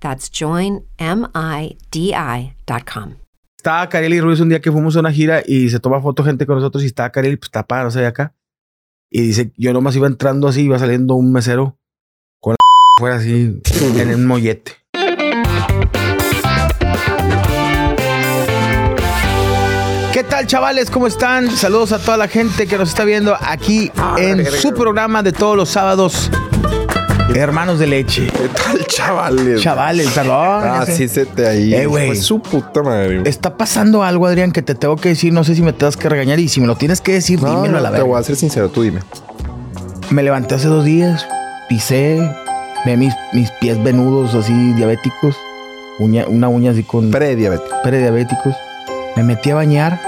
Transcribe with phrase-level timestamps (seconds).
[0.00, 0.80] That's joinmidi.com.
[3.56, 6.46] Estaba Kareli Ruiz un día que fuimos a una gira y se toma foto gente
[6.46, 8.34] con nosotros y estaba Kareli pues tapada, no sé, de acá.
[9.10, 11.76] Y dice, yo nomás iba entrando así, iba saliendo un mesero
[12.40, 12.56] con la
[12.98, 13.60] fuera así
[13.98, 14.72] en un mollete.
[20.12, 20.90] ¿Qué tal, chavales?
[20.90, 21.50] ¿Cómo están?
[21.50, 25.56] Saludos a toda la gente que nos está viendo aquí en su programa de todos
[25.56, 26.30] los sábados.
[27.34, 28.26] Hermanos de leche.
[28.26, 29.60] ¿Qué tal, chavales?
[29.62, 30.34] Chavales, perdón.
[30.64, 31.72] Ah, sí se te ahí.
[31.74, 32.08] Eh, güey.
[32.08, 33.22] Fue su puta madre.
[33.24, 35.32] Está pasando algo, Adrián, que te tengo que decir.
[35.32, 36.38] No sé si me tengas que regañar.
[36.40, 38.22] Y si me lo tienes que decir, No, dímelo no, a la te voy a
[38.22, 39.00] ser sincero, tú dime.
[40.10, 41.26] Me levanté hace dos días,
[41.68, 42.20] pisé,
[42.84, 45.36] ve mis, mis pies venudos así diabéticos,
[46.00, 47.76] uña- una uña así con Prediabético.
[47.84, 48.56] prediabéticos.
[49.16, 50.00] Me metí a bañar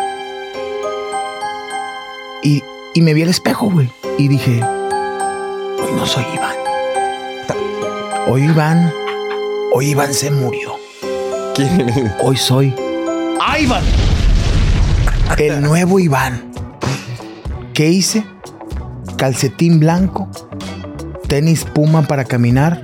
[2.43, 2.63] y,
[2.95, 3.91] y me vi al espejo, güey.
[4.19, 6.57] Y dije, hoy no soy Iván.
[8.35, 8.91] Hoy Iván,
[9.75, 10.73] hoy Iván se murió.
[11.55, 12.11] ¿Quién?
[12.23, 12.75] Hoy soy
[13.39, 13.85] ¡Ah, Iván.
[15.37, 16.51] El nuevo Iván.
[17.75, 18.25] ¿Qué hice?
[19.19, 20.31] Calcetín blanco,
[21.29, 22.83] tenis puma para caminar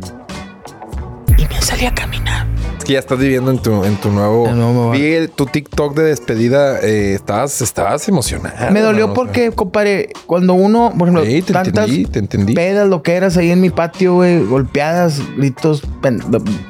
[1.39, 2.08] y me salí a caminar.
[2.89, 4.91] Que ya estás viviendo en tu, en tu nuevo.
[4.93, 6.81] Vi tu TikTok de despedida.
[6.81, 8.71] eh, estabas, estabas emocionado.
[8.71, 12.55] Me dolió porque, compadre, cuando uno, por ejemplo, Sí, te tantas entendí, te entendí.
[12.55, 16.23] pedas, lo que eras ahí en mi patio, güey, golpeadas, gritos, pen-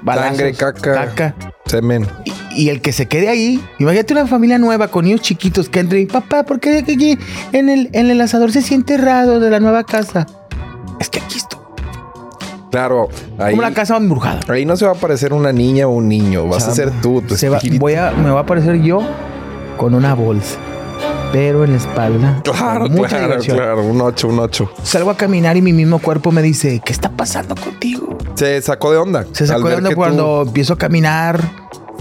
[0.02, 0.92] balazos, Sangre, caca.
[0.92, 1.34] caca.
[1.66, 2.04] Semen.
[2.24, 5.78] Y, y el que se quede ahí, imagínate una familia nueva con niños chiquitos que
[5.78, 7.16] entren y papá, ¿por qué aquí
[7.52, 10.26] en el, en el asador se siente raro de la nueva casa?
[10.98, 11.37] Es que aquí.
[12.70, 13.08] Claro,
[13.38, 14.40] ahí, Como una casa embrujada.
[14.48, 16.46] ahí no se va a aparecer una niña o un niño.
[16.48, 17.80] Vas a ser tú, tu Se va- espíritu.
[17.80, 19.00] voy a, me va a aparecer yo
[19.76, 20.56] con una bolsa,
[21.32, 22.40] pero en la espalda.
[22.44, 23.56] Claro, claro, diversión.
[23.56, 23.82] claro.
[23.84, 24.70] Un 8, un 8.
[24.82, 28.18] Salgo a caminar y mi mismo cuerpo me dice, ¿qué está pasando contigo?
[28.34, 29.24] Se sacó de onda.
[29.32, 31.40] Se sacó de onda tú- cuando empiezo a caminar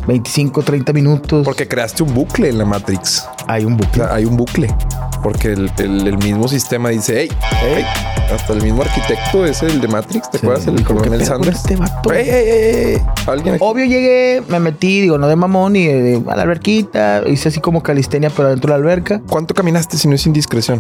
[0.08, 1.44] 25, 30 minutos.
[1.46, 3.26] Porque creaste un bucle en la Matrix.
[3.48, 4.04] hay un O bucle.
[4.04, 4.74] sea, hay un bucle.
[5.22, 7.86] Porque el, el- el mismo sistema dice, hey, hey,
[8.34, 10.68] hasta el mismo arquitecto es el de Matrix, ¿te Sí, acuerdas?
[10.68, 11.58] El dijo, ¿qué coronel Sanders.
[11.58, 12.14] este vato?
[12.14, 13.02] Ey, ey, ey, ey.
[13.26, 13.58] Alguien.
[13.60, 17.60] Obvio llegué, me metí, digo, no de mamón, y eh, a la alberquita, hice así
[17.60, 19.22] como calistenia, pero dentro de la alberca.
[19.28, 20.80] ¿Cuánto caminaste si no es indiscreción?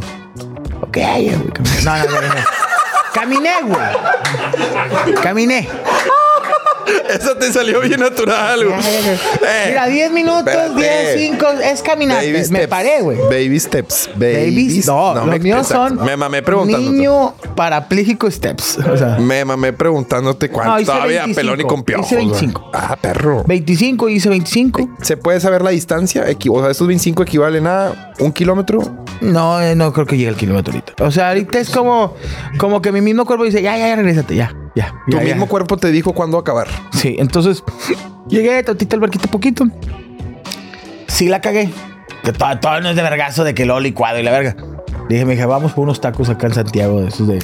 [0.82, 0.98] Ok.
[1.84, 2.34] No, no, no, no.
[3.14, 5.16] Caminé, güey.
[5.24, 5.68] Caminé.
[7.10, 8.80] Eso te salió bien natural, güey.
[8.80, 11.16] Eh, Mira, 10 minutos, espérate.
[11.16, 12.18] 10, 5, es caminar.
[12.18, 12.68] Baby Me steps.
[12.68, 13.18] paré, güey.
[13.30, 14.10] Baby steps.
[14.16, 15.96] Baby Babies, no, los me- míos exacto.
[15.98, 16.92] son Me mamé preguntándote.
[16.94, 18.78] niño parapléjico steps.
[18.80, 20.80] O sea, Me mamé preguntándote cuánto.
[20.80, 21.36] No, Todavía 25.
[21.36, 22.06] pelón y con piojos.
[22.08, 22.28] Hice güey.
[22.28, 22.72] 25.
[22.74, 23.44] Ah, perro.
[23.48, 24.90] 25, hice 25.
[25.02, 26.24] ¿Se puede saber la distancia?
[26.50, 28.82] O sea, estos 25 equivalen a un kilómetro.
[29.22, 31.04] No, eh, no creo que llegue al kilómetro ahorita.
[31.04, 32.16] O sea, ahorita es como,
[32.58, 34.94] como que mi mismo cuerpo dice, ya, ya, ya, regrésate, ya, ya.
[35.10, 35.34] Tu ya, ya".
[35.34, 36.68] mismo cuerpo te dijo cuándo acabar.
[36.92, 37.64] Sí, entonces
[38.28, 39.66] llegué, tantito al barquito poquito.
[41.08, 41.70] Sí la cagué.
[42.24, 44.56] Que todo, todo no es de vergazo de que lo licuado y la verga.
[45.10, 47.40] Dije, me dije, vamos por unos tacos acá en Santiago, de esos de.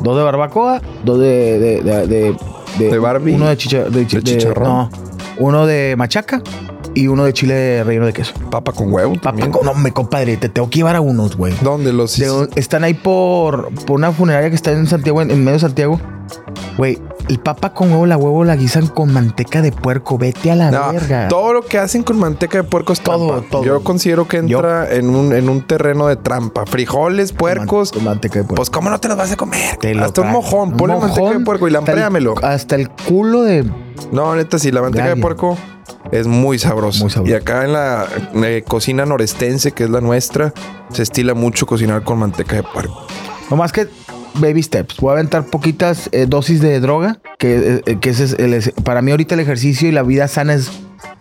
[0.00, 1.58] Dos de barbacoa, dos de.
[1.58, 2.36] de, de, de,
[2.78, 3.34] De Barbie.
[3.34, 4.68] Uno de, chicha, de, De chicharrón.
[4.68, 4.90] No,
[5.38, 6.42] uno de machaca
[6.94, 8.34] y uno de chile relleno de queso.
[8.50, 9.14] Papa con huevo.
[9.14, 9.52] Papá, también.
[9.64, 11.54] no, me compadre, te tengo que llevar a unos, güey.
[11.62, 15.40] ¿Dónde los De están ahí por, por una funeraria que está en Santiago, en, en
[15.40, 16.00] medio de Santiago.
[16.76, 20.16] Güey, el papa con huevo, la huevo la guisan con manteca de puerco.
[20.18, 21.28] Vete a la No, verga.
[21.28, 23.46] todo lo que hacen con manteca de puerco es Todo, trampa.
[23.50, 23.64] todo.
[23.64, 26.64] Yo considero que entra en, un, en un terreno de trampa.
[26.66, 27.92] Frijoles, puercos.
[27.92, 28.54] Con manteca de puerco.
[28.56, 29.76] Pues, ¿cómo no te los vas a comer?
[29.76, 30.72] Te lo Hasta un mojón.
[30.76, 32.34] Ponle manteca de puerco y lampréamelo.
[32.42, 33.64] Hasta el culo de.
[34.12, 35.56] No, neta, sí, la manteca de puerco
[36.12, 37.00] es muy sabrosa.
[37.00, 37.30] Muy sabrosa.
[37.32, 40.54] Y acá en la eh, cocina norestense, que es la nuestra,
[40.90, 43.06] se estila mucho cocinar con manteca de puerco.
[43.50, 43.88] Nomás que
[44.34, 44.96] baby steps.
[44.98, 47.18] Voy a aventar poquitas eh, dosis de droga.
[47.38, 50.54] Que, eh, que ese es el, para mí ahorita el ejercicio y la vida sana
[50.54, 50.70] es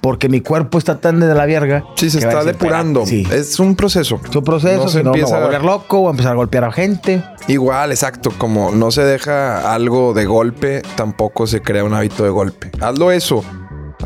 [0.02, 1.84] porque mi cuerpo está tan de la verga.
[1.96, 3.04] Sí, se está depurando.
[3.04, 4.20] Es un proceso.
[4.28, 6.64] Es un proceso, No se no, empieza- a volver loco, voy a empezar a golpear
[6.64, 7.24] a gente.
[7.48, 8.32] Igual, exacto.
[8.38, 12.72] Como no se deja algo de golpe, tampoco se crea un hábito de golpe.
[12.80, 13.44] Hazlo eso.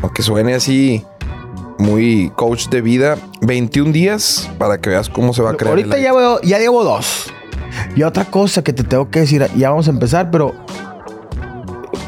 [0.02, 1.04] Aunque suene así
[1.78, 3.16] muy coach de vida.
[3.40, 5.70] 21 días para que veas cómo se va a crear.
[5.72, 7.32] Ahorita el ya, veo, ya llevo dos.
[7.94, 10.54] Y otra cosa que te tengo que decir, ya vamos a empezar, pero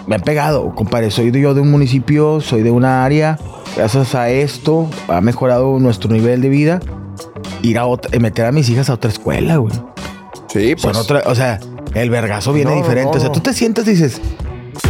[0.07, 1.11] me han pegado, compadre.
[1.11, 3.39] Soy de- yo de un municipio, soy de una área.
[3.77, 6.81] Gracias a esto ha mejorado nuestro nivel de vida.
[7.63, 9.75] Ir a otra, meter a mis hijas a otra escuela, güey.
[10.49, 10.97] Sí, pues.
[10.97, 11.59] otra- o sea,
[11.95, 13.11] el vergazo viene No, diferente.
[13.13, 14.21] no, O sea, tú te sientas y dices,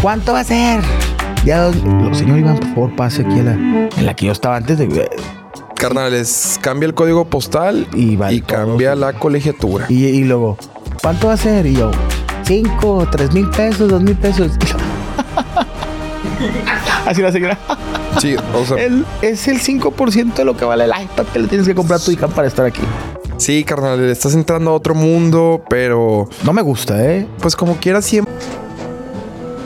[0.02, 0.80] ¿cuánto va a ser?
[1.44, 4.56] Ya, lo- señor Iván, por favor, pase aquí en la, en la que yo estaba
[4.56, 5.10] antes de.
[5.76, 9.86] Carnales, cambia el código postal Y cambia la colegiatura.
[9.88, 10.56] Y, y luego,
[11.04, 11.66] ¿cuánto va a ser?
[11.66, 11.90] Y yo,
[12.44, 14.50] cinco, tres mil pesos, dos mil pesos.
[17.06, 17.58] Así la señora.
[18.18, 21.48] Sí, o sea, El- es el 5% de lo que vale el iPad que le
[21.48, 22.80] tienes que comprar a tu hija para estar aquí.
[23.36, 27.26] sí, carnal, le estás entrando a otro mundo, pero No me gusta, ¿eh?
[27.40, 28.32] pues como quieras siempre.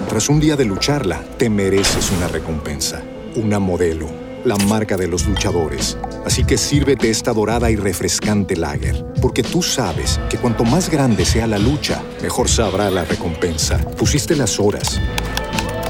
[0.09, 3.03] Tras un día de lucharla, te mereces una recompensa,
[3.37, 4.07] una modelo,
[4.45, 5.99] la marca de los luchadores.
[6.29, 11.25] Así que sírvete esta dorada y refrescante lager, porque tú sabes que cuanto más grande
[11.25, 13.79] sea la lucha, mejor sabrá la recompensa.
[13.97, 15.01] Pusiste las horas,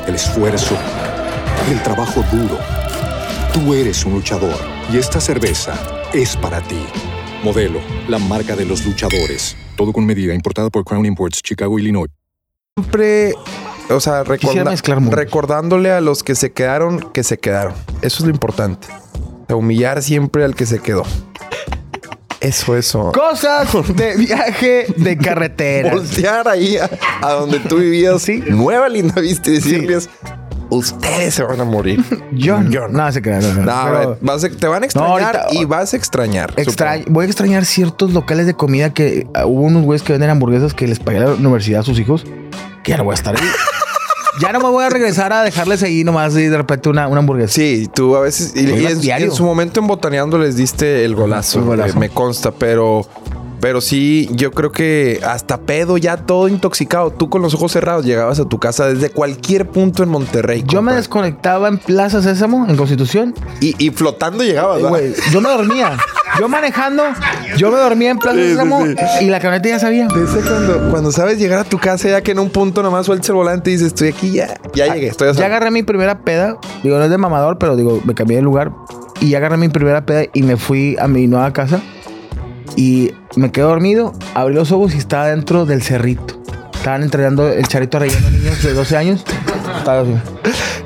[0.06, 0.76] el esfuerzo,
[1.72, 2.56] el trabajo duro.
[3.52, 4.54] Tú eres un luchador
[4.92, 5.74] y esta cerveza
[6.14, 6.84] es para ti.
[7.42, 9.56] Modelo, la marca de los luchadores.
[9.76, 12.10] Todo con medida, importada por Crown Imports, Chicago, Illinois.
[12.76, 13.34] siempre,
[13.90, 17.74] o sea, recorda- mezclar recordándole a los que se quedaron que se quedaron.
[18.02, 18.86] Eso es lo importante.
[19.48, 21.02] Sea, humillar siempre al que se quedó.
[22.40, 23.10] Eso, eso.
[23.12, 25.90] Cosas de viaje de carretera.
[25.92, 26.88] Voltear ahí a,
[27.22, 28.42] a donde tú vivías, Sí.
[28.48, 30.08] nueva linda vista y decirles,
[30.70, 32.04] ustedes se van a morir.
[32.32, 33.04] Yo Yo no.
[33.06, 33.40] no se crean.
[33.40, 36.52] No, no, No, vas a- te van a extrañar ahorita- y vas a extrañar.
[36.56, 40.30] extraño- voy a extrañar ciertos locales de comida que ah, hubo unos güeyes que venden
[40.30, 42.24] hamburguesas que les pagué a la universidad a sus hijos.
[42.84, 43.42] Que ya no voy a estar ahí.
[44.40, 47.20] ya no me voy a regresar a dejarles ahí nomás y de repente una, una
[47.20, 47.52] hamburguesa.
[47.54, 48.52] Sí, tú a veces.
[48.54, 48.60] Y,
[49.06, 51.58] y en, su momento en Botaneando les diste el golazo.
[51.60, 51.96] El golazo.
[51.96, 53.06] eh, me consta, pero.
[53.60, 57.10] Pero sí, yo creo que hasta pedo, ya todo intoxicado.
[57.10, 60.62] Tú con los ojos cerrados llegabas a tu casa desde cualquier punto en Monterrey.
[60.66, 63.34] Yo me desconectaba en Plaza Sésamo, en Constitución.
[63.60, 64.90] y, y flotando llegabas, Eh, ¿verdad?
[64.98, 65.96] güey, yo me dormía.
[66.38, 67.02] Yo manejando,
[67.56, 68.94] yo me dormía en Plaza Sí, Sésamo sí.
[69.22, 70.06] y la camioneta ya sabía.
[70.06, 73.28] Ese cuando, cuando sabes llegar a tu casa, ya que en un punto nomás sueltas
[73.30, 75.46] el volante y dices, estoy aquí, ya, ya llegué, estoy a Ya salvo".
[75.46, 76.56] agarré mi primera peda.
[76.84, 78.70] Digo, no es de mamador, pero digo, me cambié de lugar.
[79.20, 81.80] Y ya agarré mi primera peda y me fui a mi nueva casa.
[82.76, 86.40] Y me quedé dormido, abrí los ojos y estaba dentro del cerrito.
[86.74, 89.24] Estaban entrenando el charito relleno niños de 12 años.
[89.78, 90.14] Estaba así.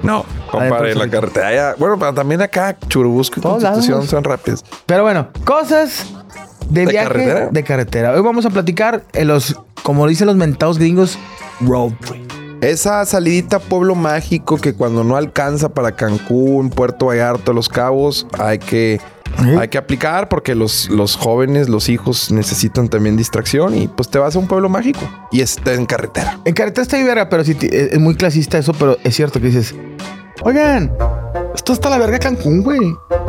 [0.03, 1.75] No, compadre, la carretera.
[1.79, 4.11] Bueno, pero también acá, Churubusco y Constitución lados.
[4.11, 4.65] son rápidos.
[4.87, 6.07] Pero bueno, cosas
[6.71, 7.49] de, ¿De viaje carretera?
[7.51, 8.13] de carretera.
[8.13, 11.19] Hoy vamos a platicar en los, como dicen los mentados gringos,
[11.61, 12.33] road trip.
[12.63, 18.59] Esa salidita pueblo mágico que cuando no alcanza para Cancún, Puerto Vallarta, Los Cabos, hay
[18.61, 19.01] que,
[19.45, 19.57] ¿Eh?
[19.59, 24.19] hay que aplicar porque los, los jóvenes, los hijos necesitan también distracción y pues te
[24.19, 26.39] vas a un pueblo mágico y está en carretera.
[26.45, 29.47] En carretera está verga, pero sí, t- es muy clasista eso, pero es cierto que
[29.47, 29.75] dices,
[30.43, 30.93] oigan,
[31.55, 32.81] esto está la verga Cancún, güey.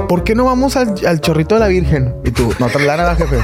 [0.10, 2.14] ¿Por qué no vamos al, al chorrito de la Virgen?
[2.26, 3.38] Y tú, no traes lana, va, jefe.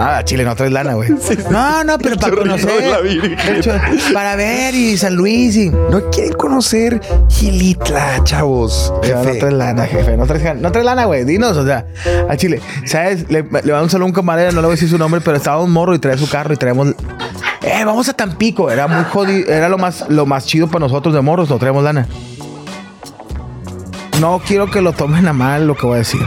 [0.00, 1.08] Ah, Chile, no traes lana, güey.
[1.50, 2.84] No, no, pero para conocer.
[2.88, 3.80] la chor-
[4.14, 5.70] para ver y San Luis y.
[5.70, 8.92] No quieren conocer Gilitla, chavos.
[8.94, 9.38] No jefe.
[9.40, 10.16] traes lana, jefe.
[10.16, 11.24] No traes, no traes lana, güey.
[11.24, 11.86] Dinos, o sea,
[12.30, 12.60] a Chile.
[12.84, 13.28] ¿Sabes?
[13.28, 15.20] Le, le vamos a saludo a un camarero, no le voy a decir su nombre,
[15.20, 16.94] pero estaba un morro y traía su carro y traemos.
[17.62, 18.70] Eh, vamos a Tampico.
[18.70, 19.50] Era muy jodido.
[19.52, 21.50] Era lo más, lo más chido para nosotros de morros.
[21.50, 22.06] No traemos lana.
[24.20, 26.20] No quiero que lo tomen a mal lo que voy a decir.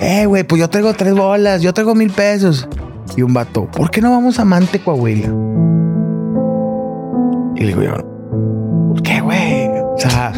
[0.00, 2.68] Eh, güey, pues yo traigo tres bolas, yo traigo mil pesos.
[3.16, 5.28] Y un vato, ¿por qué no vamos a Mante, Coahuila?
[7.56, 7.94] Y le digo yo,
[8.90, 9.68] ¿por qué, güey?
[9.68, 10.32] O sea,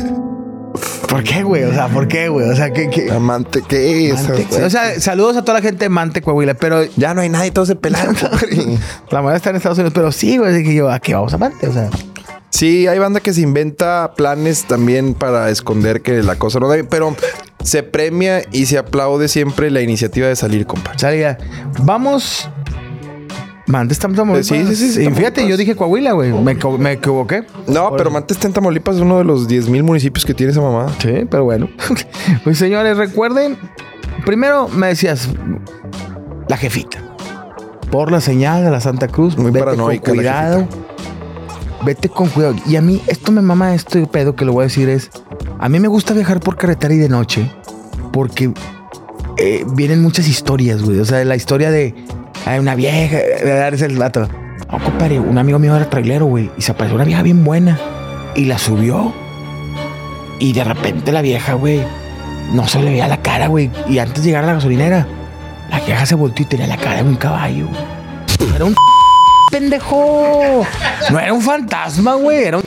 [1.08, 1.64] ¿por qué, güey?
[1.64, 2.48] O sea, ¿por qué, güey?
[2.48, 2.88] O sea, ¿qué?
[2.88, 3.10] qué?
[3.10, 4.26] Amante, ¿qué es?
[4.26, 4.46] Güey.
[4.64, 7.50] O sea, saludos a toda la gente de Mante, Coahuila, pero ya no hay nadie,
[7.50, 8.16] todos se pelaron.
[9.10, 11.38] la mayoría está en Estados Unidos, pero sí, güey, dije yo, ¿a qué vamos a
[11.38, 11.68] Mante?
[11.68, 11.90] O sea,
[12.50, 16.74] Sí, hay banda que se inventa planes también para esconder que la cosa no da
[16.74, 17.16] bien, pero
[17.62, 20.92] se premia y se aplaude siempre la iniciativa de salir, compa.
[20.98, 21.38] Salía.
[21.84, 22.50] Vamos.
[23.70, 24.46] Mande, estamos a Tamaulipas.
[24.46, 26.32] Sí, sí, sí, sí, Y fíjate, yo dije Coahuila, güey.
[26.32, 27.44] Me, me equivoqué.
[27.66, 30.52] No, pero Mante está en Tamaulipas, es uno de los 10 mil municipios que tiene
[30.52, 30.92] esa mamada.
[30.98, 31.68] Sí, pero bueno.
[32.44, 33.56] pues señores, recuerden.
[34.26, 35.28] Primero me decías
[36.48, 36.98] la jefita.
[37.90, 39.36] Por la señal de la Santa Cruz.
[39.36, 40.68] Muy vete paranoica Con cuidado.
[41.84, 42.56] Vete con cuidado.
[42.66, 45.10] Y a mí, esto me mama este pedo que lo voy a decir es.
[45.58, 47.50] A mí me gusta viajar por carretera y de noche.
[48.12, 48.52] Porque
[49.38, 50.98] eh, vienen muchas historias, güey.
[51.00, 51.94] O sea, la historia de.
[52.50, 53.16] Hay una vieja.
[53.16, 54.28] Es el dato.
[54.72, 56.50] No, compadre, un amigo mío era trailero, güey.
[56.58, 57.78] Y se apareció una vieja bien buena.
[58.34, 59.14] Y la subió.
[60.40, 61.80] Y de repente la vieja, güey,
[62.52, 63.70] no se le veía la cara, güey.
[63.88, 65.06] Y antes de llegar a la gasolinera,
[65.70, 67.68] la vieja se volteó y tenía la cara de un caballo.
[68.56, 68.74] Era un
[69.52, 70.66] pendejo.
[71.08, 72.42] No era un fantasma, güey.
[72.42, 72.64] Era un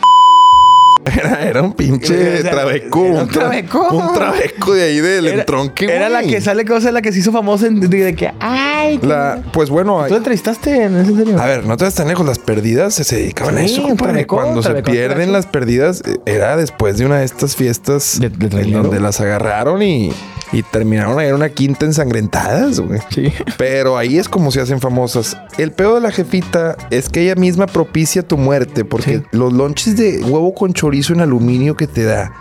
[1.06, 3.06] Era, era un pinche Era- trabeco.
[3.06, 3.88] era un tra- trabeco.
[3.90, 7.20] Un trabeco de ahí del era, entronque, era la que sale cosa la que se
[7.20, 9.00] hizo famosa en- de, de que ay.
[9.02, 11.40] La, pues bueno, ¿Tú la entrevistaste en ese serio?
[11.42, 12.26] a ver, no te vas tan lejos.
[12.26, 16.56] Las perdidas se, se dedicaban a eso, trabecón, Cuando se pierden las perdidas, eh, era
[16.58, 20.12] después de una de estas fiestas De- de en donde las agarraron y,
[20.52, 23.00] y terminaron ahí en una quinta ensangrentadas, güey.
[23.10, 23.32] Sí.
[23.58, 25.38] Pero ahí es como se hacen famosas.
[25.58, 29.24] El pedo de la jefita es que ella misma propicia tu muerte porque Sí.
[29.32, 32.32] los lonches de huevo con chorizo en aluminio que te da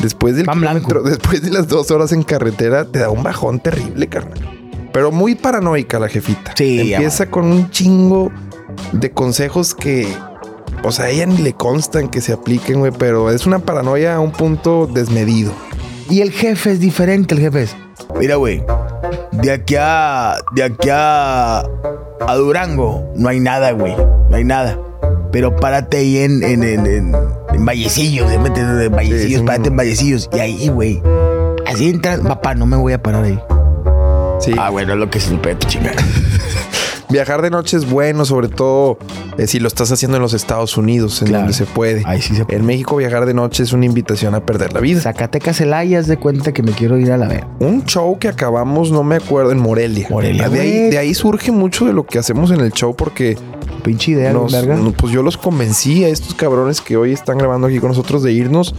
[0.00, 4.06] después del kilómetro- después de las dos horas en carretera te da un bajón terrible,
[4.08, 4.38] carnal.
[4.92, 6.52] Pero muy paranoica la jefita.
[6.56, 8.30] Sí, Empieza con un chingo
[8.92, 10.06] de consejos que,
[10.84, 14.16] o sea, a ella ni le constan que se apliquen, güey, pero es una paranoia
[14.16, 15.52] a un punto desmedido.
[16.10, 17.76] Y el jefe es diferente, el jefe es.
[18.18, 18.62] Mira, güey.
[19.32, 20.34] De aquí a.
[20.54, 21.60] De aquí a.
[22.26, 23.96] A Durango no hay nada, güey.
[24.28, 24.78] No hay nada.
[25.32, 26.42] Pero párate ahí en.
[26.44, 27.12] En, en, en,
[27.54, 28.30] en Vallecillos.
[28.30, 28.42] En
[28.92, 30.30] Vallecillos, sí, párate en Vallecillos.
[30.32, 31.02] Y ahí, güey.
[31.66, 32.20] Así entras.
[32.20, 33.38] Papá, no me voy a parar ahí.
[34.40, 34.52] Sí.
[34.58, 35.96] Ah, bueno, es lo que es el pedo, chingada.
[37.08, 38.96] Viajar de noche es bueno, sobre todo
[39.36, 41.42] eh, si lo estás haciendo en los Estados Unidos, en Claro.
[41.42, 42.02] donde se puede.
[42.06, 42.58] Ahí sí se puede.
[42.58, 45.02] En México viajar de noche es una invitación a perder la vida.
[45.02, 47.44] Zacatecas Celaya, haz de cuenta que me quiero ir a la ver.
[47.60, 50.06] Un show que acabamos, no me acuerdo, en Morelia.
[50.08, 52.96] Morelia, Ah, de, ahí, de ahí surge mucho de lo que hacemos en el show
[52.96, 53.36] porque
[53.82, 57.66] Pinche idea, nos- no, pues yo los convencí a estos cabrones que hoy están grabando
[57.66, 58.74] aquí con nosotros de irnos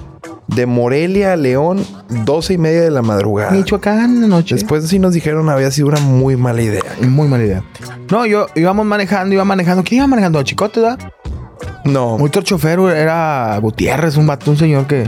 [0.47, 1.85] de Morelia a León,
[2.25, 3.51] 12 y media de la madrugada.
[3.51, 4.55] Michoacán la noche.
[4.55, 6.81] Después sí nos dijeron había sido una muy mala idea.
[7.01, 7.63] Muy mala idea.
[8.09, 9.83] No, yo íbamos manejando, iba manejando.
[9.83, 10.41] ¿Quién iba manejando?
[10.43, 10.99] Chicote, ¿verdad?
[11.85, 15.05] No, Otro chofer era Gutiérrez, un vato, un señor que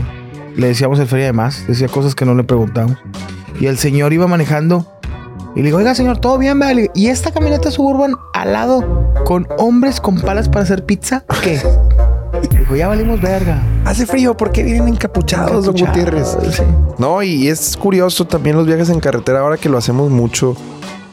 [0.56, 1.66] le decíamos el feria de más.
[1.66, 2.98] Decía cosas que no le preguntamos.
[3.60, 4.86] Y el señor iba manejando.
[5.56, 6.58] Y le digo, oiga, señor, ¿todo bien?
[6.58, 8.84] vea?" Le digo, ¿Y esta camioneta suburban al lado
[9.24, 11.24] con hombres con palas para hacer pizza?
[11.42, 11.60] ¿Qué?
[12.58, 13.62] Dijo, ya valimos verga.
[13.86, 16.36] hace frío, ¿por qué vienen encapuchados, don Gutiérrez?
[16.50, 16.62] sí.
[16.98, 20.54] No, y es curioso también los viajes en carretera, ahora que lo hacemos mucho,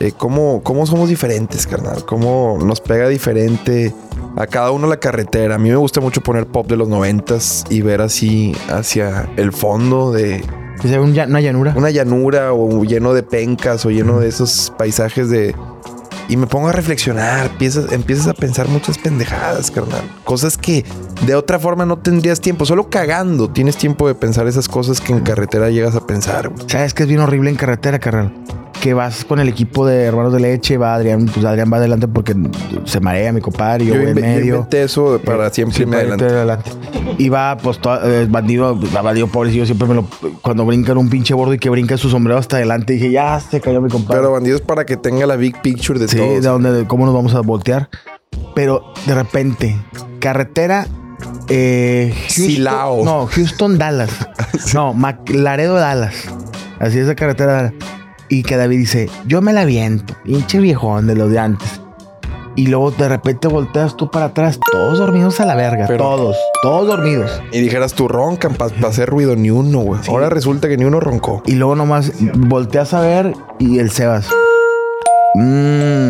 [0.02, 3.94] eh, cómo, cómo somos diferentes, carnal, cómo nos pega diferente
[4.36, 5.56] a cada uno la carretera.
[5.56, 9.54] A mí me gusta mucho poner pop de los noventas y ver así hacia el
[9.54, 10.44] fondo de
[10.82, 11.74] Que una llanura.
[11.76, 15.56] una llanura o lleno de pencas o lleno de esos paisajes de...
[16.30, 20.02] Y me pongo a reflexionar, empiezas, empiezas a pensar muchas pendejadas, carnal.
[20.24, 20.86] Cosas que
[21.26, 22.66] de otra forma no tendrías tiempo.
[22.66, 26.50] Solo cagando tienes tiempo de pensar esas cosas que en carretera llegas a pensar.
[26.50, 26.66] güey.
[26.70, 28.34] ¿Sabes qué es bien horrible en carretera, carnal?
[28.84, 32.10] Que vas con el equipo de hermanos de leche, va Adrián, pues Adrián va adelante
[32.10, 32.36] porque
[32.84, 34.56] se marea mi compadre, yo, Yo, voy en yo medio.
[34.56, 36.26] inventé eso para siempre Sí, irme adelante.
[36.26, 36.70] adelante.
[37.18, 40.06] Y va, pues, to- eh, bandido, va, bandido pobrecillo, siempre me lo.
[40.42, 43.62] Cuando brincan un pinche bordo y que brinca su sombrero hasta adelante, dije, ya se
[43.62, 44.20] cayó mi compadre.
[44.20, 46.42] Pero bandidos para que tenga la big picture de sí, todos.
[46.44, 47.88] de dónde, de cómo nos vamos a voltear.
[48.54, 49.78] Pero de repente,
[50.20, 50.88] carretera.
[51.48, 53.06] Eh, Houston- Silao.
[53.06, 54.12] No, Houston, Dallas.
[54.74, 54.94] No,
[55.28, 56.16] Laredo, Dallas.
[56.80, 57.72] Así es la carretera.
[58.34, 61.82] Y que David dice, yo me la viento, pinche viejón de los de antes.
[62.56, 66.36] Y luego de repente volteas tú para atrás, todos dormidos a la verga, Pero- todos,
[66.64, 67.40] todos dormidos.
[67.52, 70.02] Y dijeras tú roncan para hacer ruido, ni uno, güey.
[70.08, 71.44] Ahora resulta que ni uno roncó.
[71.46, 74.28] Y luego nomás volteas a ver y el Sebas.
[75.36, 76.10] Mm.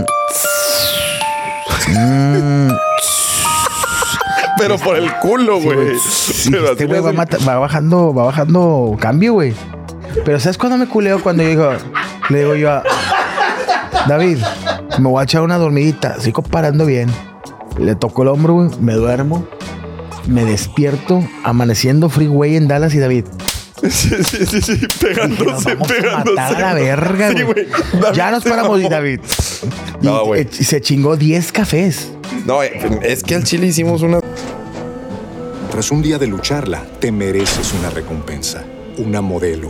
[1.89, 2.71] Mm.
[4.57, 5.99] Pero por el culo, güey.
[5.99, 9.53] Sí, este güey va, va bajando, va bajando cambio, güey.
[10.25, 11.21] Pero ¿sabes cuándo me culeo?
[11.21, 11.71] Cuando yo digo,
[12.29, 12.83] le digo yo a
[14.07, 14.37] David,
[14.99, 17.09] me voy a echar una dormidita, sigo parando bien.
[17.77, 19.47] Le toco el hombro, güey, me duermo,
[20.27, 23.25] me despierto, amaneciendo freeway en Dallas y David.
[23.89, 26.35] Sí, sí, sí, sí, pegándose, vamos a pegándose.
[26.35, 27.67] matar a la verga, Sí, güey.
[28.01, 28.87] David ya nos paramos y.
[28.87, 29.19] David.
[30.01, 30.41] Y, No, güey.
[30.43, 32.13] eh, se chingó 10 cafés.
[32.45, 34.19] No, eh, es que al chile hicimos una.
[35.69, 38.63] Tras un día de lucharla, te mereces una recompensa,
[38.99, 39.69] una modelo,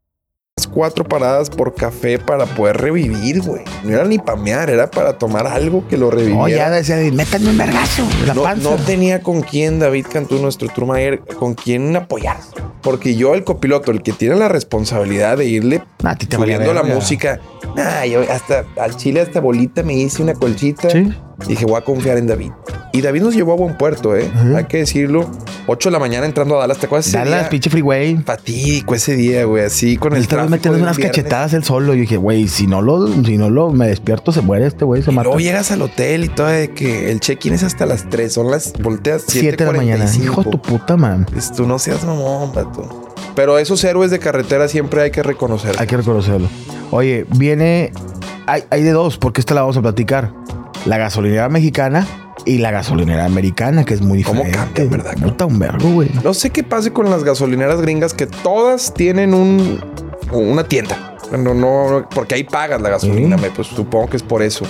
[0.73, 3.63] Cuatro paradas por café para poder revivir, güey.
[3.83, 6.41] No era ni pamear, era para tomar algo que lo reviviera.
[6.41, 8.07] Oh, ya decía, métanme un vergazo.
[8.25, 8.69] La no, panza.
[8.69, 12.37] no tenía con quién David Cantú, nuestro tourmayer, con quién apoyar.
[12.81, 17.39] Porque yo, el copiloto, el que tiene la responsabilidad de irle valía subiendo la música.
[17.75, 20.89] Nah, yo hasta al chile, hasta bolita me hice una colchita.
[20.89, 21.13] Sí.
[21.47, 22.51] Dije, voy a confiar en David.
[22.93, 24.29] Y David nos llevó a buen puerto, ¿eh?
[24.55, 25.29] Hay que decirlo.
[25.67, 26.77] 8 de la mañana entrando a Dallas.
[26.79, 28.17] ¿Te acuerdas Dallas, pinche freeway.
[28.17, 29.63] Fatídico ese día, güey.
[29.65, 31.15] Así con el Estaba metiendo unas viernes.
[31.17, 31.93] cachetadas él solo.
[31.93, 35.01] Yo dije, güey, si no lo, si no lo me despierto, se muere este güey,
[35.03, 35.25] se Y mata.
[35.25, 38.33] luego llegas al hotel y todo de que el check-in es hasta las 3.
[38.33, 40.05] Son las volteas 7 de la mañana.
[40.05, 40.23] 7:45.
[40.23, 41.25] Hijo de tu puta, man.
[41.31, 43.13] Pues tú no seas mamón, vato.
[43.35, 45.75] Pero esos héroes de carretera siempre hay que reconocer.
[45.79, 46.49] Hay que reconocerlo.
[46.91, 47.93] Oye, viene.
[48.47, 50.33] Hay, hay de dos, porque esta la vamos a platicar.
[50.85, 52.07] La gasolinera mexicana
[52.45, 54.81] y la gasolinera americana, que es muy ¿Cómo diferente.
[54.87, 55.13] cambian, verdad?
[55.21, 56.09] Puta, un vergo, güey.
[56.23, 59.79] No sé qué pase con las gasolineras gringas que todas tienen un
[60.31, 61.17] una tienda.
[61.37, 63.43] No, no, porque ahí pagas la gasolina, Sí.
[63.43, 64.65] me- pues supongo que es por eso.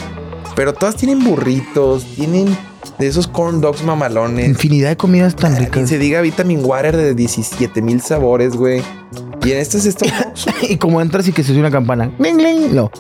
[0.56, 2.56] Pero todas tienen burritos, tienen
[3.00, 4.48] de esos corn dogs mamalones.
[4.48, 5.88] Infinidad de comidas tan ricas.
[5.88, 8.82] se diga vitamin water de 17 mil sabores, güey.
[9.44, 10.06] Y en estas está
[10.70, 12.12] y como entras y que se oye una campana.
[12.20, 12.76] Ling, ling.
[12.76, 12.92] No.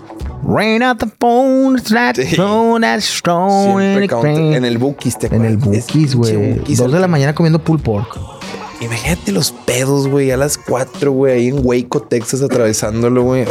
[0.43, 2.35] Rain out the phone, it's that Sí.
[2.35, 6.59] phone, that's strong siempre en el Bookies, ¿te En el Bookies, güey.
[6.75, 8.40] Dos de la mañana comiendo pulled pork.
[8.81, 13.45] Imagínate los pedos, güey, a las 4, güey, ahí en Waco, Texas, atravesándolo, güey.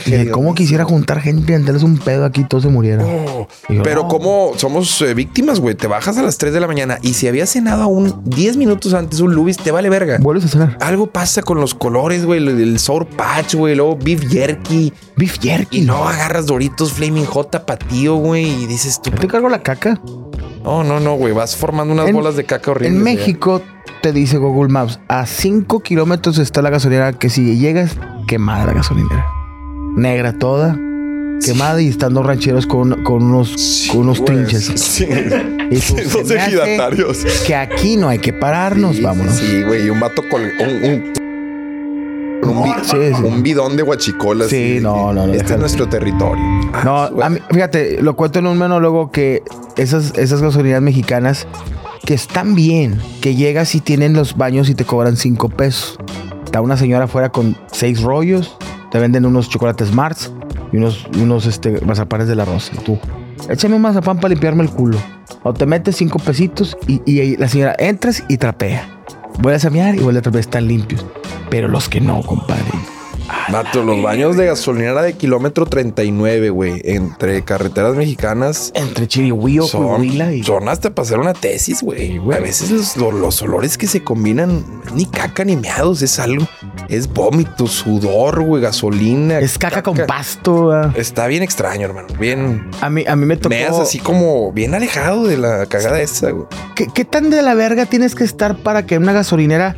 [0.00, 0.30] Genial.
[0.32, 3.06] ¿cómo quisiera juntar gente y entrarles un pedo aquí y todos se murieran?
[3.08, 3.46] Oh,
[3.84, 4.08] Pero no.
[4.08, 7.28] como somos eh, víctimas, güey, te bajas a las 3 de la mañana y si
[7.28, 10.18] habías cenado aún 10 minutos antes un Lubis, te vale verga.
[10.20, 10.76] Vuelves a cenar.
[10.80, 14.92] Algo pasa con los colores, güey, el, el Sour Patch, güey, luego Beef Jerky.
[15.16, 15.78] Beef jerky.
[15.78, 20.00] Y luego agarras Doritos Flaming Hot Tapatío, güey, y dices tú, ¿Te cargo la caca?
[20.62, 22.96] No, no, no, güey, vas formando unas En- bolas de caca horribles.
[22.96, 23.02] En.
[23.02, 23.62] México
[24.02, 27.96] te dice Google Maps, a 5 kilómetros está la gasolinera que si llegas,
[28.26, 29.26] quemada la gasolinera.
[29.96, 30.76] Negra toda,
[31.44, 34.64] quemada y están dos rancheros con, con unos, Sí, con unos trinches.
[34.76, 35.06] Sí.
[35.70, 35.76] Y
[36.34, 37.24] ejidatarios.
[37.46, 39.34] Que aquí no hay que pararnos, Sí, vámonos.
[39.36, 40.50] Sí, güey, un vato con un,
[40.84, 41.12] un,
[42.42, 43.22] un, bi- Sí, sí.
[43.24, 44.46] un bidón de guachicola.
[44.46, 45.54] Sí, no, no, no, Este déjalo.
[45.54, 46.42] es nuestro territorio.
[46.72, 49.42] Ah, No, a mí- fíjate, lo cuento en un monólogo que
[49.76, 51.46] esas, esas gasolineras mexicanas
[52.04, 55.98] que están bien, que llegas y tienen los baños y te cobran cinco pesos.
[56.44, 58.56] Está una señora afuera con seis rollos,
[58.90, 60.32] te venden unos chocolates Mars
[60.72, 62.72] y unos, unos este, mazapanes de la rosa.
[62.74, 62.98] Y tú,
[63.48, 64.98] échame un mazapán para limpiarme el culo.
[65.44, 68.86] O te metes cinco pesitos y, y la señora entras y trapea.
[69.38, 71.06] Vuelves a mirar y vuelve a trapear, están limpios.
[71.52, 72.64] Pero los que no, compadre.
[73.50, 78.72] Vato, los baños de gasolinera de kilómetro 39, güey, entre carreteras mexicanas.
[78.74, 80.42] Entre Chirihuío, Coahuila y...
[80.42, 82.12] son hasta para hacer una tesis, güey.
[82.18, 82.20] Sí.
[82.34, 86.46] A veces los, los- los olores que se combinan, ni caca ni meados, es algo.
[86.88, 89.38] Es vómito, sudor, güey, gasolina.
[89.38, 90.72] Es caca con pasto.
[90.72, 90.92] ah.
[90.96, 92.08] Está bien extraño, hermano.
[92.18, 92.66] Bien.
[92.80, 93.50] A mí, a mí me tocó.
[93.54, 96.46] Meas así como bien alejado de la cagada esa, güey.
[96.74, 99.76] ¿Qué, qué tan de la verga tienes que estar para que una gasolinera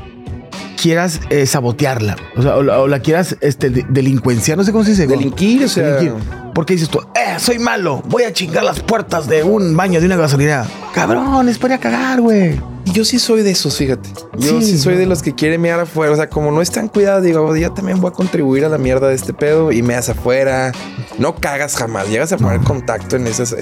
[0.84, 2.14] quieras eh, sabotearla?
[2.36, 5.06] O sea, o la, o la quieras este, de- delincuenciar, no sé cómo se dice.
[5.06, 5.94] Delinquir, o sea.
[5.96, 6.22] Delinquir.
[6.54, 10.06] Porque dices tú, eh, soy malo, voy a chingar las puertas de un baño de
[10.06, 10.66] una gasolinera.
[10.94, 12.60] Cabrón, es para cagar, güey.
[12.92, 14.08] Yo sí soy de esos, fíjate.
[14.38, 16.12] Yo sí, Sí, soy de los que quieren mear afuera.
[16.12, 19.08] O sea, como no están cuidados, digo, yo también voy a contribuir a la mierda
[19.08, 20.70] de este pedo y meas afuera.
[21.18, 22.08] No cagas jamás.
[22.10, 23.56] Llegas a poner contacto en esas.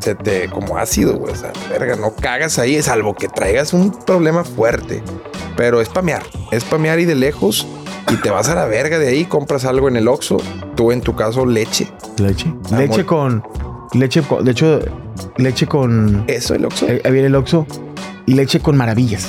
[0.00, 1.32] Se te como ácido, güey.
[1.32, 5.02] O sea, verga, no cagas ahí, salvo que traigas un problema fuerte.
[5.56, 6.22] Pero es pamear.
[6.50, 7.66] Es pamear y de lejos.
[8.10, 10.38] Y te vas a la verga de ahí, compras algo en el Oxxo.
[10.74, 11.88] Tú, en tu caso, leche.
[12.18, 12.52] Leche.
[12.72, 13.44] Ah, leche con.
[13.92, 14.44] Leche con.
[14.44, 14.80] De hecho,
[15.36, 16.24] leche con.
[16.26, 16.86] Eso, el Oxxo.
[16.86, 17.66] ahí viene el Oxxo.
[18.26, 19.28] Leche con maravillas.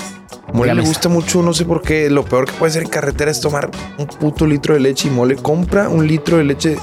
[0.53, 2.10] Mole le me gusta mucho, no sé por qué.
[2.10, 5.12] Lo peor que puede hacer en carretera es tomar un puto litro de leche y
[5.12, 5.36] mole.
[5.36, 6.77] Compra un litro de leche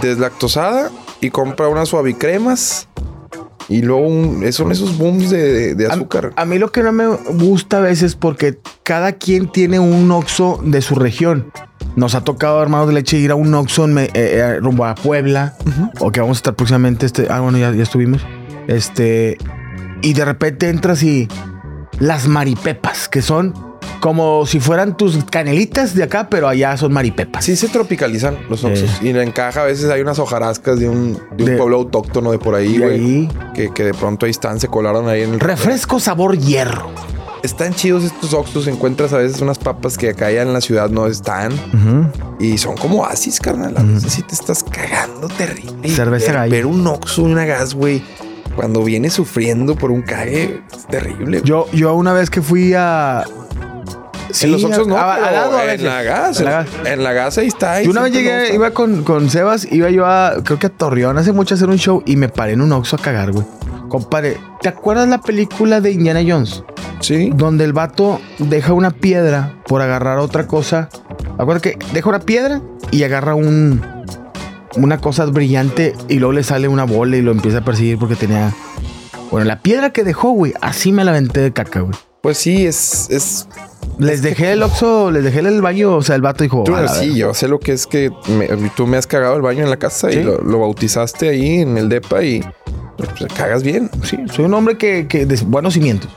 [0.00, 2.88] deslactosada y compra unas suavicremas.
[3.70, 6.32] Y luego un- son esos booms de, azúcar.
[6.36, 10.60] A, mí lo que no me gusta a veces porque cada quien tiene un Oxxo
[10.64, 11.52] de su región.
[11.96, 13.50] Nos ha tocado, hermanos de leche, ir a un
[13.94, 15.56] me- eh, eh, rumbo a Puebla.
[16.00, 17.06] O que vamos a estar próximamente.
[17.06, 18.20] Este, ah, bueno, ya, ya estuvimos.
[18.66, 19.38] Este.
[20.02, 21.28] Y de repente entras y
[22.00, 23.54] las maripepas, que son
[24.00, 27.44] como si fueran tus canelitas de acá, pero allá son maripepas.
[27.44, 28.90] Sí se tropicalizan los oxos.
[29.02, 32.32] Y le encaja a veces hay unas hojarascas de un, de un De- pueblo autóctono
[32.32, 33.28] de por ahí, güey.
[33.54, 36.90] Que, que de pronto ahí están, se colaron ahí en el Refresco sabor hierro.
[37.42, 38.66] Están chidos estos oxos.
[38.66, 41.52] Encuentras a veces unas papas que acá ya en la ciudad no están.
[42.38, 43.74] Y son como oasis, carnal.
[43.78, 45.88] A veces sí te estás cagando terrible.
[45.88, 48.02] Cerveza ver- un oxo una gas, güey.
[48.56, 51.40] Cuando viene sufriendo por un cague, es terrible.
[51.44, 53.24] Yo, yo una vez que fui a.
[54.42, 56.38] en los oxos no, a- lado a en la gas.
[56.40, 56.66] En la gas.
[56.84, 57.72] En la gas ahí está.
[57.74, 60.70] ahí Yo una vez llegué, iba con, con Sebas, iba yo a, creo que a
[60.70, 63.32] Torreón hace mucho a hacer un show y me paré en un Oxxo a cagar,
[63.32, 63.44] güey.
[63.88, 66.62] Compadre, ¿te acuerdas la película de Indiana Jones?
[67.00, 67.32] Sí.
[67.34, 70.88] Donde el vato deja una piedra por agarrar otra cosa.
[71.38, 73.82] Acuérdate que deja una piedra y agarra un
[74.76, 78.14] una cosa brillante y luego le sale una bola y lo empieza a perseguir porque
[78.14, 78.52] tenía.
[79.32, 81.94] Bueno, la piedra que dejó, güey, así me la aventé de caca, güey.
[82.22, 83.08] Pues sí, es.
[83.10, 83.48] es
[83.98, 86.64] Les dejé el Oxxo, les dejé el baño, o sea, el vato dijo.
[86.64, 87.16] tú, "A la sí, verga".
[87.16, 89.78] yo sé lo que es que me- tú me has cagado el baño en la
[89.78, 90.18] casa Sí.
[90.18, 92.42] y lo, lo bautizaste ahí en el depa y
[92.96, 93.90] pues, cagas bien.
[94.04, 96.10] Sí, soy un hombre que, que de buenos cimientos.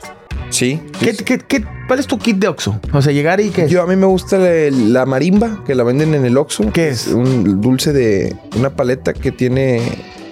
[0.50, 0.80] Sí.
[1.00, 2.78] ¿Qué, qué, qué, cuál es tu kit de Oxxo?
[2.92, 3.68] O sea, llegar y que.
[3.68, 6.70] Yo a mí me gusta la, la marimba que la venden en el Oxxo.
[6.72, 7.08] ¿Qué es?
[7.08, 9.80] Un dulce de una paleta que tiene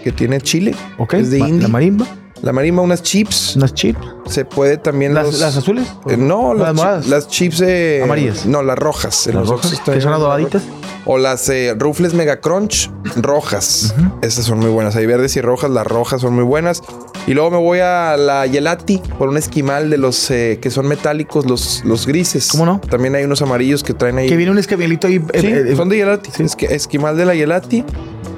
[0.05, 0.75] que tiene chile.
[0.99, 1.63] ok, Es de indie.
[1.63, 2.07] La marimba,
[2.43, 3.55] La marimba, unas chips.
[3.57, 3.99] unas chips.
[4.27, 5.87] Se puede también ¿Las, los- las azules?
[6.09, 8.47] Eh, no, las las, chi- las chips eh, Amarillas.
[8.47, 9.29] No, las rojas.
[9.33, 10.63] Las rojas, que son hay adoraditas.
[11.05, 13.95] O las eh, Rufles Mega Crunch rojas.
[14.23, 14.95] Esas son muy buenas.
[14.97, 15.71] Hay verdes y rojas.
[15.71, 16.83] Las rojas son muy buenas.
[17.27, 20.87] Y luego me voy a la Gelati por un esquimal de los eh, que son
[20.89, 22.49] metálicos, los, los grises.
[22.51, 22.81] ¿Cómo no?
[22.81, 24.29] También hay unos amarillos que traen ahí.
[24.29, 25.17] Que viene un escabielito ahí.
[25.33, 26.31] eh, Sí, eh, son de Gelati.
[26.43, 27.85] Es que esquimal de la Gelati.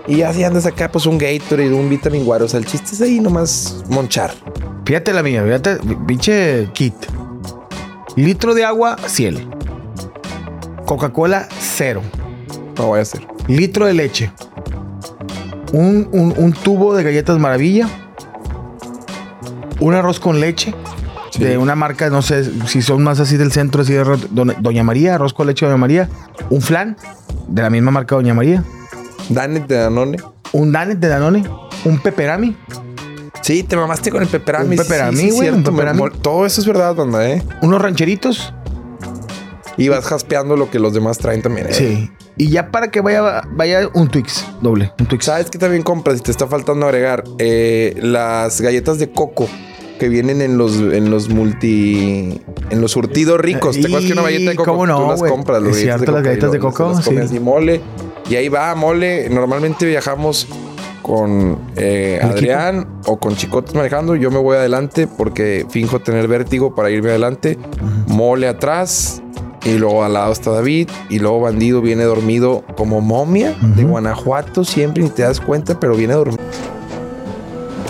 [0.07, 2.45] Y ya si andas acá, pues un Gatorade, un Vitamin Guaro.
[2.45, 4.33] O sea, el chiste es ahí nomás monchar.
[4.85, 6.95] Fíjate la mía, fíjate, pinche kit.
[8.17, 9.41] Litro de agua, cielo.
[10.85, 12.03] Coca-Cola, cero.
[12.77, 13.27] No voy a hacer.
[13.49, 14.31] Litro de leche.
[15.73, 17.89] Un, un- un tubo de galletas maravilla.
[19.81, 20.75] Un arroz con leche.
[21.31, 21.43] Sí.
[21.43, 24.05] De una marca, no sé si son más así del centro, así de
[24.61, 26.09] Doña María, arroz con leche de Doña María.
[26.51, 26.97] Un flan
[27.49, 28.63] de la misma marca Doña María.
[29.29, 30.19] Danet de Danone.
[30.53, 31.45] Un Danet de Danone.
[31.85, 32.57] Un peperami.
[33.43, 34.71] Sí, te mamaste con el peperami.
[34.71, 36.03] Un peperami, sí, sí, güey, cierto, peperami.
[36.23, 37.43] Todo eso es verdad, banda, ¿eh?
[37.63, 38.55] Unos rancheritos.
[39.77, 41.75] Y vas jaspeando lo que los demás traen también, ¿eh?
[41.75, 42.11] Sí.
[42.37, 44.93] Y ya para que vaya, vaya un Twix doble.
[44.99, 45.27] Un Twix.
[45.27, 46.17] ¿Sabes qué también compras?
[46.17, 49.49] Si te está faltando agregar eh, las galletas de coco
[50.05, 52.39] que vienen en los, en los multi...
[52.69, 53.75] En los surtidos ricos.
[53.75, 55.33] ¿Te acuerdas que una galleta de coco ¿Cómo no, tú las güey?
[55.33, 55.63] compras?
[55.75, 57.37] Cierto, las galletas de coco, Las comes sí.
[57.37, 57.81] y mole.
[58.29, 59.31] Y ahí va, mole.
[59.31, 60.47] Normalmente viajamos
[61.01, 64.15] con eh, Adrián o con Chicotes manejando.
[64.15, 67.59] Yo me voy adelante porque finjo tener vértigo para irme adelante.
[68.07, 69.23] Mole atrás.
[69.65, 70.91] Y luego al lado está David.
[71.09, 73.85] Y luego Bandido viene dormido como momia de.
[73.85, 74.65] Guanajuato.
[74.65, 76.44] Siempre ni te das cuenta, pero viene dormido.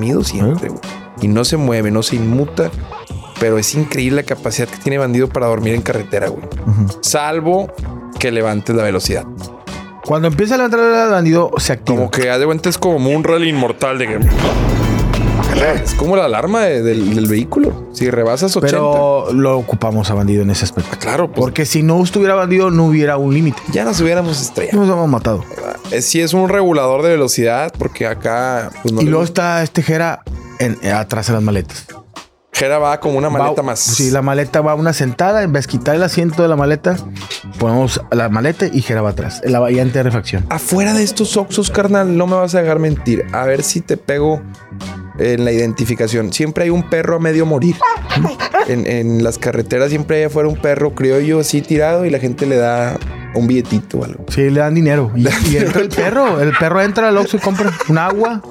[0.00, 0.68] Dormido siempre.
[0.68, 0.80] güey.
[1.20, 2.70] Y no se mueve, no se inmuta.
[3.40, 6.44] Pero es increíble la capacidad que tiene Bandido para dormir en carretera, güey.
[7.00, 7.72] Salvo
[8.20, 9.24] que levantes la velocidad.
[10.06, 11.98] Cuando empieza a levantar el bandido, se activa.
[11.98, 14.18] Como que de cuenta es como un rally inmortal de que...
[15.84, 17.88] Es como la alarma de- del, del vehículo.
[17.92, 18.66] Si rebasas 80.
[18.76, 20.96] Pero lo ocupamos a bandido en ese aspecto.
[20.98, 23.60] claro, pues Porque si no estuviera bandido, no hubiera un límite.
[23.72, 24.78] ya nos hubiéramos estrellado.
[24.80, 25.44] Nos hemos matado.
[25.90, 28.70] Es, sí es un regulador de velocidad porque acá...
[28.82, 30.22] Pues, no y luego está este Jera
[30.58, 31.86] en- eh, atrás de las maletas.
[32.52, 33.78] Jera va como una maleta Va- más.
[33.78, 35.42] Sí, la maleta va una sentada.
[35.44, 36.96] En vez de quitar el asiento de la maleta,
[37.58, 39.40] ponemos la maleta y Jera va atrás.
[39.44, 40.44] En la variante de refacción.
[40.50, 43.24] Afuera de estos Oxos, carnal, no me vas a dejar mentir.
[43.32, 44.42] A ver si te pego
[45.18, 46.32] en la identificación.
[46.32, 47.76] Siempre hay un perro a medio morir.
[48.68, 52.44] En, en las carreteras siempre hay afuera un perro criollo así tirado y la gente
[52.44, 52.98] le da
[53.34, 54.26] un billetito o algo.
[54.28, 55.10] Sí, le dan dinero.
[55.16, 56.38] Y, y entra el perro.
[56.38, 58.42] El perro entra al Oxxo y compra un agua,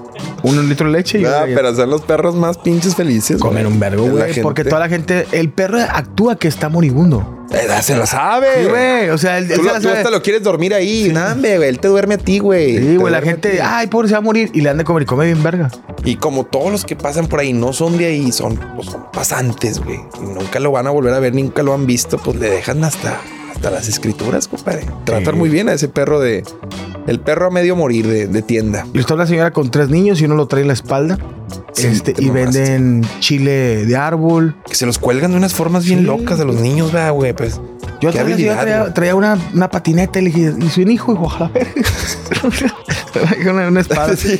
[0.42, 3.38] un litro de leche y Ah, pero son los perros más pinches felices.
[3.40, 3.74] comer güey.
[3.76, 4.42] un vergo, La güey.
[4.42, 7.37] Porque toda la gente, el perro actúa que está moribundo.
[7.52, 8.48] Eh, se la sabe.
[8.64, 9.10] Sí, güey.
[9.10, 11.10] O sea, él, Tú, se lo- tú hasta lo quieres dormir ahí.
[11.14, 12.78] Nah, hombre, güey, él te duerme a ti, güey.
[12.78, 13.12] Sí, güey.
[13.14, 14.50] La gente, ay, pobre, se va a morir.
[14.54, 15.70] Y le han de comer y come bien verga.
[16.04, 19.06] Y como todos los que pasan por ahí no son de ahí, son, pues, son
[19.12, 20.00] pasantes, güey.
[20.22, 22.84] Y nunca lo van a volver a ver, nunca lo han visto, pues le dejan
[22.84, 23.22] hasta,
[23.54, 24.86] hasta las escrituras, compadre.
[25.06, 26.44] Tratan muy bien a ese perro de.
[27.08, 28.86] El perro a medio morir de, de tienda.
[28.94, 31.18] Y está una señora con tres niños y uno lo trae en la espalda.
[31.74, 32.60] Sí, este, te y mamaste.
[32.60, 34.56] venden chile de árbol.
[34.68, 36.06] Que se los cuelgan de unas formas bien Sí.
[36.06, 37.34] locas a los niños, vea, güey.
[37.34, 37.62] Pues.
[38.02, 41.14] Yo qué habilidad, traía, una, una patineta y le dije, ¿y su hijo?
[41.14, 42.76] Hijo, verga.
[43.14, 44.14] Traía una, una espada.
[44.18, 44.40] Sí.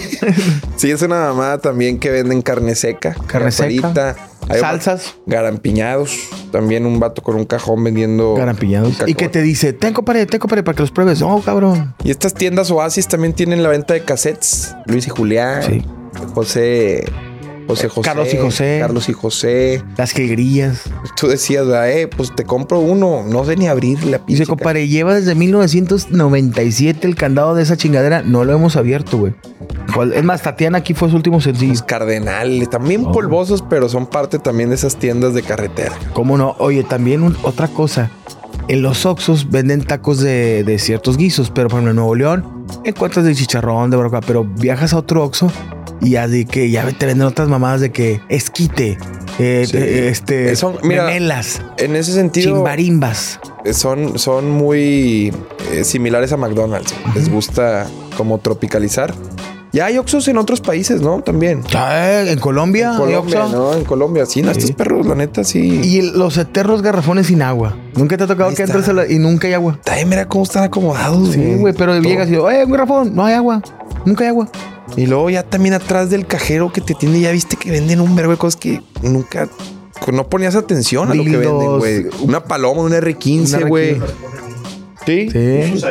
[0.76, 3.16] Sí, es una mamada también que venden carne seca.
[3.28, 3.82] Carne seca.
[3.94, 4.16] caparita.
[4.50, 5.16] Hay Salsas.
[5.26, 6.18] Garampiñados.
[6.52, 8.36] También un vato con un cajón vendiendo.
[8.36, 8.98] Garampiñados.
[9.06, 11.20] Y que te dice, tengo para, tengo para, para que los pruebes.
[11.22, 11.96] No, cabrón.
[12.04, 14.76] Y estas tiendas Oasis también tienen la venta de cassettes.
[14.86, 15.64] Luis y Julián.
[15.64, 15.86] Sí.
[16.34, 17.06] José.
[17.68, 18.02] José José.
[18.02, 18.78] Carlos y José.
[18.82, 19.84] Carlos y José.
[19.98, 20.84] Las jilguerillas.
[21.20, 21.90] Tú decías, ¿verdad?
[21.92, 23.24] eh, pues te compro uno.
[23.28, 27.78] No sé ni abrir la Dice, pinche compadre, lleva desde 1997 el candado de esa
[27.78, 28.22] chingadera.
[28.24, 29.34] No lo hemos abierto, güey.
[29.94, 31.72] ¿Cuál- Es más, Tatiana aquí fue su último sencillo.
[31.74, 33.12] Los cardenales, también Oh.
[33.12, 35.94] polvosos, pero son parte también de esas tiendas de carretera.
[36.14, 36.56] ¿Cómo no?
[36.60, 38.10] Oye, también un- otra cosa.
[38.68, 42.66] En los Oxos venden tacos de, de ciertos guisos, pero por ejemplo en Nuevo León
[42.84, 45.50] encuentras de chicharrón, de broca, pero viajas a otro Oxxo
[46.02, 48.98] y de que ya te venden otras mamadas de que esquite,
[49.40, 49.78] eh, Sí.
[49.78, 53.40] de- este, Son- mira, memelas, En ese sentido, chimbarimbas.
[53.66, 55.34] eh, son, son muy
[55.72, 56.94] eh, similares a McDonald's.
[57.16, 59.14] Les gusta como tropicalizar.
[59.74, 61.22] Ya hay Oxxos en otros países, ¿no?
[61.22, 61.62] También.
[61.70, 63.58] Ya, eh, en Colombia, hay Colombia, Oxxo.
[63.58, 63.74] ¿no?
[63.74, 64.26] En Colombia.
[64.26, 64.60] Sí, no, Sí.
[64.60, 65.82] estos perros, la neta, sí.
[65.84, 67.76] Y el- los eternos garrafones sin agua.
[67.96, 68.78] Nunca te ha tocado Ahí que está.
[68.78, 69.78] entres la- y nunca hay agua.
[69.84, 73.26] También mira cómo están acomodados, Sí, güey, pero llegas y digo, oye, un garrafón, no
[73.26, 73.62] hay agua.
[74.06, 74.50] Nunca hay agua.
[74.96, 78.16] Y luego ya también atrás del cajero que te tiende, ya viste que venden un
[78.16, 79.48] verbo de cosas que nunca
[80.12, 82.06] no ponías atención a lo que venden, güey.
[82.22, 84.02] Una paloma, un R15, Un güey.
[85.06, 85.30] Sí.
[85.32, 85.82] Sí.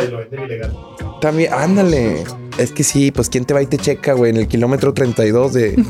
[1.20, 2.24] También, ándale.
[2.58, 5.52] Es que sí, pues quién te va y te checa, güey, en el kilómetro 32
[5.52, 5.84] de,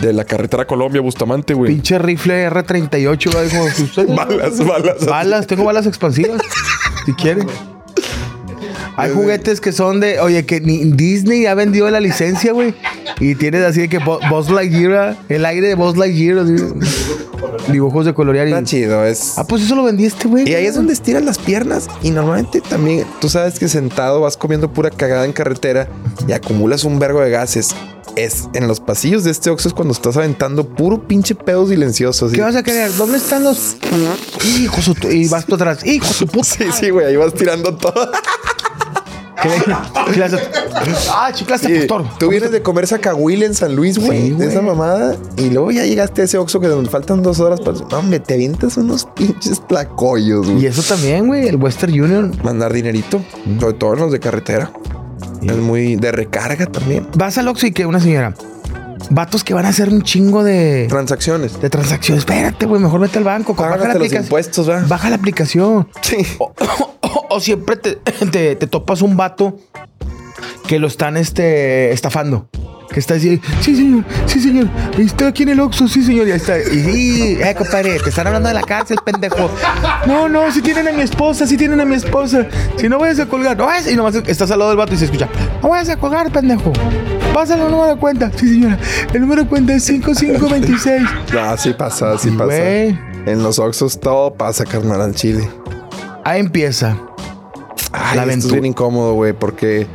[0.00, 1.72] de la carretera Colombia Bustamante, güey.
[1.72, 3.48] Pinche rifle R38, güey.
[3.48, 5.06] Dijo, "Si usted- Balas, balas.
[5.06, 6.40] Balas, tengo balas expansivas.
[7.06, 7.46] si quieren.
[8.96, 12.74] Hay juguetes que son de, oye, que ni Disney ha vendido la licencia, güey.
[13.20, 16.44] Y tienes así de que Buzz Lightyear, el aire de Buzz Lightyear,
[17.70, 18.46] dibujos de colorear.
[18.46, 19.36] Está Y, chido, es.
[19.38, 20.48] ah, pues eso lo vendí este, güey.
[20.48, 21.88] Y ahí es donde estiras las piernas.
[22.02, 25.88] Y normalmente también, tú sabes que sentado vas comiendo pura cagada en carretera
[26.28, 27.74] y acumulas un vergo de gases.
[28.16, 32.26] Es en los pasillos de este Oxxo es cuando estás aventando puro pinche pedo silencioso.
[32.26, 32.36] así.
[32.36, 32.94] ¿Qué vas a querer?
[32.94, 33.76] ¿Dónde están los
[34.60, 34.88] hijos?
[35.10, 35.84] Y vas tú atrás.
[35.84, 36.44] Hijo su puta.
[36.44, 38.12] Sí, sí, güey, ahí vas tirando todo.
[41.12, 42.04] Ah, chiclaste, Y pastor.
[42.18, 45.16] tú vienes de comer sacahuil en San Luis, güey, Sí, de esa mamada.
[45.36, 47.78] Y luego ya llegaste a ese Oxxo que nos faltan dos horas para.
[47.78, 50.66] No, hombre, te avientas unos pinches tlacoyos, Y güey.
[50.66, 51.48] eso también, güey.
[51.48, 52.32] El Western Union.
[52.42, 53.20] Mandar dinerito,
[53.60, 54.70] sobre todo en los de carretera.
[55.42, 57.06] Es muy de recarga también.
[57.16, 58.34] Vas al Oxxo y que una señora.
[59.10, 61.60] Vatos que van a hacer un chingo de, Transacciones.
[61.60, 62.20] de transacciones.
[62.22, 62.80] Espérate, güey.
[62.80, 63.54] Mejor vete al banco.
[63.54, 64.22] Baja la, los aplicación.
[64.22, 64.86] impuestos, ¿verdad?
[64.88, 65.88] baja la aplicación.
[66.02, 66.16] Sí.
[66.38, 66.52] O,
[67.02, 67.92] o- o siempre te,
[68.32, 69.58] te- te topas un vato
[70.66, 72.48] que lo están este, estafando.
[72.94, 74.68] Que está así, sí, señor, sí, señor.
[74.96, 76.28] Está aquí en el Oxxo, sí, señor.
[76.28, 76.56] Y ahí está.
[76.60, 79.50] Y sí, eh, compadre, te están hablando de la cárcel, pendejo.
[80.06, 82.46] No, no, si tienen a mi esposa, si tienen a mi esposa.
[82.76, 83.90] Si no vayas a colgar, no vayas.
[83.90, 85.28] Y nomás estás al lado del vato y se escucha,
[85.60, 86.72] no vayas a colgar, pendejo.
[87.34, 88.30] Pásale el número de cuenta.
[88.36, 88.78] Sí, señora.
[89.12, 91.02] El número de cuenta es 5526.
[91.32, 92.56] No, sí pasa, sí Y, pasa.
[92.62, 95.48] En los Oxxos todo pasa, carnal, al chile.
[96.22, 96.96] Ahí empieza.
[97.90, 98.52] Ay, La esto es aventura.
[98.52, 99.88] bien incómodo, güey, porque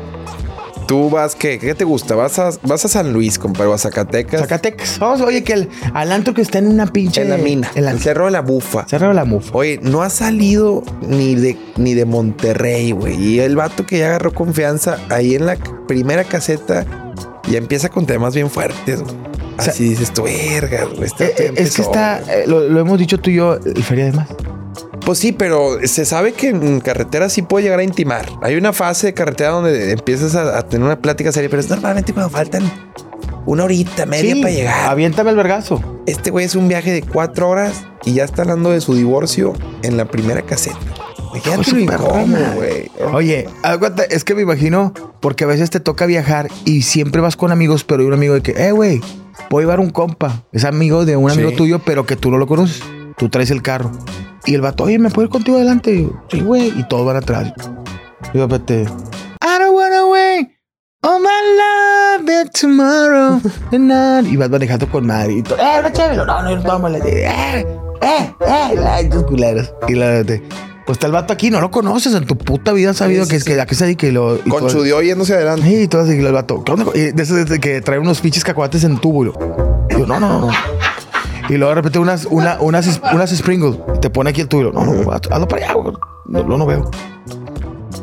[0.90, 1.60] tú vas, ¿qué?
[1.60, 2.16] ¿Qué te gusta?
[2.16, 4.42] Vas a, vas a San Luis, compadre, o a Zacatecas.
[4.42, 4.98] Zacatecas.
[4.98, 7.22] Vamos, oye, que el, al antro que está en una pinche.
[7.22, 7.70] En la mina.
[7.76, 8.88] En la el Cerro de la Bufa.
[8.88, 9.52] Cerro de la mufa.
[9.54, 13.24] Oye, no ha salido ni de, ni de Monterrey, güey.
[13.24, 16.88] Y el vato que ya agarró confianza ahí en la primera caseta
[17.48, 19.16] ya empieza con temas bien fuertes, güey.
[19.60, 21.04] sea, Así dices tú, verga, güey.
[21.04, 22.36] este Eh, eh, es que está, güey".
[22.40, 24.28] eh, lo, lo hemos dicho tú y yo, el Feria de Más.
[25.10, 28.28] Pues sí, pero se sabe que en carretera sí puede llegar a intimar.
[28.44, 31.68] Hay una fase de carretera donde empiezas a, a tener una plática seria, pero es
[31.68, 32.72] normalmente cuando faltan
[33.48, 34.88] una horita, media Sí, para llegar.
[34.88, 35.82] Aviéntame el vergazo.
[36.06, 39.54] Este güey es un viaje de cuatro horas y ya está hablando de su divorcio
[39.82, 40.78] en la primera caseta.
[42.54, 42.92] Güey.
[43.12, 47.36] Oye, aguanta, es que me imagino, porque a veces te toca viajar y siempre vas
[47.36, 49.02] con amigos, pero hay un amigo de que, eh, güey,
[49.50, 50.44] voy a llevar un compa.
[50.52, 51.56] Es amigo de un amigo Sí.
[51.56, 52.84] tuyo, pero que tú no lo conoces.
[53.18, 53.92] Tú traes el carro.
[54.46, 55.92] Y el vato, oye, ¿me puedo ir contigo adelante?
[55.94, 56.70] Y yo, sí, güey.
[56.80, 57.54] Y todos van atrás.
[58.34, 60.50] Y de repente, I don't wanna wait.
[61.02, 63.40] Oh my love that tomorrow
[63.72, 64.28] and.
[64.28, 65.34] Y vas manejando con madre.
[65.34, 66.18] Y todo, eh, una chévere.
[66.26, 67.00] No, no, tómale.
[67.06, 67.66] Eh,
[68.02, 69.00] eh, eh.
[69.02, 69.74] Estos culeros.
[69.88, 70.40] Y la de,
[70.86, 72.14] pues está el vato aquí, no lo conoces.
[72.16, 74.08] En tu puta vida has sabido Sí, que sí, es que a qué se dedica
[74.08, 74.36] y lo.
[74.36, 75.68] y Con todo- su dio yéndose adelante.
[75.68, 76.64] Sí, y todo así, y el vato.
[76.64, 76.86] ¿qué onda?
[76.94, 79.34] Y de esos de que trae unos pinches cacahuates en yo,
[79.90, 80.52] y yo, no, no, no, no.
[81.50, 83.78] Y luego de repente unas, una, unas, unas Springles.
[84.02, 84.62] Te pone aquí el tubo.
[84.62, 85.96] y yo, No, no, hazlo para allá, güey.
[86.26, 86.90] no, no, no veo.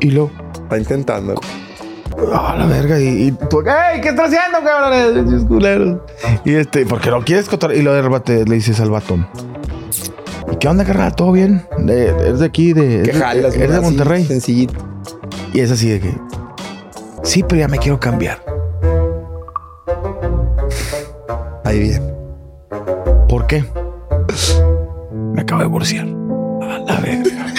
[0.00, 0.30] Y luego,
[0.64, 1.34] Está intentando.
[2.34, 2.98] ah, la verga.
[3.00, 4.00] Y, y tú, ¡Ey!
[4.00, 5.98] ¿Qué estás haciendo, culeros.
[6.44, 7.72] Y este, porque no quieres cotar.
[7.72, 9.16] Y lo de repente le dices al vato.
[10.52, 11.14] ¿Y qué onda, carnal?
[11.14, 11.64] ¿Todo bien?
[11.78, 14.24] De, eres de aquí, de, eres, jalas, eres de así, Monterrey.
[14.24, 14.74] Sencillito.
[15.52, 16.14] Y es así de que.
[17.22, 18.42] Sí, pero ya me quiero cambiar.
[21.64, 22.15] Ahí bien.
[23.46, 23.64] ¿Por qué?
[25.34, 26.04] Me acabo de divorciar.
[26.04, 27.54] A la verga.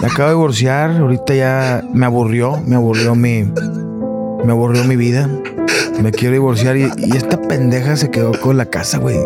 [0.00, 0.90] Me acabo de divorciar.
[0.92, 2.62] Ahorita ya me aburrió.
[2.64, 3.50] Me aburrió mi.
[4.44, 5.28] Me aburrió mi vida.
[6.00, 6.76] Me quiero divorciar.
[6.76, 9.18] Y, y esta pendeja se quedó con la casa, güey.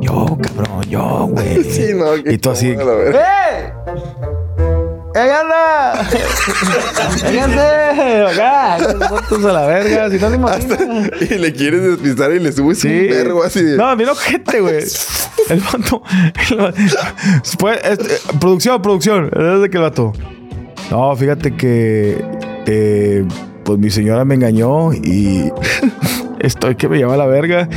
[0.00, 1.64] Yo, cabrón, yo, güey.
[1.64, 2.14] Sí, no.
[2.16, 2.68] Y tú así.
[2.68, 3.43] ¡Eh!
[5.14, 6.08] ¡Eh, anda!
[7.22, 8.24] ¡Vénganse!
[8.32, 8.78] ¡Acá!
[8.98, 10.10] ¡Nosotros a la verga!
[10.10, 12.88] Si no ni Hasta- y le quieres despistar y le subes Sí.
[12.88, 13.76] un vergo así de.
[13.76, 14.84] No, mira ojete, güey.
[15.48, 16.02] El vato.
[16.50, 16.78] el vato-
[17.42, 18.08] Después, este,
[18.40, 19.26] producción, producción.
[19.36, 20.12] Es de que el vato.
[20.90, 22.24] No, fíjate que.
[22.66, 23.24] eh,
[23.64, 25.52] pues mi señora me engañó y.
[26.40, 27.68] Estoy que me lleva a la verga.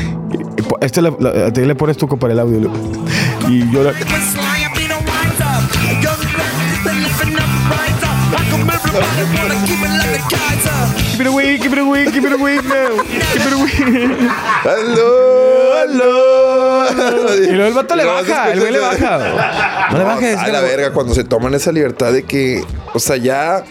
[0.58, 2.72] Y po- Este le, le- a ti le pones tú para el audio.
[3.48, 3.92] Y yo le.
[11.12, 13.04] Keep it away, keep it away, keep it away now.
[13.34, 14.28] Keep it away.
[14.66, 15.74] ¡Aló!
[15.80, 17.44] ¡Aló!
[17.44, 19.88] Y luego el vato le baja, el güey le baja.
[19.92, 20.38] No le bajes.
[20.38, 23.64] A la verga, cuando se toman esa libertad de que, o sea, ya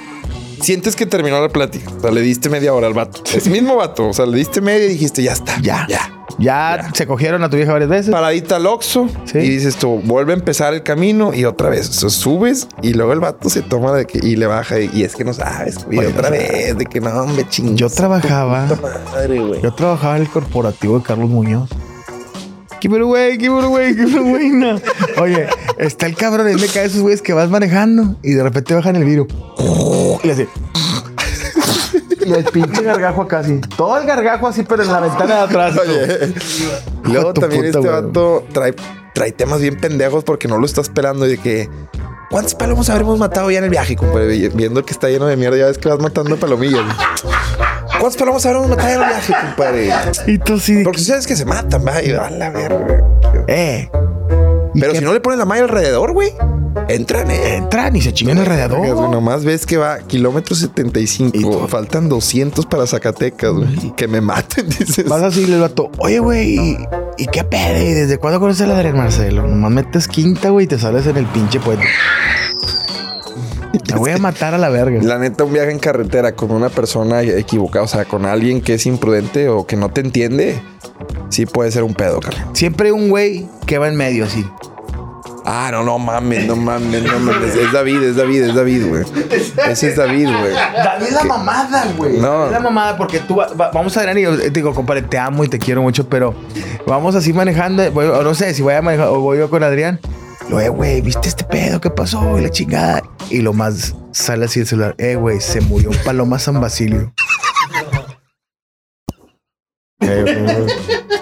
[0.61, 1.91] sientes que terminó la plática.
[1.97, 3.23] O sea, le diste media hora al vato.
[3.33, 4.09] Ese mismo vato.
[4.09, 5.57] O sea, le diste media y dijiste, ya está.
[5.61, 5.87] Ya.
[5.89, 6.16] Ya.
[6.39, 8.11] Ya, se cogieron a tu vieja varias veces.
[8.13, 9.39] Paradita al Oxxo Sí.
[9.39, 11.87] y dices tú, vuelve a empezar el camino y otra vez.
[11.87, 15.17] Subes y luego el vato se toma de que y le baja y, y es
[15.17, 15.79] que no sabes.
[15.91, 16.53] Y Oye, otra no sabes.
[16.53, 17.77] vez de que no, hombre, ching.
[17.77, 18.67] Yo trabajaba.
[19.13, 19.63] Madre, güey.
[19.63, 21.71] Yo trabajaba en el corporativo de Carlos Muñoz.
[22.81, 24.49] Keep it away, keep it away, keep it away.
[24.51, 24.79] no.
[25.21, 25.47] Oye,
[25.79, 28.97] está el cabrón, él me cae esos güeyes que vas manejando y de repente bajan
[28.97, 29.27] el vidrio.
[30.23, 30.49] Y le hace.
[32.27, 33.61] Y el pinche gargajo acá así.
[33.77, 35.79] Todo el gargajo así, pero en la ventana de atrás.
[35.81, 36.35] Oye.
[37.05, 38.75] Luego también puta, este vato trae,
[39.15, 41.71] trae temas bien pendejos porque no lo está esperando y de que.
[42.29, 44.49] ¿Cuántos palomos habremos matado ya en el viaje, compadre?
[44.49, 46.83] Viendo que está lleno de mierda, ya ves que vas matando palomillas.
[47.87, 49.93] ¿Cuántos palomos habremos matado ya en el viaje, compadre?
[50.27, 50.83] Y tú sí.
[50.83, 53.05] Porque que, sabes que se matan, va, y a la verga.
[53.47, 53.89] Eh.
[54.75, 56.35] ¿Y Pero si no le ponen la malla alrededor, güey,
[56.89, 57.57] entran, eh.
[57.57, 58.79] Entran y se chingan alrededor.
[58.79, 61.37] Güey, Nomás ves que va kilómetro 75.
[61.37, 63.93] Y Faltan 200 para Zacatecas, güey.
[63.97, 65.09] Que me maten, dices.
[65.09, 66.77] Vas así, le vato, oye, güey, ¿y,
[67.19, 67.83] ¿y qué pedo?
[67.83, 69.47] ¿Y desde cuándo conoces a Adrián Marcelo?
[69.47, 71.87] Nomás metes quinta, güey, y te sales en el pinche puente.
[73.85, 75.03] Te voy a matar a la verga.
[75.03, 78.75] La neta, un viaje en carretera con una persona equivocada, o sea, con alguien que
[78.75, 80.61] es imprudente o que no te entiende,
[81.29, 82.49] sí puede ser un pedo, carnal.
[82.55, 84.47] Siempre un güey que va en medio así.
[85.49, 87.55] Ah, no, no mames, no mames, no mames.
[87.55, 89.05] Es David, es David, es David, güey.
[89.71, 90.53] Ese es David, güey.
[90.53, 92.19] David la mamada, güey.
[92.19, 92.41] No.
[92.41, 95.03] David la mamada porque tú va- va- vamos a Adrián y yo te digo, compadre,
[95.03, 96.35] te amo y te quiero mucho, pero
[96.87, 99.63] vamos así manejando, voy- o no sé si voy a manejar o voy yo con
[99.63, 100.01] Adrián.
[100.51, 101.81] Lo, eh, güey, ¿viste este pedo?
[101.81, 102.39] ¿Qué pasó?
[102.39, 103.03] Y la chingada.
[103.31, 104.95] Y lo más sale así el celular.
[104.99, 107.13] Eh, güey, se murió Paloma San Basilio.
[110.01, 110.67] Eh,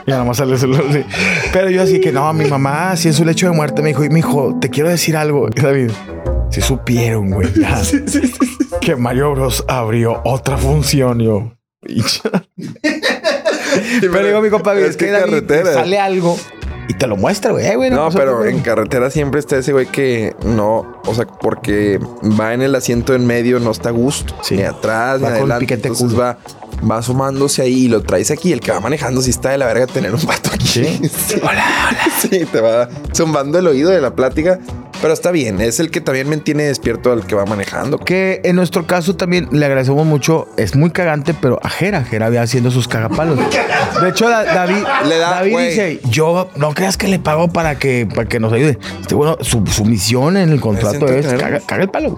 [0.06, 1.04] güey, y nada más sale el celular así.
[1.52, 4.04] Pero yo así que no, mi mamá, así en su lecho de muerte me dijo,
[4.04, 5.48] y mi hijo, te quiero decir algo.
[5.54, 5.90] Y David,
[6.50, 7.80] si supieron, güey, ya,
[8.80, 11.52] que Mario Bros abrió otra función, yo.
[11.86, 12.44] Y ya.
[14.00, 16.38] Pero digo, mi compa, es, que, David, te sale algo
[16.88, 17.66] y te lo muestra, güey.
[17.66, 21.26] Eh, güey, No, pero nada, en carretera siempre está ese güey que no, o sea,
[21.26, 21.98] porque
[22.38, 24.34] va en el asiento en medio, no está a gusto.
[24.42, 24.56] Sí.
[24.56, 25.60] Ni atrás, Va ni con adelante.
[25.60, 26.22] piquete Entonces culo.
[26.22, 26.38] va,
[26.88, 28.52] va asomándose ahí y lo traes aquí.
[28.52, 30.66] El que va manejando, si está de la verga tener un vato aquí.
[30.66, 31.00] Sí.
[31.42, 32.06] hola, hola.
[32.20, 34.60] Sí, te va zumbando el oído de la plática.
[35.04, 37.98] Pero está bien, es el que también mantiene despierto al que va manejando.
[37.98, 40.48] Que en nuestro caso también le agradecemos mucho.
[40.56, 42.04] Es muy cagante, pero a Jera.
[42.04, 43.38] Jera había haciendo sus cagapalos.
[44.00, 45.68] De hecho, Da- David, Le da, David güey.
[45.68, 48.78] dice: Yo no creas que le pago para que, para que nos ayude.
[49.02, 52.16] Este, bueno, su, su misión en el contrato es, caga, caga el palo.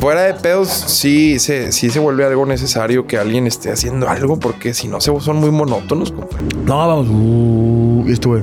[0.00, 4.40] Fuera de pedos, sí se, sí se vuelve algo necesario que alguien esté haciendo algo,
[4.40, 6.10] porque si no, se son muy monótonos.
[6.10, 6.44] compadre.
[6.64, 7.06] No, vamos.
[7.08, 8.42] Uh, y estuve.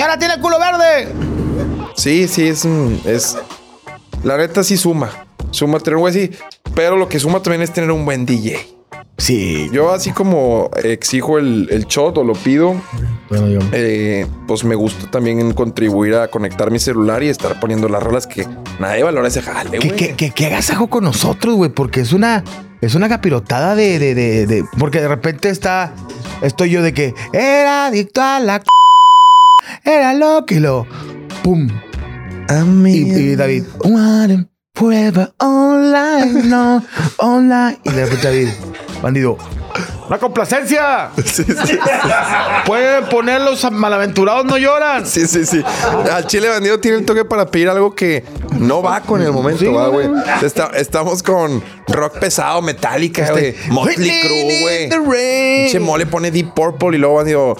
[0.00, 1.08] ¡Y ahora tiene el culo verde!
[1.96, 3.00] Sí, sí, es un.
[3.04, 3.36] Es,
[4.22, 5.26] La neta sí suma.
[5.50, 6.30] Suma tener un güey así.
[6.76, 8.64] Pero lo que suma también es tener un buen DJ.
[9.16, 9.68] Sí.
[9.72, 12.80] Yo así como exijo el, el shot o lo pido,
[13.28, 13.58] Bueno, yo.
[13.72, 18.00] eh, pues me gusta también en contribuir a conectar mi celular y estar poniendo las
[18.00, 18.46] rolas que
[18.78, 19.96] nadie valora ese jale, que, güey.
[19.98, 22.44] que, que, que agasajo con nosotros, güey, porque es una,
[22.80, 25.92] es una capirotada de, de, de, de- Porque de repente está.
[26.40, 28.58] Estoy yo de que era adicto a la.
[28.58, 28.66] c-
[29.84, 30.86] Era loco y lo.
[31.42, 31.68] ¡Pum!
[32.86, 33.64] Y, y David.
[33.84, 36.82] One forever online, no,
[37.18, 37.78] online.
[37.84, 38.48] Y de repente David,
[39.02, 39.36] bandido.
[40.08, 41.10] ¡La complacencia!
[42.66, 45.06] Pueden poner los malaventurados no lloran.
[45.06, 45.62] Sí, sí, sí.
[46.10, 48.24] Al chile bandido tiene el toque para pedir algo que
[48.58, 50.06] no va con el momento, Sí, va, güey.
[50.08, 50.22] güey.
[50.42, 53.48] Está- estamos con rock pesado, metálica, güey.
[53.48, 55.62] Este, Motley Whitney Crue, güey.
[55.64, 57.56] Pinche mole pone Deep Purple y luego bandido.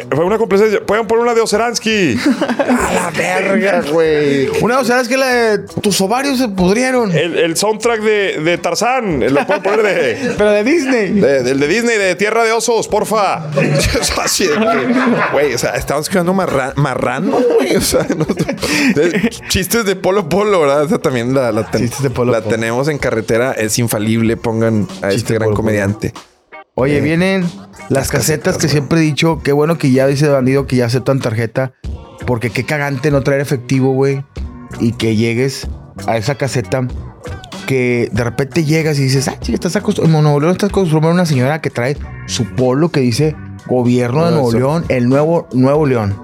[0.00, 0.80] "Eh, Fue una complacencia.
[0.84, 2.18] Pueden poner una de Oseransky.
[2.58, 4.48] A la verga, güey.
[4.62, 7.10] Una, o sea, que la de tus ovarios se pudrieron.
[7.16, 9.20] El, el soundtrack de, de Tarzán.
[9.32, 10.34] Lo pueden poner de.
[10.38, 11.08] Pero de Disney.
[11.20, 13.46] De- del de Disney, de Tierra de Osos, porfa.
[13.98, 14.46] O sea,
[15.32, 17.76] Güey, o sea, estamos escuchando marra- marrano, güey.
[17.76, 18.24] O sea, no-
[18.94, 20.84] de- chistes de Polo Polo, ¿verdad?
[20.84, 22.54] Esa también la, la, ten- Chistes de Polo la Polo.
[22.54, 23.52] tenemos en carretera.
[23.52, 24.36] Es infalible.
[24.36, 25.56] Pongan a Chiste este gran Polo Polo.
[25.56, 26.12] comediante.
[26.80, 27.44] Oye, Eh, vienen
[27.88, 29.40] las casetas que siempre he dicho.
[29.42, 31.72] Qué bueno que ya dice bandido que ya aceptan tarjeta.
[32.26, 34.24] Porque qué cagante no traer efectivo, güey.
[34.80, 35.66] Y que llegues
[36.06, 36.86] a esa caseta
[37.66, 40.18] que de repente llegas y dices, ah, chica, estás acostumbrado.
[40.18, 43.34] En Nuevo León estás acostumbrado a una señora que trae su polo que dice
[43.66, 44.58] Gobierno de Nuevo eso.
[44.58, 46.16] León, el nuevo Nuevo León.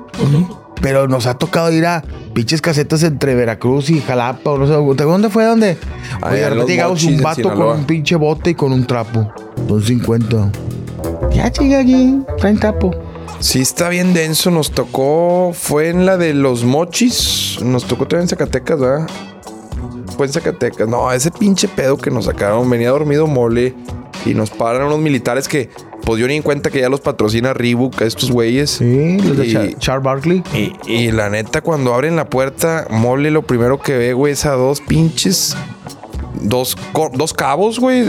[0.80, 2.02] Pero nos ha tocado ir a
[2.34, 4.50] pinches casetas entre Veracruz y Jalapa.
[4.50, 5.44] O no sé, ¿dónde fue?
[5.44, 5.78] ¿Dónde?
[6.22, 9.32] Oye, de en repente llegamos un vato con un pinche bote y con un trapo.
[9.68, 10.52] Son 50.
[11.32, 12.20] Ya, chica, aquí.
[12.38, 12.90] Traen trapo.
[13.40, 14.50] Sí, está bien denso.
[14.50, 15.52] Nos tocó.
[15.54, 17.58] Fue en la de los mochis.
[17.62, 19.06] Nos tocó también en Zacatecas, ¿verdad?
[20.16, 20.88] Fue en Zacatecas.
[20.88, 22.68] No, ese pinche pedo que nos sacaron.
[22.68, 23.74] Venía dormido mole.
[24.24, 25.70] Y nos paran unos militares que.
[26.04, 28.70] Pues yo ni en cuenta que ya los patrocina Reebok a estos güeyes.
[28.70, 30.42] Sí, los de Char, Char Barkley.
[30.52, 34.44] Y, y la neta, cuando abren la puerta, Mole lo primero que ve, güey, es
[34.44, 35.56] a dos pinches.
[36.42, 36.76] Dos,
[37.14, 38.04] dos cabos, güey.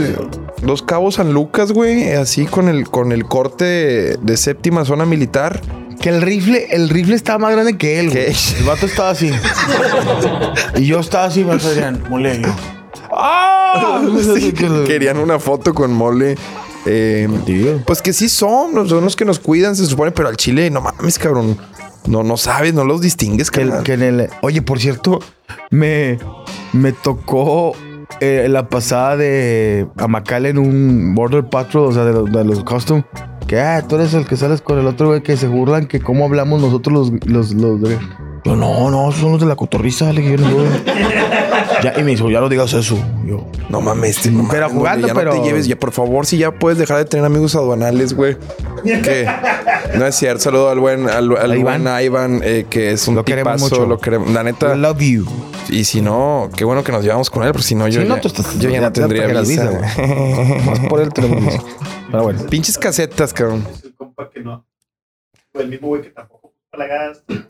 [0.62, 2.12] Dos cabos San Lucas, güey.
[2.12, 5.62] Así con el, con el corte de, de séptima zona militar.
[6.02, 8.26] Que el rifle, el rifle estaba más grande que él, güey.
[8.60, 9.32] El vato estaba así.
[10.76, 12.54] y yo estaba así, me Adrián, molerio.
[13.18, 14.02] ¡Ah!
[14.36, 16.36] Sí, querían una foto con Mole.
[16.88, 17.28] Eh,
[17.86, 20.82] pues que sí son, son los que nos cuidan, se supone, pero al chile, no
[20.82, 21.58] mames, cabrón.
[22.08, 23.84] No, no sabes, no los distingues, Que, el- cabrón.
[23.84, 24.30] que en el.
[24.42, 25.20] Oye, por cierto,
[25.72, 26.20] me,
[26.74, 27.74] me tocó
[28.20, 32.64] eh, la pasada de Amacal en un Border Patrol, o sea, de los, de los
[32.64, 33.02] custom.
[33.48, 36.00] Que ah, tú eres el que sales con el otro güey que se burlan que
[36.00, 37.98] cómo hablamos nosotros los, los, los de.
[38.46, 40.64] Yo, no, no, son los de la cotorriza, dale, que yo no
[41.84, 42.96] ya, y me dijo, ya no digas eso.
[43.26, 46.26] Yo, No mames, te- no Pero jugando, ya no pero- te lleves, ya por favor,
[46.28, 48.38] si ya puedes dejar de tener amigos aduanales, güey.
[48.84, 49.28] Que
[49.98, 50.44] no es cierto.
[50.44, 52.04] Saludo al buen, al, al A buen Iván.
[52.04, 53.86] Iván, eh, que es un Lo queremos mucho.
[53.88, 54.30] lo queremos.
[54.30, 55.26] La I neta, love you.
[55.70, 58.16] y si no, qué bueno que nos llevamos con él, porque si no, yo, no,
[58.16, 59.70] ya, tú estás- yo ya, no te tendría trajeras visa.
[59.72, 60.60] visa, güey.
[60.66, 61.64] Más por visa.
[62.12, 62.44] Pero bueno.
[62.48, 63.66] Pinches casetas, cabrón.
[63.84, 64.64] el compa que no.
[65.54, 66.45] O el mismo güey que tampoco la.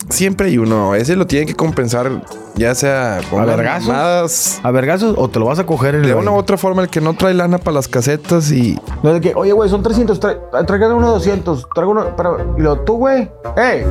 [0.09, 0.95] Siempre hay uno.
[0.95, 2.09] Ese lo tienen que compensar,
[2.55, 4.59] ya sea con ¿A vergazos?
[4.63, 6.81] ¿A vergazos o te lo vas a coger en el De una u otra forma,
[6.81, 9.83] el que no trae lana para las casetas y No, de que, oye, güey, son
[9.83, 13.83] 300, trae, traigan uno 200, traigo uno, para, y lo, tú, güey, ¡Ey!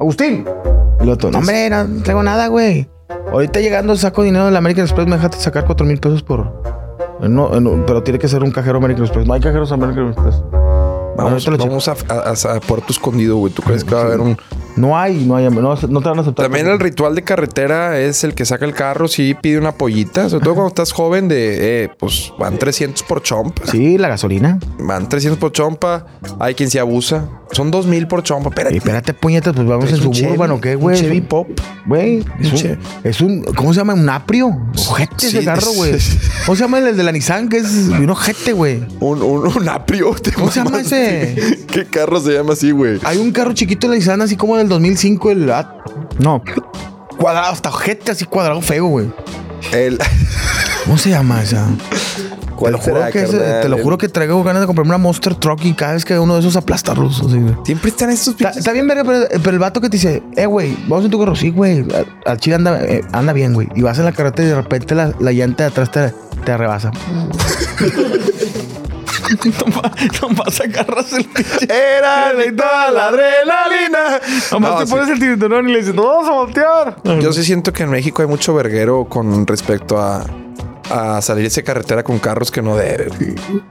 [0.00, 0.44] Agustín.
[1.00, 2.88] Y lo otro, no, hombre, no traigo nada, güey.
[3.32, 6.62] Ahorita llegando saco dinero de la American Express, me dejaste sacar 4 mil pesos por...
[7.20, 9.26] No, no, pero tiene que ser un cajero American Express.
[9.26, 10.40] No hay cajeros American Express.
[11.16, 13.52] vamos, vamos a, a- a Puerto Escondido, güey.
[13.52, 14.36] ¿Tú crees que va a haber un...
[14.78, 16.46] No hay, no hay, no, no te van a aceptar.
[16.46, 20.28] También el ritual de carretera es el que saca el carro, sí pide una pollita.
[20.28, 23.62] Sobre todo cuando estás joven de, eh, pues van 300 por chompa.
[23.66, 24.58] Sí, la gasolina.
[24.78, 26.06] Van 300 por chompa.
[26.38, 27.28] Hay quien se abusa.
[27.50, 28.50] Son 2000 por chompa.
[28.50, 28.76] Espérate.
[28.76, 31.00] Espérate, puñetas, pues vamos en un Suburban o qué, un güey.
[31.00, 31.48] Chevy Pop.
[31.86, 33.42] Güey, es, un, es un.
[33.54, 33.94] ¿Cómo se llama?
[33.94, 34.48] Un aprio.
[34.90, 35.92] Ojete ese Sí, carro, güey.
[36.44, 37.48] ¿Cómo se llama el de la Nissan?
[37.48, 38.86] Que es un ojete, güey.
[39.00, 40.14] Un, un, un aprio.
[40.34, 41.64] ¿Cómo se llama ese?
[41.72, 43.00] ¿Qué carro se llama así, güey?
[43.04, 45.50] Hay un carro chiquito de la Nissan, así como del 2005, el.
[45.50, 45.68] at-
[46.18, 46.42] No.
[47.18, 49.10] Cuadrado, hasta ojete, así cuadrado feo, güey.
[49.72, 49.98] El...
[50.84, 51.66] ¿Cómo se llama esa?
[51.66, 54.90] Te ¿Cuál lo, juro será, que ese- te lo juro que traigo ganas de comprarme
[54.90, 57.20] una Monster Truck y cada vez que uno de esos aplastarlos.
[57.20, 57.54] Así, güey.
[57.64, 58.56] Siempre están estos pinches...
[58.58, 61.18] está bien, verga, pero, pero el vato que te dice, eh, güey, vamos en tu
[61.20, 61.84] carro, sí, güey.
[62.26, 63.68] Al- chile anda, eh, anda bien, güey.
[63.76, 66.12] Y vas en la carretera y de repente la, la llanta de atrás te,
[66.44, 66.90] te rebasa.
[70.22, 71.26] Nomás agarras el.
[71.68, 74.20] Era y toda la adrenalina.
[74.52, 74.92] Nomás No, te sí.
[74.92, 76.96] pones el cinturón y le dices, no vamos a voltear.
[77.20, 80.24] Yo sí siento que en México hay mucho verguero con respecto a,
[80.90, 83.08] a salirse carretera con carros que no debe.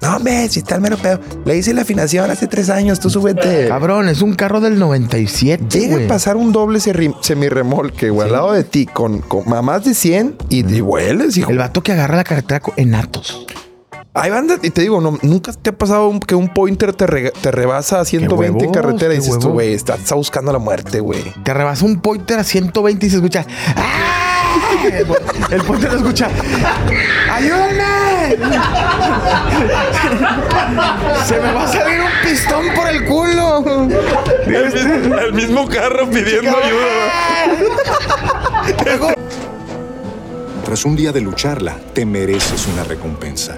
[0.01, 1.19] No, hombre, si está el mero pedo.
[1.45, 3.67] Le hice la afinación hace tres años, tú súbete.
[3.67, 6.05] Cabrón, es un carro del 97, Llega güey.
[6.05, 9.93] a pasar un doble semirremolque, güey, al lado de ti con, con a más de
[9.93, 11.51] 100 y, y vueles, hijo.
[11.51, 13.45] El vato que agarra la carretera en Atos.
[14.19, 17.05] Hay bandas, y te digo, no, nunca te ha pasado un- que un pointer te,
[17.07, 20.51] re- te rebasa a 120 en huevos, carretera y dices tú, güey, estás, estás buscando
[20.51, 21.23] la muerte, güey.
[21.43, 23.45] Te rebasa un pointer a 120 y se escucha.
[23.75, 24.13] ¡Ah!
[24.91, 25.17] El, po-
[25.51, 26.29] el pointer lo escucha.
[27.31, 28.35] ¡Ayúdame!
[31.25, 33.87] Se me va a salir un pistón por el culo.
[34.47, 36.51] El mismo carro pidiendo
[40.65, 43.57] Tras un día de lucharla, te mereces una recompensa,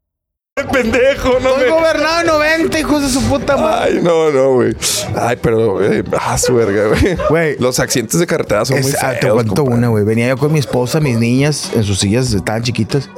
[0.71, 1.69] pendejo, no Estoy me...
[1.71, 3.93] gobernado en 90, hijos de su puta madre.
[3.97, 4.75] Ay, no, no, güey.
[5.15, 7.17] Ay, pero, güey, ah, su verga, güey.
[7.29, 7.55] Güey.
[7.59, 9.19] Los accidentes de carretera son muy Es- feos.
[9.19, 9.77] te cuento compadre.
[9.79, 10.03] una, güey.
[10.03, 13.09] Venía yo con mi esposa, mis niñas en sus sillas estaban chiquitas.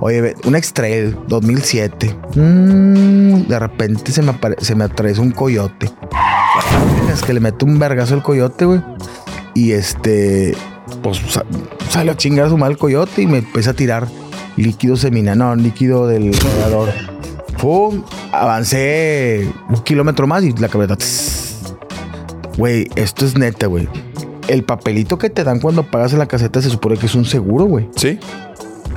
[0.00, 2.14] Oye, ve, un X-Trail 2007.
[2.36, 5.90] Mm, de repente se me, apare- se me atraviesa un coyote.
[7.12, 8.80] Es que le meto un vergazo al coyote, güey.
[9.54, 10.56] Y este,
[11.02, 11.44] pues sa-
[11.90, 14.06] sale a chingar a su mal el coyote y me empieza a tirar
[14.62, 16.90] líquido seminal, no, líquido del radiador.
[17.60, 18.02] Pum,
[18.32, 21.04] avancé un kilómetro más y la camioneta.
[22.56, 23.88] Güey, esto es neta, güey.
[24.48, 27.24] El papelito que te dan cuando pagas en la caseta se supone que es un
[27.24, 27.88] seguro, güey.
[27.96, 28.18] Sí,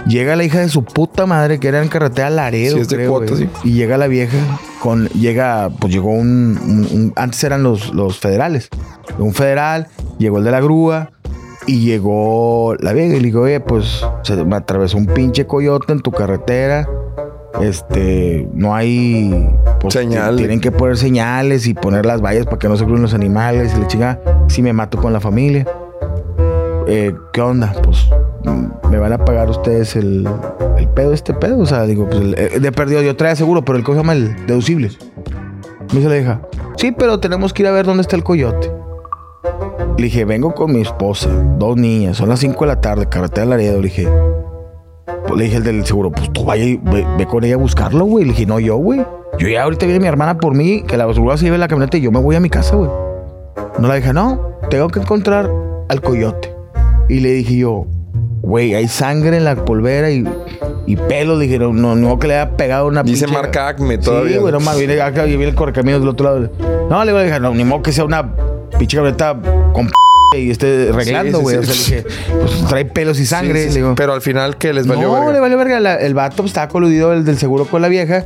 [0.08, 2.76] Llega la hija de su puta madre que era en carretera Laredo.
[2.78, 3.48] Sí, es de creo, cuota, sí.
[3.64, 4.36] Y llega la vieja
[4.80, 5.08] con.
[5.10, 6.58] Llega, pues llegó un.
[6.58, 8.70] un- un- antes eran los, los federales.
[9.20, 11.12] Un federal, llegó el de la grúa
[11.68, 13.16] y llegó la vieja.
[13.16, 16.88] Y le digo, oye, pues se me atravesó un pinche coyote en tu carretera.
[17.62, 19.50] Este, no hay.
[19.80, 20.38] Pues, Señal.
[20.38, 23.74] Tienen que poner señales y poner las vallas para que no se crucen los animales.
[23.76, 25.68] Y le chinga, si me mato con la familia.
[26.88, 27.74] Eh, ¿Qué onda?
[27.84, 28.08] Pues
[28.90, 30.28] me van a pagar ustedes el,
[30.78, 31.60] el pedo, este pedo.
[31.60, 34.14] O sea, digo, pues el- eh, de perdido yo traía seguro, pero el se llama
[34.14, 34.90] el deducible.
[35.94, 36.42] Me dice la hija,
[36.78, 38.72] sí, pero tenemos que ir a ver dónde está el coyote.
[40.02, 41.30] Le dije, vengo con mi esposa,
[41.60, 43.78] dos niñas, son las 5 de la tarde, carretera Laredo.
[43.78, 44.08] Le dije,
[45.28, 47.58] pues le dije el del seguro, pues tú vaya y ve, ve con ella a
[47.60, 48.26] buscarlo, güey.
[48.26, 49.06] Le dije, no, yo, güey.
[49.38, 51.98] Yo ya ahorita viene mi hermana por mí, que la basura se lleve la camioneta
[51.98, 52.90] y yo me voy a mi casa, güey.
[53.78, 54.42] No la dije, no,
[54.72, 55.52] tengo que encontrar
[55.88, 56.52] al coyote.
[57.08, 57.86] Y le dije yo,
[58.42, 60.28] güey, hay sangre en la polvera y,
[60.88, 61.38] y pelos.
[61.38, 64.34] Le dije, no, no, no que le haya pegado una dice pinche- marca Acme todavía.
[64.34, 66.50] Sí, güey, no más, viene acá y viene el correcaminos del otro lado.
[66.90, 68.34] No, le dije, no, ni modo que sea una
[68.82, 69.36] pinche camioneta
[69.74, 69.88] con
[70.32, 71.56] p y esté arreglando, sí, güey.
[71.58, 71.62] sí.
[71.62, 72.06] O sea, le dije,
[72.42, 73.66] pues trae pelos y sangre.
[73.68, 75.32] Le digo, Pero al final, ¿qué les valió no, verga?
[75.34, 75.80] le valió verga.
[75.80, 78.26] La- el vato pues, estaba coludido el del seguro con la vieja.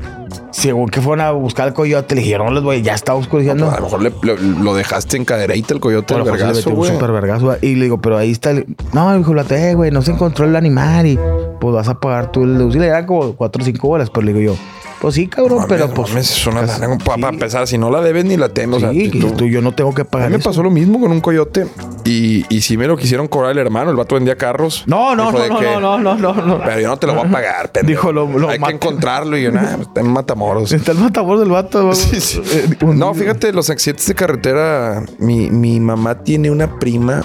[0.51, 3.69] Según que fueron a buscar al coyote, le dije, no les voy, ya está oscureciendo.
[3.69, 6.91] A lo mejor le- lo, lo dejaste en cadereita el coyote le vergazo, güey.
[6.93, 7.45] super vergazo.
[7.47, 7.57] güey.
[7.61, 8.65] Y le digo, pero ahí está el.
[8.93, 9.43] No, dijo, la
[9.73, 11.19] güey, no se encontró el animal y
[11.59, 12.87] pues vas a pagar tú el deducible.
[12.87, 14.59] Eran como cuatro o cinco horas, pero le digo yo,
[15.01, 16.09] pues sí, cabrón, Mames, pero pues.
[16.09, 17.33] mames, es una pues, para sí.
[17.33, 17.67] empezar.
[17.67, 18.77] Si no la debes ni la temes.
[18.77, 20.29] o sea, Sí, tú- que tú, yo no tengo que A pagar.
[20.29, 21.67] mí me pasó lo mismo con un coyote
[22.03, 23.91] y, y sí me lo quisieron cobrar el hermano.
[23.91, 24.83] El vato vendía carros.
[24.87, 26.59] No, no, no, que, no, no, no, no.
[26.63, 28.09] Pero yo no te lo voy a pagar, pendejo.
[28.09, 29.37] Dijo, lo- lo Hay que encontrarlo.
[29.37, 30.71] Y yo, nada, está en Matamoros.
[30.71, 31.91] Está el matabor del vato.
[31.93, 32.41] Sí, sí.
[32.51, 35.03] Eh, No, fíjate, los accidentes de carretera.
[35.19, 37.21] Mi, mi mamá tiene una prima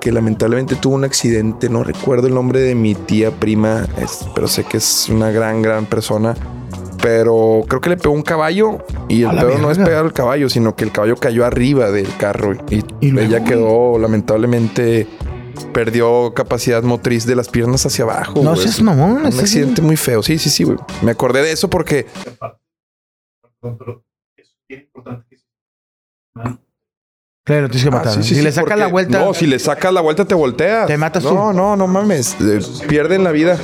[0.00, 1.68] que lamentablemente tuvo un accidente.
[1.68, 5.62] No recuerdo el nombre de mi tía prima, es- pero sé que es una gran,
[5.62, 6.34] gran persona.
[7.04, 8.78] Pero creo que le pegó un caballo
[9.10, 11.90] y A el pedo no es pegar al caballo, sino que el caballo cayó arriba
[11.90, 13.50] del carro y, Y luego, ella güey.
[13.50, 15.06] quedó lamentablemente
[15.74, 18.42] perdió capacidad motriz de las piernas hacia abajo.
[18.42, 19.18] No seas mamón.
[19.18, 20.22] Un accidente muy feo.
[20.22, 20.78] Sí, sí, sí, güey.
[21.02, 22.06] Me acordé de eso porque
[27.44, 28.14] Claro, tienes que Ah, matar.
[28.14, 29.18] sí, sí, si le sacas la vuelta.
[29.18, 30.86] No, si le sacas la vuelta te volteas.
[30.86, 31.34] Te matas no, tú.
[31.34, 32.36] No, no, no mames.
[32.40, 33.58] Eh, pierden la vida.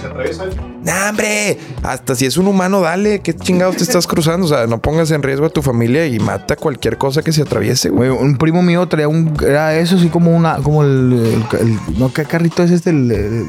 [0.85, 1.59] Nah, hombre.
[1.83, 3.21] Hasta si es un humano, dale.
[3.21, 4.45] ¿Qué chingados te estás cruzando?
[4.45, 7.41] O sea, no pongas en riesgo a tu familia y mata cualquier cosa que se
[7.41, 8.11] atraviese, güey.
[8.11, 9.35] Güey, un primo mío traía un.
[9.43, 10.57] Era eso, así como una.
[10.57, 11.45] Como el.
[11.53, 12.91] el- el- no, ¿qué carrito es este?
[12.91, 13.47] El, el,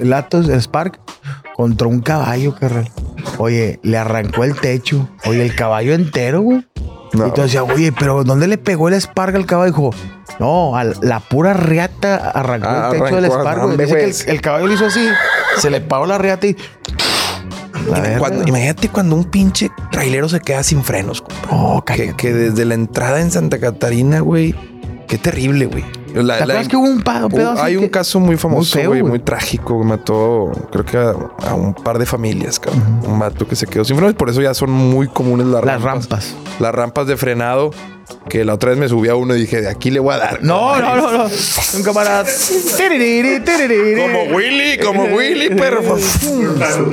[0.00, 0.98] el Atos, el Spark.
[1.56, 2.90] Contra un caballo, carnal.
[3.36, 5.10] Oye, le arrancó el techo.
[5.26, 6.66] Oye, el caballo entero, güey.
[7.14, 7.28] No.
[7.28, 9.70] Y tú decías, oye, pero ¿dónde le pegó el Spark al caballo?
[9.70, 9.90] Dijo,
[10.38, 13.60] No, a la pura reata arrancó Ah, el techo del arrancó, güey.
[13.70, 14.20] hombre, Dice que güey.
[14.26, 15.06] el, el caballo lo hizo así,
[15.58, 16.56] se le paró la reata y.
[17.90, 18.18] La verga.
[18.18, 21.48] Cuando- imagínate cuando un pinche trailero se queda sin frenos, compa.
[21.50, 24.54] Oh, que desde la entrada en Santa Catarina, güey,
[25.06, 25.84] qué terrible, güey.
[26.14, 27.90] La- ¿Te la- acuerdas que hubo un pa- un pedo Uh, así hay un que-
[27.90, 29.02] caso muy famoso, feo, güey.
[29.02, 29.78] muy trágico.
[29.80, 31.14] que Mató, creo que a,
[31.50, 33.00] a un par de familias, cabrón.
[33.06, 34.14] Un vato que se quedó sin frenos.
[34.14, 36.10] Por eso ya son muy comunes las, Las rampas.
[36.10, 36.34] rampas.
[36.60, 37.70] Las rampas de frenado.
[38.28, 40.18] Que la otra vez me subí a uno y dije, de aquí le voy a
[40.18, 40.42] dar.
[40.42, 41.24] No, no, no, no.
[41.24, 42.24] Un camarada.
[43.96, 45.96] Como Willy, como Willy, perro.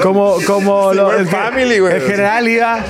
[0.01, 1.95] Como, como lo, el, family, güey.
[1.95, 2.85] el general iba.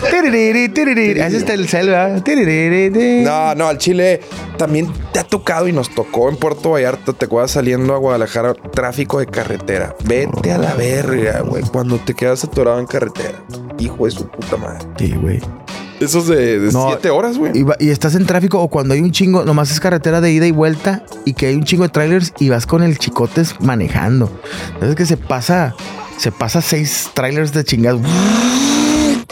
[1.28, 2.22] Ese es el cel, ¿verdad?
[2.24, 3.24] Tiririri, tiririri.
[3.24, 4.22] No, no, al Chile
[4.58, 8.54] también te ha tocado y nos tocó en Puerto Vallarta, te acuerdas saliendo a Guadalajara,
[8.54, 9.96] tráfico de carretera.
[10.04, 13.44] Vete a la verga, güey, cuando te quedas atorado en carretera.
[13.80, 14.86] Hijo de su puta madre.
[14.98, 15.42] Sí, güey.
[16.02, 17.52] Esos de, de No, siete horas, güey.
[17.80, 20.52] Y, estás en tráfico o cuando hay un chingo, nomás es carretera de ida y
[20.52, 24.30] vuelta y que hay un chingo de trailers y vas con el chicotes manejando.
[24.82, 25.76] Es que se pasa,
[26.18, 28.02] se pasa seis trailers de chingados.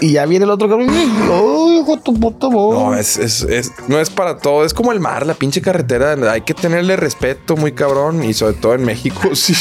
[0.02, 0.88] Y ya viene el otro cabrón.
[0.90, 2.72] ¡Ay, hijo de tu puta madre!
[2.72, 4.64] No, es, es, es- no es para todo.
[4.64, 6.14] Es como el mar, la pinche carretera.
[6.32, 9.54] Hay que tenerle respeto muy cabrón y sobre todo en México, sí.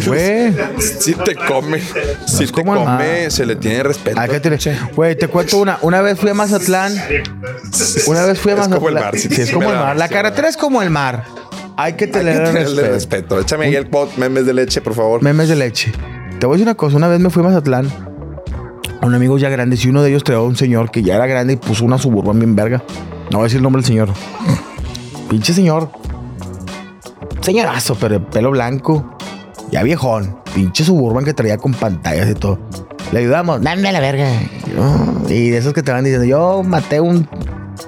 [0.00, 0.54] Güey.
[0.80, 1.80] Si te come,
[2.26, 4.20] si te come, se le tiene respeto.
[4.40, 5.78] Tener- Güey, te cuento una.
[5.82, 6.92] Una vez fui a Mazatlán.
[8.06, 8.70] Una vez fui a Es Mazatlán.
[8.78, 9.96] como el mar, sí, Sí, es como el mar.
[9.96, 11.24] La carretera es como el mar.
[11.76, 12.92] Hay que tener tenerle respeto.
[12.92, 13.40] respeto.
[13.40, 15.22] Échame ahí el pot, memes de leche, por favor.
[15.22, 15.92] Memes de leche.
[16.38, 16.96] Te voy a decir una cosa.
[16.96, 17.88] Una vez me fui a Mazatlán.
[19.00, 21.16] A un amigo ya grandes y uno de ellos traía a un señor que ya
[21.16, 22.82] era grande y puso una suburban bien verga.
[23.30, 24.10] No voy a decir el nombre del señor.
[25.28, 25.90] Pinche señor.
[27.40, 29.16] Señorazo, pero de pelo blanco.
[29.72, 30.36] Ya viejón.
[30.54, 32.58] Pinche suburban que traía con pantallas y todo.
[33.10, 33.62] Le ayudamos.
[33.62, 34.28] Dame a la verga.
[35.28, 37.26] Y de esos que te van diciendo, yo maté un...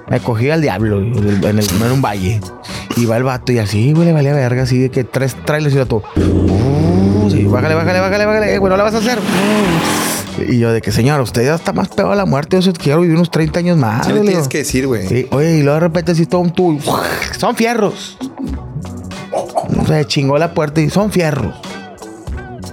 [0.08, 2.40] Me cogí al diablo en el, un valle.
[2.96, 4.62] Y va el vato y así, güey, le valía verga.
[4.62, 6.02] Así de que tres trailers y todo.
[6.16, 8.54] Uh, sí, bájale, bájale, bájale, bájale.
[8.54, 9.18] Eh, güey, no la vas a hacer.
[10.48, 12.60] Y yo de que, señor, usted ya está más pegado a la muerte.
[12.62, 14.06] Yo quiero vivir unos 30 años más.
[14.06, 15.06] Sí le tienes que decir, güey.
[15.06, 16.80] Sí, oye, y luego de repente así todo un tubo.
[17.38, 18.16] Son fierros.
[19.86, 21.54] Se chingó la puerta y son fierros.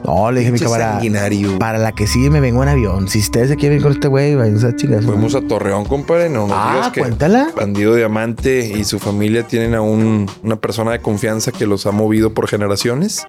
[0.05, 1.59] No, le dije a mi sanguinario.
[1.59, 3.07] Para la que sigue me vengo en avión.
[3.07, 5.03] Si ustedes se quieren ir con este güey, váyanse a chingar.
[5.03, 6.29] Fuimos a Torreón, compadre.
[6.29, 7.49] No nos Ah, digas que cuéntala.
[7.55, 11.91] Bandido Diamante y su familia tienen a un- una persona de confianza que los ha
[11.91, 13.25] movido por generaciones.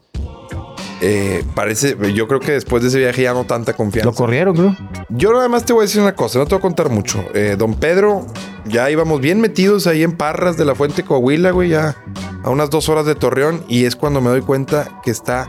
[1.04, 4.08] Eh, parece, yo creo que después de ese viaje ya no tanta confianza.
[4.10, 4.76] Lo corrieron, creo.
[5.08, 7.24] Yo nada más te voy a decir una cosa, no te voy a contar mucho.
[7.34, 8.24] Eh, don Pedro,
[8.66, 11.96] ya íbamos bien metidos ahí en Parras de la Fuente Coahuila, güey, ya
[12.44, 13.64] a unas dos horas de Torreón.
[13.66, 15.48] Y es cuando me doy cuenta que está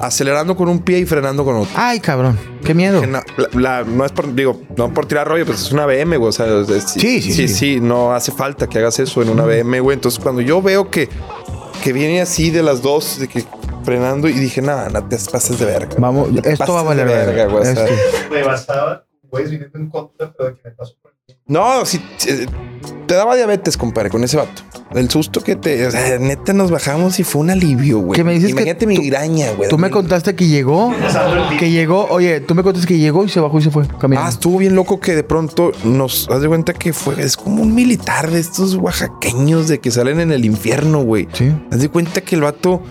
[0.00, 1.70] acelerando con un pie y frenando con otro.
[1.76, 2.38] Ay, cabrón.
[2.64, 3.04] Qué miedo.
[3.06, 6.16] No, la- la- no es por, digo, no por tirar rollo, pues es una BM,
[6.16, 6.28] güey.
[6.28, 7.48] O sea, es- Sí, sí, sí, sí.
[7.48, 9.94] sí, no hace falta que hagas eso en una BM, güey.
[9.94, 11.08] Entonces, cuando yo veo que,
[11.82, 13.44] que viene así de las dos, de que
[13.84, 15.96] frenando, y dije, nada, no te pases de verga.
[15.98, 17.46] Vamos, esto va a valer verga.
[17.46, 17.62] güey.
[17.62, 17.94] o sea, Esto.
[18.30, 21.12] Me bastaba, güeyes viniendo en contra, pero de que me pasó por
[21.48, 22.30] No, sí, sí,
[23.06, 24.62] te daba diabetes, compadre, con ese vato.
[24.94, 28.16] El susto que te, o sea, neta nos bajamos y fue un alivio, güey.
[28.16, 29.68] ¿Qué me dices que Imagínate tú- migraña, güey.
[29.70, 30.92] Tú me contaste que llegó,
[31.58, 33.98] que llegó, oye, tú me contaste que llegó y se bajó y se fue Ah,
[33.98, 34.28] caminando.
[34.30, 37.74] estuvo bien loco que de pronto nos haz de cuenta que fue, es como un
[37.74, 41.28] militar de estos oaxaqueños de que salen en el infierno, güey.
[41.32, 41.50] Sí.
[41.70, 42.82] Haz de cuenta que el vato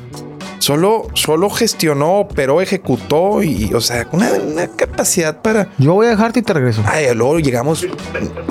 [0.60, 5.70] solo, solo gestionó, operó, ejecutó y, o sea, una, una capacidad para.
[5.78, 6.84] Yo voy a dejarte y te regreso.
[6.86, 7.86] Ay, luego llegamos,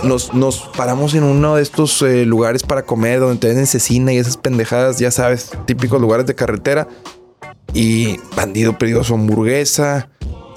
[0.02, 4.12] nos, nos paramos en uno de estos eh, lugares para comer donde te venden cecina
[4.12, 6.88] y esas pendejadas, ya sabes, típicos lugares de carretera.
[7.74, 10.08] Y Bandido pidió su hamburguesa,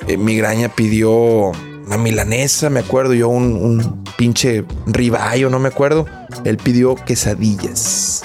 [0.07, 1.51] eh, Migraña pidió
[1.89, 6.05] una milanesa, me acuerdo, yo un, un pinche ribayo, no me acuerdo.
[6.45, 8.23] Él pidió quesadillas.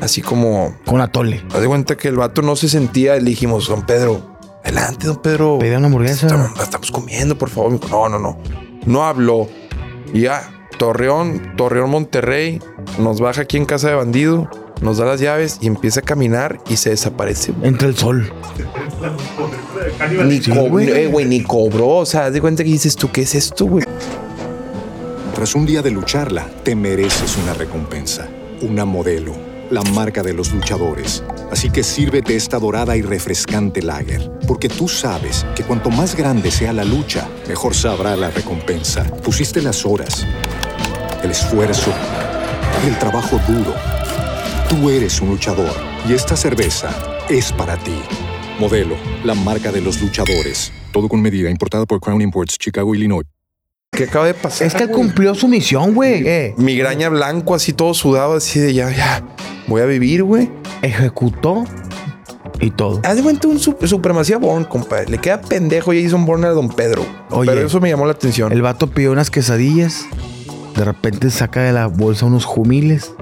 [0.00, 1.42] Así como, Con atole.
[1.54, 5.16] haz de cuenta que el vato no se sentía, le dijimos, don Pedro, adelante, don
[5.20, 5.58] Pedro.
[5.58, 6.26] Pedí una hamburguesa.
[6.26, 7.72] Estamos, la estamos comiendo, por favor.
[7.72, 8.38] Me dijo, no, no, no.
[8.86, 9.48] No habló.
[10.14, 12.60] Y ya, Torreón, Torreón, Monterrey,
[12.98, 14.48] nos baja aquí en casa de bandido,
[14.80, 17.52] nos da las llaves y empieza a caminar y se desaparece.
[17.62, 18.32] Entre el sol.
[20.24, 20.88] Ni, Sí, co- güey.
[20.90, 21.88] eh, güey, ni cobró.
[21.88, 23.84] O sea, haz de cuenta que dices tú, ¿qué es esto, güey?
[25.34, 28.26] Tras un día de lucharla, te mereces una recompensa,
[28.62, 29.32] una modelo,
[29.70, 31.22] la marca de los luchadores.
[31.50, 36.50] Así que sírvete esta dorada y refrescante lager, porque tú sabes que cuanto más grande
[36.50, 39.04] sea la lucha, mejor sabrá la recompensa.
[39.22, 40.26] Pusiste las horas,
[41.22, 41.92] el esfuerzo,
[42.86, 43.74] el trabajo duro.
[44.68, 45.74] Tú eres un luchador
[46.08, 46.90] y esta cerveza
[47.28, 48.00] es para ti.
[48.58, 50.72] Modelo, la marca de los luchadores.
[50.92, 53.26] Todo con medida, importada por Crown Imports, Chicago, Illinois.
[54.00, 54.66] ¿qué acaba de pasar?
[54.66, 56.26] Es que él cumplió su misión, güey.
[56.26, 59.22] Eh, Migraña blanco, así todo sudado, así de ya, ya.
[59.70, 60.50] Voy a vivir, güey.
[60.82, 61.64] ejecutó
[62.60, 63.00] y todo.
[63.04, 65.06] Haz de cuenta un su- supremacía Born, compadre.
[65.08, 67.06] Le queda pendejo Jason Bourne a Don Pedro.
[67.30, 67.50] Oye.
[67.50, 68.52] Pero eso me llamó la atención.
[68.52, 70.04] El vato pidió unas quesadillas.
[70.76, 73.14] De repente saca de la bolsa unos jumiles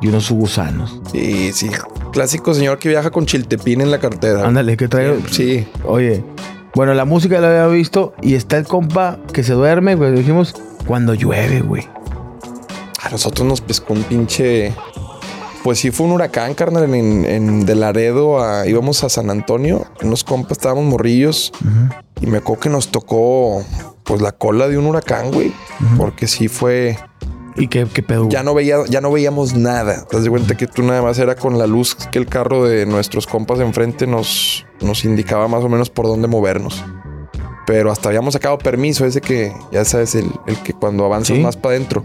[0.00, 1.00] y unos gusanos.
[1.12, 1.70] Sí, sí.
[2.12, 4.46] Clásico señor que viaja con chiltepín en la cartera.
[4.46, 5.16] Ándale, que trae.
[5.30, 5.66] Sí.
[5.84, 6.22] Oye,
[6.74, 10.12] bueno, la música la había visto y está el compa que se duerme, güey.
[10.12, 10.54] Dijimos,
[10.86, 11.88] cuando llueve, güey.
[13.02, 14.72] A nosotros nos pescó un pinche.
[15.64, 18.66] Pues sí, fue un huracán, carnal, en, en de Laredo a.
[18.66, 19.86] íbamos a San Antonio.
[20.02, 21.52] Unos compas estábamos morrillos.
[22.20, 23.64] Y me acuerdo que nos tocó,
[24.04, 25.52] pues, la cola de un huracán, güey.
[25.96, 26.98] Porque sí fue.
[27.54, 28.28] ¿Y qué, qué pedo?
[28.28, 30.04] Ya no, veía, ya no veíamos nada.
[30.06, 32.64] Te das de cuenta que tú nada más era con la luz que el carro
[32.64, 36.82] de nuestros compas de enfrente nos, nos indicaba más o menos por dónde movernos.
[37.66, 41.42] Pero hasta habíamos sacado permiso, ese que ya sabes, el, el que cuando avanzas Sí.
[41.42, 42.02] más para adentro.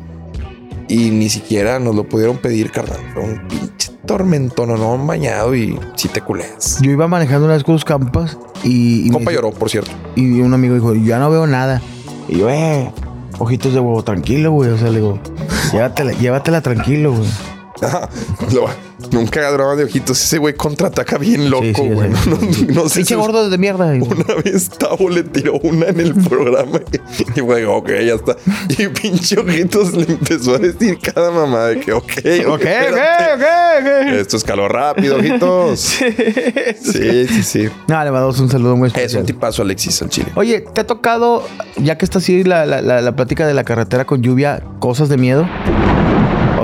[0.88, 3.00] Y ni siquiera nos lo pudieron pedir, carnal.
[3.14, 6.80] Fue un pinche tormentón, no bañado y si te culeas.
[6.82, 9.92] Yo iba manejando una vez con los campas y, y, Compa lloró, por cierto.
[10.16, 11.82] y un amigo dijo, ya no veo nada.
[12.30, 12.92] Y yo, eh,
[13.40, 14.72] ojitos de huevo, tranquilo, güey.
[14.72, 15.20] O sea, le digo,
[15.72, 17.28] llévatela, llévatela tranquilo, güey.
[18.54, 18.70] Lo-
[19.12, 20.22] nunca hagas drama de ojitos.
[20.22, 22.10] Ese güey contraataca bien loco, Sí, sí, güey.
[22.16, 22.30] sí.
[22.30, 23.86] No, no- no sé Pinche si- gordo de mierda.
[23.94, 26.80] Una vez Tavo le tiró una en el programa
[27.36, 28.36] y güey, ok, ya está.
[28.70, 32.04] Y pinche ojitos le empezó a decir cada mamá de que, ok,
[32.48, 33.42] ok, Ok, ok,
[33.82, 35.80] ok, Esto escaló rápido, ojitos.
[36.82, 37.70] Sí, sí, sí.
[37.88, 39.22] No, le mandamos un saludo muy Es especial.
[39.22, 40.28] un tipazo Alexis al chile.
[40.36, 41.44] Oye, ¿te ha tocado,
[41.78, 45.10] ya que está así la, la, la, la plática de la carretera con lluvia, cosas
[45.10, 45.48] de miedo?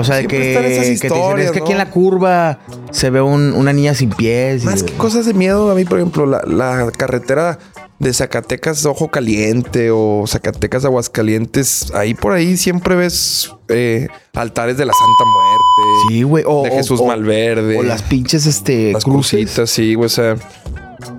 [0.04, 1.90] O sea, de Siempre que, están esas que te dicen, es que aquí en la
[1.90, 2.58] curva
[2.90, 4.62] se ve un- una niña sin pies.
[4.62, 7.58] y- Más que cosas de miedo, a mí, por ejemplo, la, la carretera
[7.98, 14.84] de Zacatecas Ojo Caliente o Zacatecas Aguascalientes, ahí por ahí siempre ves eh, altares de
[14.84, 16.08] la Santa Muerte.
[16.08, 16.44] Sí, güey.
[16.46, 17.78] O, de Jesús o- Malverde.
[17.78, 19.40] O las pinches, este, las cruces.
[19.40, 20.36] crucitas, sí, güey, o sea.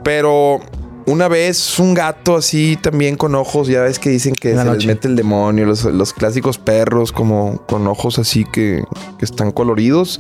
[0.04, 0.60] Pero
[1.08, 4.66] una vez un gato así también con ojos, ya ves que dicen que se les
[4.66, 4.88] noche.
[4.88, 8.84] mete el demonio, los, los clásicos perros como con ojos así que,
[9.18, 10.20] que están coloridos.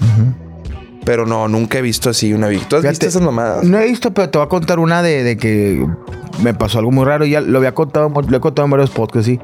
[1.03, 2.69] Pero no, nunca he visto así una víctima.
[2.69, 3.63] ¿Tú has Fíjate, visto esas mamadas?
[3.63, 5.85] No he visto, pero te voy a contar una de, de que
[6.41, 7.25] me pasó algo muy raro.
[7.25, 9.39] Ya lo había contado, lo he contado en varios podcasts, sí.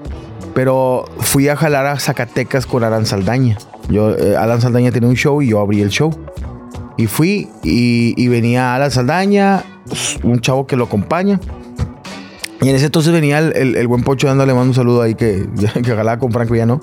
[0.55, 3.59] Pero fui a jalar a Zacatecas con Alan Saldaña.
[3.89, 6.11] Yo, eh, Alan Saldaña tenía un show y yo abrí el show.
[6.97, 9.63] Y fui y, y venía Alan Saldaña,
[10.23, 11.39] un chavo que lo acompaña.
[12.63, 14.75] Y en ese entonces venía el, el- el buen Poncho de Anda, le mando un
[14.75, 15.47] saludo ahí que,
[15.83, 16.79] que jalaba con Franco ya no.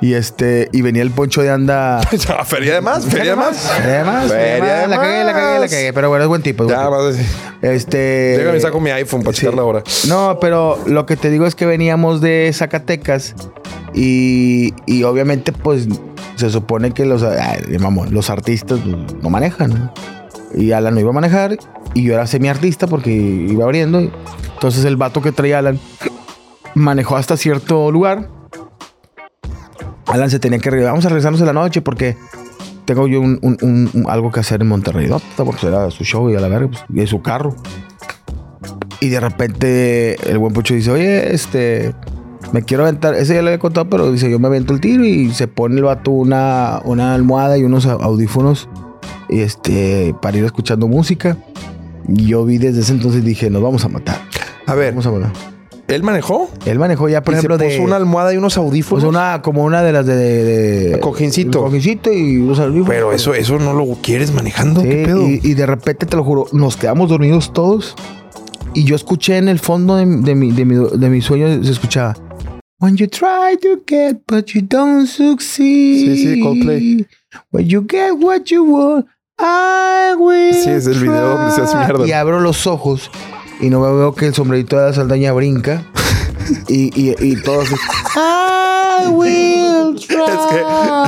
[0.00, 2.00] Y este, y venía el Poncho de Anda.
[2.44, 3.56] feria de más, feria de más.
[3.58, 4.88] Feria de más, feria de más.
[4.90, 5.92] La cagué, la cagué, la cagué.
[5.92, 6.62] Pero bueno, es buen tipo.
[6.64, 7.02] es buen Ya, tipo.
[7.02, 7.16] más.
[7.62, 7.98] Este.
[8.38, 9.40] Déjame saco mi iPhone para sí.
[9.40, 9.82] checar la hora.
[10.06, 13.34] No, pero lo que te digo es que veníamos de Zacatecas
[13.94, 15.88] y, y obviamente, pues
[16.36, 19.90] se supone que los, ay, mamón, los artistas pues, no manejan.
[20.54, 21.56] Y Alan no iba a manejar
[21.96, 24.00] y yo era semi-artista porque iba abriendo.
[24.54, 25.78] Entonces el vato que traía Alan
[26.74, 28.28] manejó hasta cierto lugar.
[30.06, 30.92] Alan se tenía que regresar.
[30.92, 32.16] Vamos a regresarnos en la noche porque
[32.84, 35.08] tengo yo un, un- un- algo que hacer en Monterrey.
[35.08, 35.20] ¿no?
[35.36, 37.56] Porque era su show y a la verga, pues, y su carro.
[39.00, 41.94] Y de repente el buen Pucho dice, oye, este,
[42.52, 43.14] me quiero aventar.
[43.14, 45.76] Ese ya le había contado, pero dice, yo me aviento el tiro y se pone
[45.76, 48.68] el vato una, una almohada y unos audífonos
[49.28, 51.36] y este, para ir escuchando música.
[52.08, 54.20] Y yo vi desde ese entonces dije, nos vamos a matar.
[54.66, 55.32] A ver, Vamos a matar.
[55.88, 56.50] ¿él manejó?
[56.64, 57.84] Él manejó ya, por y ejemplo, se puso de...
[57.84, 59.04] una almohada y unos audífonos.
[59.04, 60.16] pues una, como una de las de...
[60.16, 60.44] de,
[60.90, 61.62] de- Cojincito.
[61.62, 62.88] Cojincito y unos audífonos.
[62.88, 64.80] Pero eso, eso no lo quieres manejando.
[64.80, 65.28] Sí, ¿Qué pedo?
[65.28, 67.94] y, y de repente, te lo juro, nos quedamos dormidos todos.
[68.74, 71.70] Y yo escuché en el fondo de, de mi, de, mi, de mi sueño, se
[71.70, 72.16] escuchaba.
[72.80, 76.16] When you try to get, but you don't succeed.
[76.16, 77.06] Sí, sí, Coldplay.
[77.52, 79.06] When you get what you want,
[79.38, 80.54] I will.
[80.54, 82.06] Sí, es el video donde se hace mierda.
[82.06, 83.10] Y abro los ojos
[83.60, 85.82] y no veo que el sombrerito de la saldaña brinca.
[86.68, 87.74] y, y, y todo así.
[88.16, 90.16] I will try.
[90.26, 90.60] Es que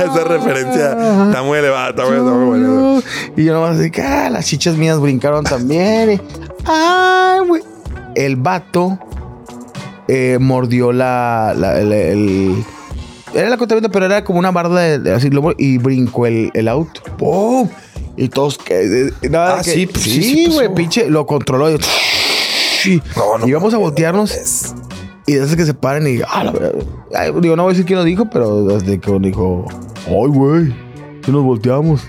[0.05, 0.91] esa referencia
[1.27, 3.01] está muy elevada, está muy, está muy buena.
[3.35, 6.21] Y yo nomás que, ah, las chichas mías brincaron también.
[6.65, 7.63] ay, güey.
[8.15, 8.99] El vato
[10.07, 11.53] eh, mordió la.
[11.55, 12.65] la- el, el-
[13.33, 16.67] era el acotamiento, pero era como una barda de, de así, y brincó el, el
[16.67, 17.01] auto.
[17.17, 17.69] ¡Pum!
[18.21, 19.11] Y todos que.
[19.29, 20.57] nada Ah, que- sí, pues sí, sí sí, pasó.
[20.57, 21.09] güey, pinche.
[21.09, 21.69] Lo controló.
[21.71, 24.73] Y, No, no y vamos a voltearnos.
[25.25, 26.21] Y desde que se paren y.
[26.27, 26.73] Ah, la verdad.
[27.15, 29.65] Ay, digo, no voy a decir quién lo dijo, pero desde que dijo.
[30.07, 30.75] Ay, güey.
[31.23, 32.01] Si nos volteamos.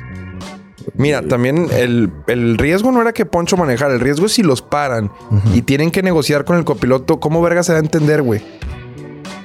[0.94, 3.94] Mira, también el, el riesgo no era que Poncho manejara.
[3.94, 5.10] El riesgo es si los paran
[5.54, 7.20] y tienen que negociar con el copiloto.
[7.20, 8.40] ¿Cómo verga se da a entender, güey?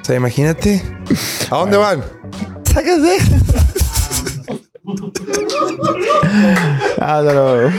[0.02, 0.82] O sea, imagínate.
[1.52, 2.04] ¿A dónde van?
[2.64, 3.18] Sáquese.
[7.02, 7.72] Ah, no, no.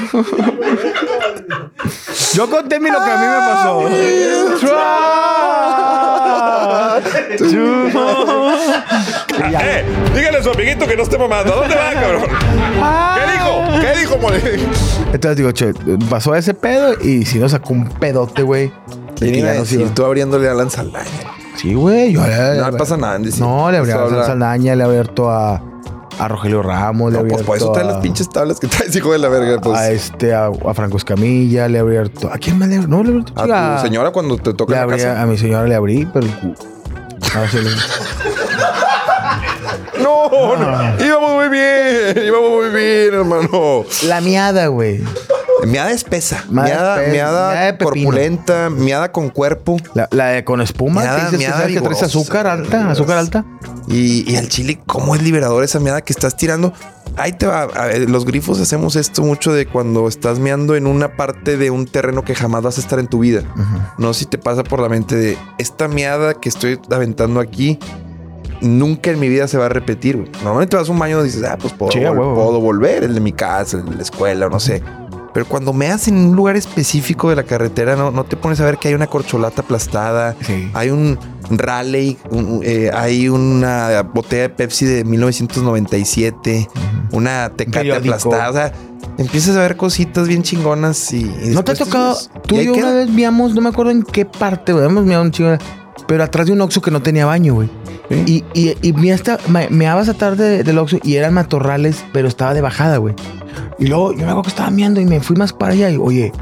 [2.35, 3.89] Yo conté mi lo que a mí me pasó.
[3.89, 3.95] Y.
[9.63, 9.85] ¡Eh!
[10.15, 11.53] Dígale a su amiguito que no esté mamando.
[11.53, 12.23] ¿A dónde va, cabrón?
[13.15, 13.63] ¿Qué dijo?
[13.81, 14.41] ¿Qué dijo, mole?
[15.13, 15.73] Entonces digo, che,
[16.11, 18.73] pasó ese pedo y si no sacó un pedote, güey.
[19.21, 21.07] ya no tú abriéndole a Alan Saldaña.
[21.57, 22.13] Sí, güey.
[22.13, 23.19] Yo le, No le pasa nada.
[23.19, 25.63] No, le abrí a Saldaña, le abierto a,
[26.19, 28.95] a Rogelio Ramos, le No, pues por eso trae a, las pinches tablas que traes,
[28.97, 29.61] hijo de la verga.
[29.61, 32.31] Pues, a este, a, a Franco Escamilla, le he abierto.
[32.33, 33.33] ¿A quién más le No, le he abierto.
[33.37, 33.77] a chica.
[33.79, 35.23] tu señora cuando te toca Le la abrí, casa.
[35.23, 37.71] a mi señora le abrí, pero No, sí, le-
[40.03, 41.05] No, no.
[41.05, 42.27] Íbamos muy bien.
[42.27, 43.85] Íbamos muy bien, hermano.
[44.07, 45.03] La miada, güey.
[45.67, 46.45] Miada espesa.
[46.51, 48.71] Miada Miada, miada, miada corpulenta.
[48.71, 49.79] Miada con cuerpo.
[49.95, 53.45] La, la de con espuma, Miada- miada que traes azúcar alta, azúcar alta.
[53.89, 56.73] Y, y al chile, ¿cómo es liberador esa miada que estás tirando?
[57.17, 57.69] Ahí te va.
[58.09, 62.25] Los grifos hacemos esto mucho de cuando estás meando en una parte de un terreno
[62.25, 63.43] que jamás vas a estar en tu vida.
[63.97, 67.79] No sé si te pasa por la mente de esta miada que estoy aventando aquí.
[68.63, 70.31] Nunca en mi vida se va a repetir.
[70.43, 72.35] Normalmente vas a un baño y dices, ah, pues puedo, Sí, a vol- huevo.
[72.35, 74.83] puedo volver, el de mi casa, el de la escuela, no sé.
[75.37, 78.65] Pero cuando meas en un lugar específico de la carretera, no, no te pones a
[78.65, 80.71] ver que hay una corcholata aplastada, Sí.
[80.73, 81.19] hay un
[81.51, 86.69] rally, un- eh, hay una botella de Pepsi de 1997,
[87.13, 88.49] una tecate aplastada.
[88.49, 88.73] O sea,
[89.19, 91.31] empiezas a ver cositas bien chingonas y.
[91.45, 92.17] y ¿No te ha tocado?
[92.47, 92.87] Tú y yo queda.
[92.87, 94.73] una vez viamos, no me acuerdo en qué parte.
[94.73, 95.59] Hemos miado un chingo.
[96.09, 97.69] Pero atrás de un Oxxo que no tenía baño, güey.
[98.09, 98.45] Sí.
[98.55, 102.29] Y, y, y me hasta, me, meabas atrás de- del Oxxo y eran matorrales, pero
[102.29, 103.15] estaba de bajada, güey.
[103.79, 105.97] Y luego yo me acuerdo que estaba miando y me fui más para allá y,
[105.97, 106.33] oye,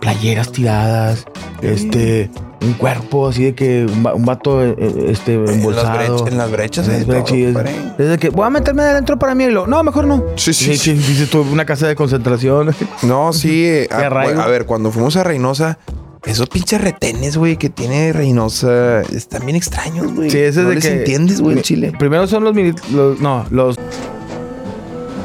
[0.00, 1.24] playeras tiradas,
[1.60, 2.30] este,
[2.62, 6.24] un cuerpo así de que un, va- un vato, eh, eh, este, En las, embolsado.
[6.24, 6.88] brech- en las brechas.
[6.88, 7.98] En eh, las brechas, es-.
[7.98, 10.22] Desde que voy a meterme adentro para mí y lo, no, mejor no.
[10.36, 10.92] Sí, sí, sí.
[10.94, 12.70] Dices tú, una casa de concentración.
[13.02, 13.64] No, sí.
[13.66, 14.40] eh, a, arraigo.
[14.40, 15.78] a ver, cuando fuimos a Reynosa,
[16.26, 20.30] esos pinches retenes, güey, que tiene Reynosa, están bien extraños, güey.
[20.30, 21.92] Sí, ese es no de les que- entiendes, güey, chile.
[21.98, 22.54] Primero son los,
[22.92, 23.76] los no, los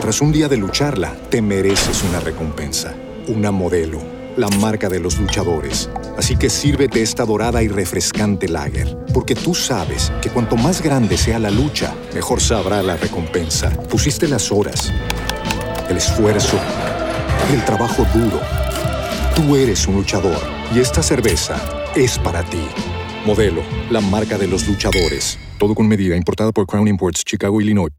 [0.02, 2.94] Tras un día de lucharla, te mereces una recompensa,
[3.30, 4.00] una modelo,
[4.36, 5.89] la marca de los luchadores.
[6.18, 11.18] Así que sírvete esta dorada y refrescante lager, porque tú sabes que cuanto más grande
[11.18, 13.70] sea la lucha, mejor sabrá la recompensa.
[13.89, 14.91] Pusiste las horas,
[15.89, 16.58] el esfuerzo,
[17.54, 18.41] el trabajo duro.
[19.36, 20.38] Tú eres un luchador
[20.76, 21.55] y esta cerveza
[21.95, 22.61] es para ti.
[23.26, 25.39] Modelo, la marca de los luchadores.
[25.57, 27.91] Todo con medida, importada por Crown Imports, Chicago, Illinois.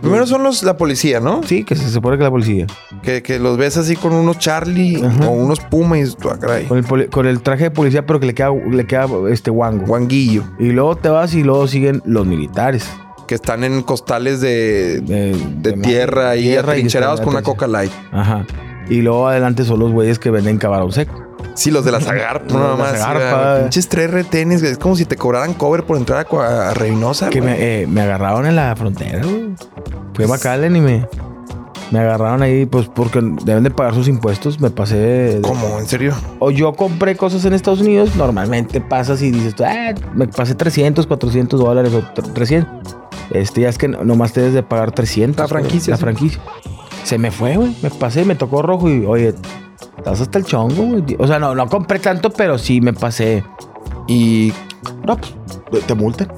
[0.00, 1.42] Primero son los la policía, ¿no?
[1.42, 2.66] sí, que se supone que la policía.
[3.02, 5.26] Que, que los ves así con unos Charlie Ajá.
[5.28, 6.64] o unos Puma y tú, ah, caray.
[6.64, 9.50] Con el, poli- con el traje de policía, pero que le queda, le queda este
[9.50, 9.84] guango.
[9.86, 10.44] Guanguillo.
[10.58, 12.88] Y luego te vas y luego siguen los militares.
[13.28, 17.66] Que están en costales de, De, de tierra y tierra y atrincherados con una coca
[17.66, 17.92] light.
[18.12, 18.46] Ajá.
[18.88, 21.22] Y luego adelante son los güeyes que venden camarón seco.
[21.54, 23.50] Sí, los de la Zagarpa, Los de nada más.
[23.54, 23.62] Güey.
[23.62, 24.62] Pinches tres retenes.
[24.62, 28.46] Es como si te cobraran cover por entrar a, Reynosa, Que me, eh, me agarraron
[28.46, 29.54] en la frontera, güey.
[30.14, 31.06] Fui a McAllen y me,
[31.90, 34.60] me agarraron ahí, pues porque deben de pagar sus impuestos.
[34.60, 34.96] Me pasé.
[34.96, 35.78] de- ¿Cómo?
[35.78, 36.14] ¿En serio?
[36.40, 41.06] O yo compré cosas en Estados Unidos, normalmente pasas y dices, ah, me pasé 300,
[41.06, 42.96] 400 dólares o tre- 300.
[43.30, 45.38] Este, ya es que no- nomás te debes de pagar 300.
[45.38, 46.02] La franquicia, La sí.
[46.02, 46.40] franquicia.
[47.02, 47.74] Se me fue, güey.
[47.82, 49.34] Me pasé, me tocó rojo y, oye,
[49.98, 51.16] estás hasta el chongo, güey.
[51.18, 53.44] O sea, no, no compré tanto, pero sí me pasé.
[54.06, 54.52] Y...
[55.04, 56.28] No, pues, te- multan.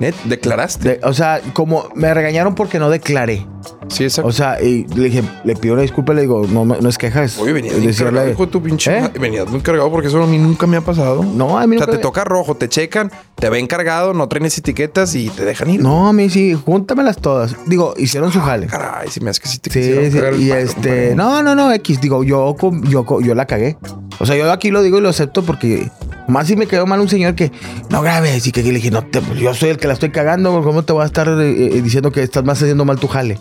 [0.00, 0.88] Net, ¿declaraste?
[0.88, 3.46] De- o sea, como me regañaron porque no declaré.
[3.88, 4.28] Sí, exacto.
[4.28, 7.22] O sea, y le dije, le pido una disculpa, le digo, no, no es queja,
[7.24, 8.98] es Oye, venías muy cargado, hijo de tu pinche...
[8.98, 9.10] ¿Eh?
[9.18, 11.22] Venías muy cargado porque eso a mí nunca me ha pasado.
[11.22, 14.58] No, a mí O sea, te toca rojo, te checan, te ven cargado, no traes
[14.58, 15.82] etiquetas y te dejan ir.
[15.82, 17.56] No, a mí sí, júntamelas todas.
[17.66, 18.66] Digo, hicieron su jale.
[18.66, 21.72] Caray, si me hace que sí te Sí, sí, y palo, este, no, no, no,
[21.72, 22.54] X, digo, yo,
[22.88, 23.76] yo, co- yo la cagué.
[24.18, 25.90] O sea, yo aquí lo digo y lo acepto porque
[26.28, 27.52] más si me quedó mal un señor que
[27.90, 30.62] no grabes y que le dije, no, te- yo soy el que la estoy cagando,
[30.62, 33.38] ¿cómo te voy a estar eh, eh, diciendo que estás más haciendo mal tu jale?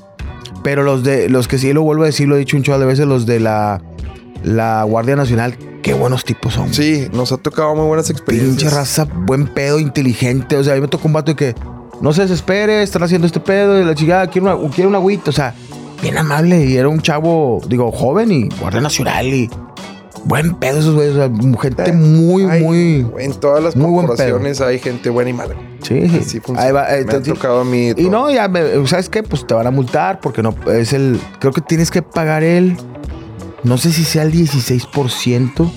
[0.64, 2.80] Pero los de, los que sí lo vuelvo a decir, lo he dicho un chorro
[2.80, 3.82] de veces, los de la,
[4.44, 6.74] la Guardia Nacional, qué buenos tipos son.
[6.74, 8.74] Sí, nos ha tocado muy buenas Pinche experiencias.
[8.74, 10.56] raza, buen pedo, inteligente.
[10.58, 11.54] O sea, a mí me tocó un vato y que
[12.02, 15.30] no se desespere, están haciendo este pedo y la chica quiere una, quiere una agüita.
[15.30, 15.54] O sea,
[16.02, 16.66] bien amable.
[16.66, 19.48] Y era un chavo, digo, joven y guardia nacional y
[20.26, 21.14] buen pedo esos güeyes.
[21.14, 23.08] O sea, gente muy, Ay, muy.
[23.20, 25.56] En todas las muy corporaciones hay gente buena y mala.
[25.82, 26.40] Sí, Así sí.
[26.40, 26.62] funciona.
[26.64, 26.96] Ahí va.
[26.98, 27.94] eh, me ha tocado a mí.
[27.96, 29.24] y no, ya, me- ¿sabes qué?
[29.24, 31.20] Pues te van a multar porque no es el.
[31.40, 32.76] Creo que tienes que pagar el.
[33.64, 35.72] No sé si sea el 16%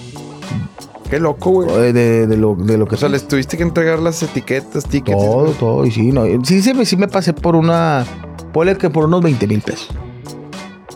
[1.08, 1.68] Qué loco, güey.
[1.68, 4.84] de, de- de lo, de lo que O sea, les tuviste que entregar las etiquetas,
[4.84, 5.16] tickets.
[5.16, 5.86] Todo, todo.
[5.86, 6.24] Y sí, no.
[6.44, 8.04] Sí, sí, me- sí me pasé por una.
[8.52, 9.88] Ponle que por unos 20 mil pesos.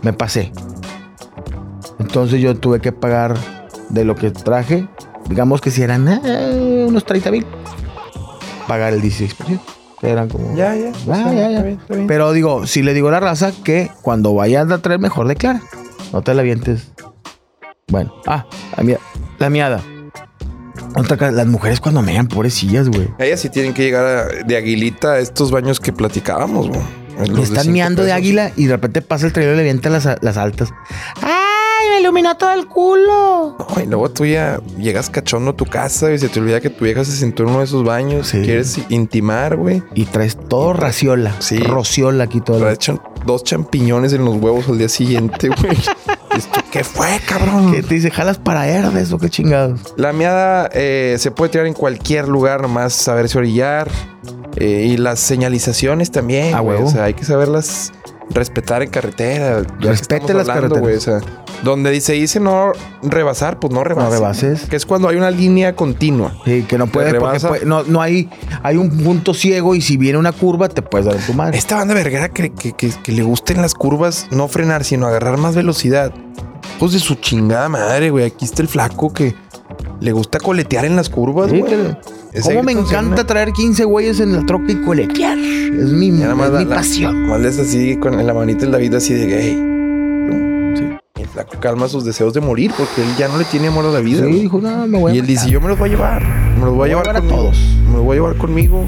[0.03, 0.53] Me pasé.
[1.99, 3.37] Entonces yo tuve que pagar
[3.89, 4.87] de lo que traje.
[5.29, 7.47] Digamos que si eran eh, unos 30 mil.
[8.67, 9.61] Pagar el 16%.
[10.01, 10.55] que Eran como.
[10.57, 10.93] Ya, ya.
[11.11, 11.49] Ah, ya, ya.
[11.51, 12.07] Está bien, está bien.
[12.07, 15.61] Pero digo, si le digo a la raza que cuando vayas a traer, mejor declara.
[16.13, 16.93] No te la vientes.
[17.89, 18.99] Bueno, ah, la, mia-
[19.39, 19.81] la miada.
[20.95, 23.09] Otra las mujeres cuando mean, pobrecillas, güey.
[23.19, 26.81] Ellas sí tienen que llegar a- de aguilita a estos baños que platicábamos, güey.
[27.19, 29.91] De están cinco miando de águila y de repente pasa el trailer y le avienta
[29.91, 30.71] las, las altas.
[31.21, 31.33] ¡Ay,
[31.93, 33.57] me iluminó todo el culo!
[33.59, 36.71] No, y luego tú ya llegas cachondo a tu casa y se te olvida que
[36.71, 38.29] tu vieja se sentó en uno de esos baños.
[38.29, 38.43] Sí.
[38.43, 39.83] Quieres intimar, güey.
[39.95, 41.35] Y traes todo raciola.
[41.41, 41.59] Sí.
[41.59, 42.59] Rociola aquí todo.
[42.59, 45.77] Traes chan- dos champiñones en los huevos al día siguiente, güey.
[46.71, 47.73] ¿Qué fue, cabrón?
[47.73, 48.11] ¿Qué te dice?
[48.11, 49.81] ¿Jalas para herdes o qué chingados?
[49.97, 53.91] La miada eh, se puede tirar en cualquier lugar, nomás saberse orillar.
[54.57, 56.55] Eh, y las señalizaciones también.
[56.55, 56.83] A güey.
[56.83, 57.93] O sea, hay que saberlas
[58.31, 59.63] respetar en carretera.
[59.81, 60.97] Respete las carreteras.
[60.97, 61.21] o sea,
[61.63, 64.13] donde se dice no rebasar, pues no rebases.
[64.15, 64.63] rebases.
[64.69, 66.35] Que es cuando hay una línea continua.
[66.45, 68.29] Sí, que no puedes, porque puede- no, no hay,
[68.63, 71.57] hay un punto ciego y si viene una curva te puedes dar en tu madre.
[71.59, 75.39] Esta banda verguera que, que, que- que le gusten las curvas, no frenar, sino agarrar
[75.39, 76.13] más velocidad.
[76.79, 78.25] Pues de su chingada madre, güey.
[78.25, 79.35] Aquí está el flaco que
[80.01, 81.73] le gusta coletear en las curvas, Sí, güey.
[82.43, 85.39] ¿Cómo me encanta traer 15 güeyes en la troca y coletear?
[85.39, 87.41] Es mi, es la- mi pasión.
[87.43, 89.72] Le hace así con la manita en la vida así de gay.
[91.53, 94.01] Y calma sus deseos de morir porque él ya no le tiene amor a la
[94.01, 94.19] vida.
[94.19, 94.41] Sí, güey.
[94.41, 95.53] dijo, no, me voy a y él dice, matar.
[95.53, 96.23] yo me los voy a llevar.
[96.59, 97.37] Me los voy a llevar, a conmigo.
[97.37, 97.59] todos.
[97.89, 98.85] Me los voy a llevar conmigo.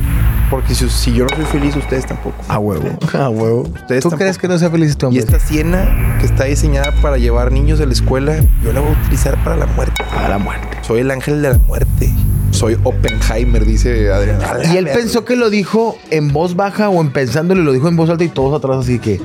[0.51, 2.37] Porque si, si yo no soy feliz, ustedes tampoco.
[2.49, 3.63] A huevo, a huevo.
[3.63, 4.17] Ustedes ¿Tú tampoco.
[4.19, 5.21] crees que no sea feliz este Y hombre?
[5.23, 9.01] esta siena que está diseñada para llevar niños de la escuela, yo la voy a
[9.03, 10.05] utilizar para la muerte.
[10.17, 10.69] A la muerte.
[10.83, 12.11] Soy el ángel de la muerte.
[12.51, 14.39] Soy Oppenheimer, dice Adrián.
[14.43, 17.73] A Y él pensó que lo dijo en voz baja o en pensándolo y lo
[17.73, 19.21] dijo en voz alta y todos atrás así que...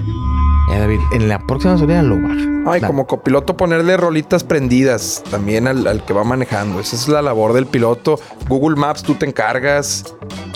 [0.70, 2.72] "Eh, David, en la próxima salida lo baja.
[2.72, 6.80] Ay, como copiloto ponerle rolitas prendidas también al, al que va manejando.
[6.80, 8.20] Esa es la labor del piloto.
[8.48, 10.14] Google Maps, tú te encargas.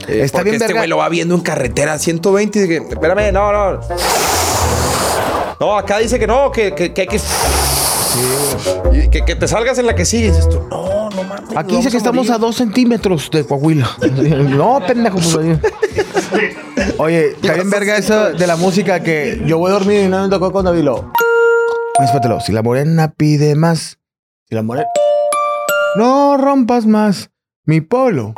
[0.08, 3.32] Eh, Está porque bien este güey lo va viendo en carretera 120 y dice espérame,
[3.34, 3.80] no, no.
[5.60, 7.20] No, acá dice que no, que, que, que hay que...
[8.92, 10.28] Y que, que te salgas en la que sigue.
[10.28, 11.56] Y dices tú, no, no mames.
[11.56, 12.42] Aquí dice que estamos a morir".
[12.42, 13.90] dos centímetros de Coahuila.
[14.50, 15.18] no, pendejo.
[15.18, 15.36] pues,
[16.98, 17.28] oye.
[17.32, 20.30] Está bien verga eso de la música que yo voy a dormir y no me
[20.30, 21.12] tocó con David lo.
[22.00, 24.00] Espérate, si la morena pide más,
[24.50, 24.88] si la morena...
[25.96, 27.30] No rompas más
[27.66, 28.34] mi polo.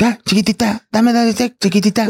[0.00, 2.08] Ya, chiquitita, dame ese, chiquitita.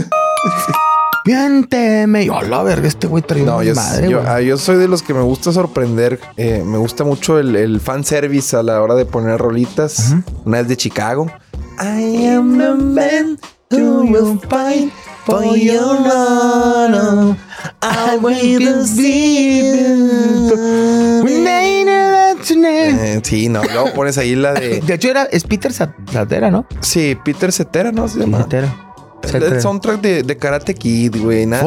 [1.24, 2.24] Miénteme.
[2.24, 4.76] Y, a la verga, este güey trae No, una yo, madre, yo, ah, yo soy
[4.76, 6.20] de los que me gusta sorprender.
[6.36, 10.14] Eh, me gusta mucho el, el fanservice a la hora de poner rolitas.
[10.44, 11.26] Una vez de Chicago.
[11.80, 13.38] I am the man
[13.70, 14.92] who will fight
[15.24, 17.36] for your honor.
[17.82, 18.38] I will
[22.46, 23.62] Eh, sí, no.
[23.64, 24.80] Luego pones ahí la de.
[24.86, 26.66] De hecho, era, es Peter Sat- Satera, ¿no?
[26.80, 28.08] Sí, Peter Cetera, ¿no?
[28.08, 28.38] Se llama.
[28.38, 28.83] Satera.
[29.32, 31.46] El, soundtrack de, de Karate Kid, güey.
[31.46, 31.62] nada.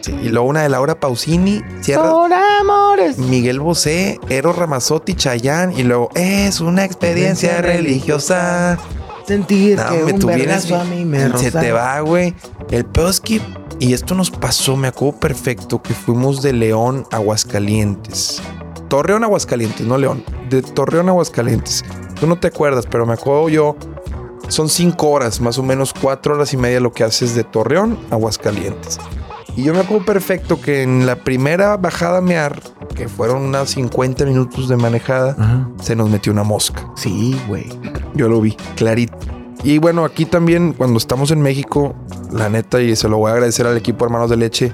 [0.00, 1.62] Sí, y luego una de Laura Pausini.
[1.80, 2.10] Cierra.
[2.10, 3.18] por amores.
[3.18, 8.78] Miguel Bosé, Eros Ramazzotti, Chayán y luego es una experiencia religiosa.
[9.26, 12.34] Sentir No, que me un tuvieras a mí me se te va, güey.
[12.70, 13.40] El peor es que
[13.80, 18.42] y esto nos pasó, me acuerdo perfecto que fuimos de León a Aguascalientes.
[18.88, 21.84] Torreón Aguascalientes, no León, de Torreón Aguascalientes.
[22.18, 23.76] Tú no te acuerdas, pero me acuerdo yo.
[24.48, 27.98] Son cinco horas, más o menos cuatro horas y media lo que haces de Torreón
[28.10, 28.98] a Aguascalientes.
[29.56, 32.60] Y yo me acuerdo perfecto que en la primera bajada a mear,
[32.94, 35.68] que fueron unas 50 minutos de manejada, Ajá.
[35.82, 36.88] se nos metió una mosca.
[36.96, 37.66] Sí, güey.
[38.14, 39.16] Yo lo vi, clarito.
[39.64, 41.94] Y bueno, aquí también, cuando estamos en México,
[42.30, 44.72] la neta, y se lo voy a agradecer al equipo Hermanos de Leche,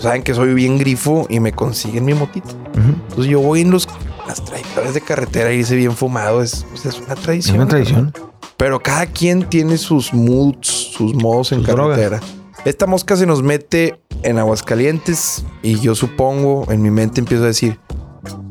[0.00, 2.50] saben que soy bien grifo y me consiguen mi motita.
[2.74, 3.88] Entonces yo voy en los,
[4.26, 7.56] las trayectorias de carretera y irse bien fumado, es, pues, es una Es tradición.
[7.56, 8.12] una tradición.
[8.56, 12.20] Pero cada quien tiene sus moods, sus modos en Sus carretera.
[12.64, 17.48] Esta mosca se nos mete en Aguascalientes y yo supongo, en mi mente empiezo a
[17.48, 17.78] decir,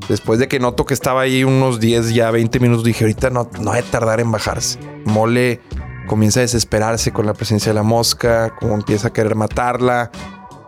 [0.08, 3.50] después de que noto que estaba ahí unos 10, ya 20 minutos, dije, ahorita no,
[3.60, 4.80] no hay tardar en bajarse.
[5.06, 5.60] Mole
[6.08, 10.12] comienza a desesperarse con la presencia de la mosca, como empieza a querer matarla.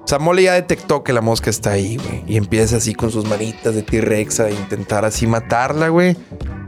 [0.03, 2.23] O sea, Mole ya detectó que la mosca está ahí, güey.
[2.27, 6.15] Y empieza así con sus manitas de T-Rex a intentar así matarla, güey.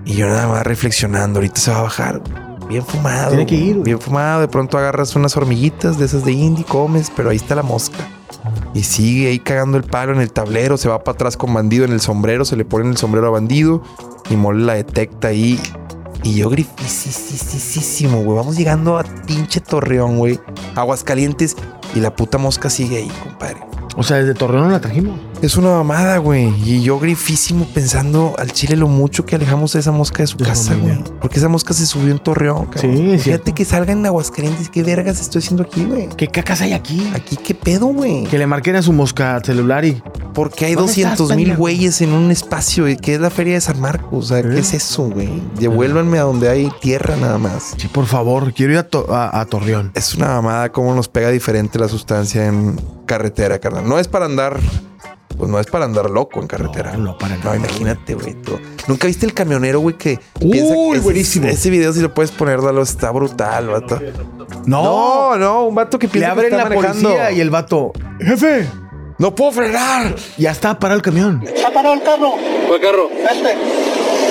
[0.06, 2.49] Y yo nada más reflexionando, ahorita se va a bajar.
[2.70, 3.30] Bien fumado.
[3.30, 3.84] Tiene que ir, güey.
[3.84, 4.42] Bien fumado.
[4.42, 7.98] De pronto agarras unas hormiguitas de esas de indie, comes, pero ahí está la mosca.
[8.76, 11.84] Y sigue ahí cagando el palo en el tablero, se va para atrás con bandido
[11.84, 13.82] en el sombrero, se le pone en el sombrero a bandido.
[14.30, 15.60] y Mole la detecta ahí.
[16.22, 18.38] Y yo grifisísimo, güey.
[18.38, 20.40] Vamos llegando a pinche Torreón, güey.
[20.76, 21.56] Aguascalientes.
[21.96, 23.62] Y la puta mosca sigue ahí, compadre.
[24.00, 25.20] O sea, desde Torreón la trajimos.
[25.42, 26.54] Es una mamada, güey.
[26.66, 30.38] Y yo grifísimo pensando al chile lo mucho que alejamos a esa mosca de su
[30.38, 31.04] De casa, güey.
[31.22, 32.96] Porque esa mosca se subió en Torreón, cabrón.
[32.96, 33.54] Sí, Fíjate cierto.
[33.56, 34.70] que salga en Aguascalientes.
[34.70, 36.08] ¿Qué vergas estoy haciendo aquí, güey?
[36.16, 37.10] ¿Qué cacas hay aquí?
[37.14, 38.24] Aquí, ¿qué pedo, güey?
[38.26, 40.02] Que le marquen a su mosca celular y.
[40.34, 43.56] Porque hay ¿Dónde estás, 200 mil güeyes en un espacio, güey, que es la feria
[43.56, 44.26] de San Marcos.
[44.26, 44.60] O sea, ¿qué ¿Eh?
[44.60, 45.30] es eso, güey?
[45.60, 47.74] Devuélvanme a donde hay tierra nada más.
[47.78, 49.92] Sí, por favor, quiero ir a, To- a- a Torreón.
[49.96, 53.89] Es una mamada cómo nos pega diferente la sustancia en carretera, carnal.
[53.90, 54.60] No es para andar,
[55.36, 56.92] pues no es para andar loco en carretera.
[56.94, 58.36] No, no, para No, nada, imagínate, güey.
[58.36, 58.60] tú.
[58.88, 61.48] ¿Nunca viste el camionero, güey, que Uy, piensa que ese- buenísimo.
[61.48, 64.00] Ese, video si lo puedes poner, Dalo, está brutal, vato.
[64.68, 67.10] No, No, no, un vato que le piensa que abren está la manejando.
[67.10, 67.92] policía y el vato.
[68.20, 68.68] Jefe,
[69.18, 70.16] ¡No puedo frenar!
[70.38, 71.44] ya está parado el camión.
[71.68, 72.34] ¿Ha parado el carro?
[72.68, 73.10] ¿Cuál carro?
[73.12, 73.56] Este.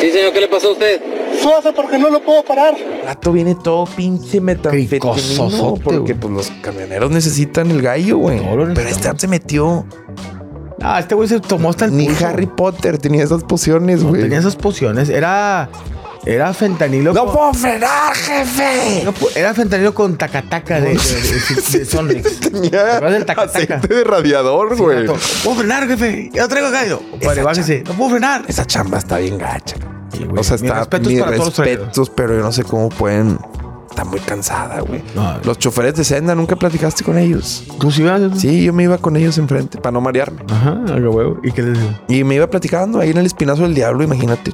[0.00, 1.02] Sí, señor, ¿qué le pasó a usted?
[1.43, 2.74] Súbase porque no lo puedo parar.
[2.76, 8.41] El vato viene todo pinche metanfetamino porque pues los camioneros necesitan el gallo, güey.
[8.74, 9.86] Pero este se metió.
[10.80, 12.26] Ah, este güey se tomó hasta el Ni pulso.
[12.26, 14.22] Harry Potter tenía esas pociones, No güey.
[14.22, 15.09] tenía esas pociones.
[15.09, 15.68] Era.
[16.26, 17.14] Era fentanilo.
[17.14, 19.03] ¡No con- puedo frenar, jefe!
[19.05, 20.99] no era fentanilo con tacataca de, de, de,
[21.78, 22.41] de Sonrix.
[22.41, 23.78] ¿Te Tenía del taca-taca?
[23.78, 25.05] de radiador, Sí, güey.
[25.05, 25.14] No
[25.45, 26.30] puedo frenar, jefe.
[26.34, 26.70] Ya lo traigo
[27.11, 27.82] Compadre, Esa bájese.
[27.86, 28.45] No puedo frenar.
[28.47, 29.76] Esa chamba está bien gacha.
[30.12, 30.26] Sí.
[30.36, 33.38] O sea, Mis está respetos mis respetos, pero yo no sé cómo pueden.
[33.90, 35.02] Está muy cansada, güey.
[35.14, 37.64] No, Los choferes de senda, ¿nunca platicaste con ellos?
[37.80, 38.20] ¿Tú sí vas?
[38.36, 40.42] Sí, yo me iba con ellos enfrente para no marearme.
[40.50, 41.40] Ajá, a huevo.
[41.42, 41.90] ¿Y qué les digo?
[42.06, 44.52] Y me iba platicando ahí en el espinazo del diablo, imagínate.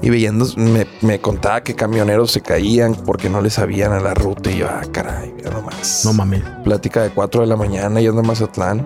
[0.00, 4.14] Y viendo, me, me contaba que camioneros se caían porque no le sabían a la
[4.14, 4.50] ruta.
[4.50, 6.02] Y yo, ah, caray, mira nomás.
[6.04, 6.42] No mames.
[6.62, 8.84] Plática de 4 de la mañana y ando en Mazatlán.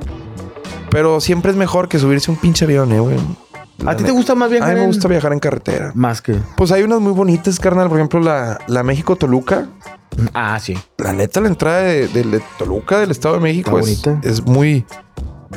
[0.90, 3.16] Pero siempre es mejor que subirse a un pinche avión, eh, güey.
[3.86, 4.74] ¿A ti te gusta más A viajar?
[4.74, 5.92] mí me gusta viajar en carretera.
[5.94, 6.34] Más que.
[6.56, 7.88] Pues hay unas muy bonitas, carnal.
[7.88, 9.66] Por ejemplo, la, la México-Toluca.
[10.34, 10.76] Ah, sí.
[10.96, 14.84] La neta, la entrada de, de- de Toluca, del Estado de México, es, es muy...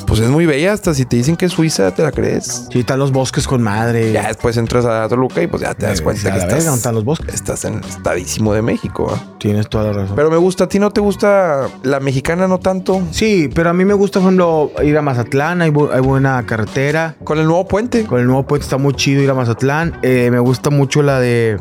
[0.07, 0.71] Pues es muy bella.
[0.73, 2.67] Hasta si te dicen que es Suiza, te la crees.
[2.71, 4.11] Sí, están los bosques con madre.
[4.13, 6.47] Ya después entras a Toluca y pues ya te das Eh, cuenta que la verga,
[6.47, 7.33] ¿dónde estás, están los bosques?
[7.35, 9.11] estás en estadísimo de México.
[9.13, 9.35] ¿ah?
[9.37, 10.15] Tienes toda la razón.
[10.15, 13.01] Pero me gusta, ¿a ti no te gusta la mexicana no tanto?
[13.11, 15.61] sí, pero a mí me gusta, por ejemplo, ir a Mazatlán.
[15.61, 17.15] Hay, bu- hay buena carretera.
[17.23, 18.05] Con el nuevo puente.
[18.05, 19.97] Con el nuevo puente está muy chido ir a Mazatlán.
[20.03, 21.59] Eh, me gusta mucho la de.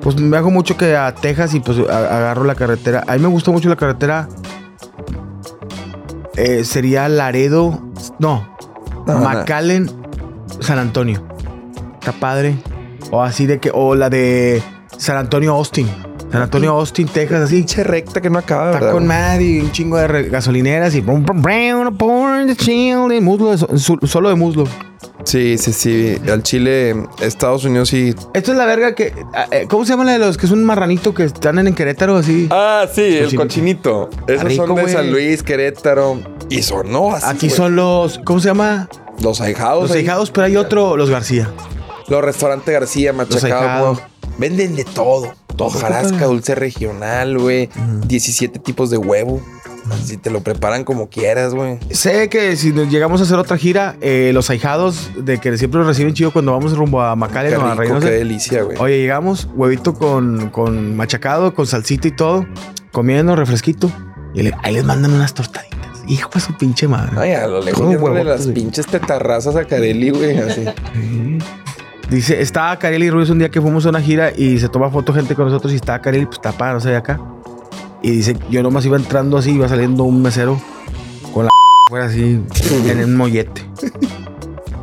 [0.00, 3.02] Pues me hago mucho que a Texas y pues agarro la carretera.
[3.08, 4.28] A mí me gusta mucho la carretera.
[6.38, 7.80] Eh, sería Laredo.
[8.18, 8.48] No.
[9.06, 9.20] No, no.
[9.20, 9.90] McAllen,
[10.60, 11.22] San Antonio.
[11.98, 12.56] Está padre.
[13.10, 13.70] O así de que.
[13.74, 14.62] O la de
[14.96, 15.88] San Antonio Austin.
[16.30, 17.56] San Antonio Austin, Texas, así.
[17.56, 18.92] Pinche recta que no acaba, Está ¿verdad?
[18.92, 21.32] con madre y un chingo de gasolineras y muslo,
[23.56, 24.64] de solo de muslo.
[25.28, 26.18] Sí, sí, sí.
[26.32, 28.14] Al Chile, Estados Unidos sí.
[28.32, 29.12] Esto es la verga que.
[29.34, 31.74] ah, eh, ¿Cómo se llama la de los que es un marranito que están en
[31.74, 32.48] Querétaro así?
[32.50, 34.08] Ah, sí, el cochinito.
[34.26, 34.94] Esos rico, son de güey.
[34.94, 36.18] San Luis, Querétaro.
[36.48, 37.56] Y son, no, así, Aquí güey.
[37.58, 38.20] son los.
[38.24, 38.88] ¿Cómo se llama?
[39.20, 39.90] los ahijados.
[39.90, 40.08] Los ahí.
[40.32, 41.50] pero hay otro, los García.
[42.08, 44.00] Los restaurantes García, machacado.
[44.38, 45.34] Venden de todo.
[45.58, 47.68] Hojarasca, dulce regional, güey.
[48.06, 49.42] 17 tipos de huevo.
[49.92, 51.78] Así te lo preparan como quieras, güey.
[51.90, 55.78] Sé que si nos llegamos a hacer otra gira, eh, los ahijados de que siempre
[55.78, 58.06] nos reciben chido cuando vamos rumbo a Qué o a Reynosa.
[58.08, 58.76] qué delicia, güey.
[58.78, 62.46] Oye, llegamos, huevito con, con machacado, con salsita y todo,
[62.92, 63.90] comiendo refresquito.
[64.34, 65.78] Y le- ahí les mandan unas tortaditas.
[66.06, 67.12] Hijo de su pinche madre.
[67.18, 68.54] Ay, a lo lejos huevotes, las güey.
[68.54, 70.38] pinches tetarrazas a Carelli, güey.
[70.38, 70.64] Así.
[72.10, 75.12] Dice, estaba Kareli Ruiz un día que fuimos a una gira y se toma foto
[75.12, 77.20] gente con nosotros y estaba Kareli, pues está para, no sé, de acá.
[78.02, 80.60] Y dice, yo nomás iba entrando así, iba saliendo un mesero
[81.32, 81.50] con la
[81.88, 82.40] fuera así,
[82.86, 83.62] en un mollete.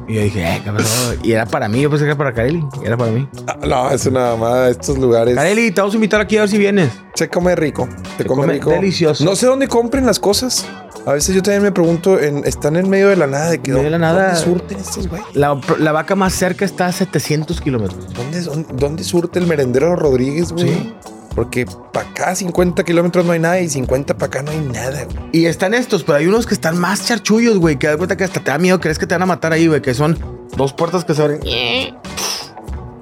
[0.07, 0.85] Y yo dije, eh, cabrón.
[1.23, 3.27] Y era para mí, yo pensé que era para Kareli, era para mí.
[3.47, 4.69] Ah, No, es una mamada.
[4.69, 5.33] Estos lugares.
[5.35, 6.91] Kareli, te vamos a invitar aquí a ver si vienes.
[7.15, 7.87] Se come rico.
[8.17, 8.69] Se, Se come, come rico.
[8.69, 9.23] delicioso.
[9.25, 10.65] No sé dónde compren las cosas.
[11.07, 13.49] A veces yo también me pregunto, en- están en medio de la nada.
[13.49, 14.25] De que, En medio de la nada.
[14.33, 15.21] ¿Dónde surten estos güey?
[15.33, 18.13] La, la vaca más cerca está a 700 kilómetros.
[18.13, 20.67] ¿Dónde, dónde, dónde surte el merendero Rodríguez, güey?
[20.69, 20.93] Sí.
[21.35, 25.05] Porque para acá 50 kilómetros no hay nada y 50 para acá no hay nada.
[25.33, 27.77] Y están estos, pero hay unos que están más charchullos, güey.
[27.77, 29.67] Que da cuenta que hasta te da miedo, crees que te van a matar ahí,
[29.67, 29.81] güey.
[29.81, 30.17] Que son
[30.55, 31.41] dos puertas que se abren.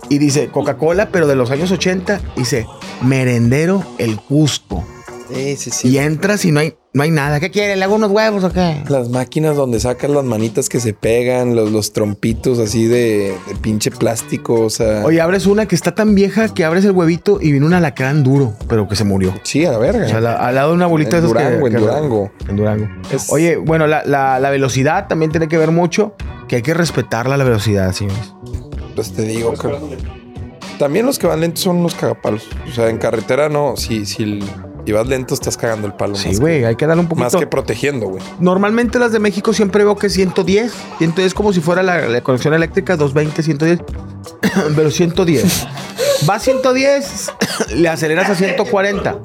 [0.10, 2.20] Y dice Coca-Cola, pero de los años 80.
[2.36, 2.66] Dice
[3.02, 4.84] Merendero El Cusco.
[5.34, 5.88] Sí, sí, sí.
[5.90, 7.40] Y entras y no hay, no hay nada.
[7.40, 7.76] ¿Qué quiere?
[7.76, 8.84] ¿Le hago unos huevos o qué?
[8.90, 13.56] Las máquinas donde sacas las manitas que se pegan, los, los trompitos así de, de
[13.62, 15.04] pinche plástico, o sea.
[15.06, 18.24] Oye, abres una que está tan vieja que abres el huevito y viene un alacrán
[18.24, 19.34] duro, pero que se murió.
[19.44, 20.06] Sí, a la verga.
[20.06, 21.80] O sea, la- al lado de una bolita En de esas que- Durango, en que-
[21.80, 22.32] Durango.
[22.50, 22.88] En Durango.
[23.12, 26.16] Es- Oye, bueno, la, la- la velocidad también tiene que ver mucho,
[26.48, 28.34] que hay que respetarla la velocidad, señores.
[28.96, 29.70] Pues te digo que.
[30.80, 32.48] También los que van lentos son los cagapalos.
[32.68, 33.76] O sea, en carretera no.
[33.78, 34.44] Si, si, el-
[34.86, 36.16] si vas lento, estás cagando el palo.
[36.16, 37.26] Sí, güey, hay que darle un poquito.
[37.26, 38.24] Más que protegiendo, güey.
[38.40, 40.74] Normalmente las de México siempre veo que 110.
[41.00, 43.80] 110 como si fuera la, la conexión eléctrica, 220, 110.
[44.76, 45.68] Pero 110.
[46.30, 47.32] Va a 110,
[47.76, 49.20] le aceleras a 140.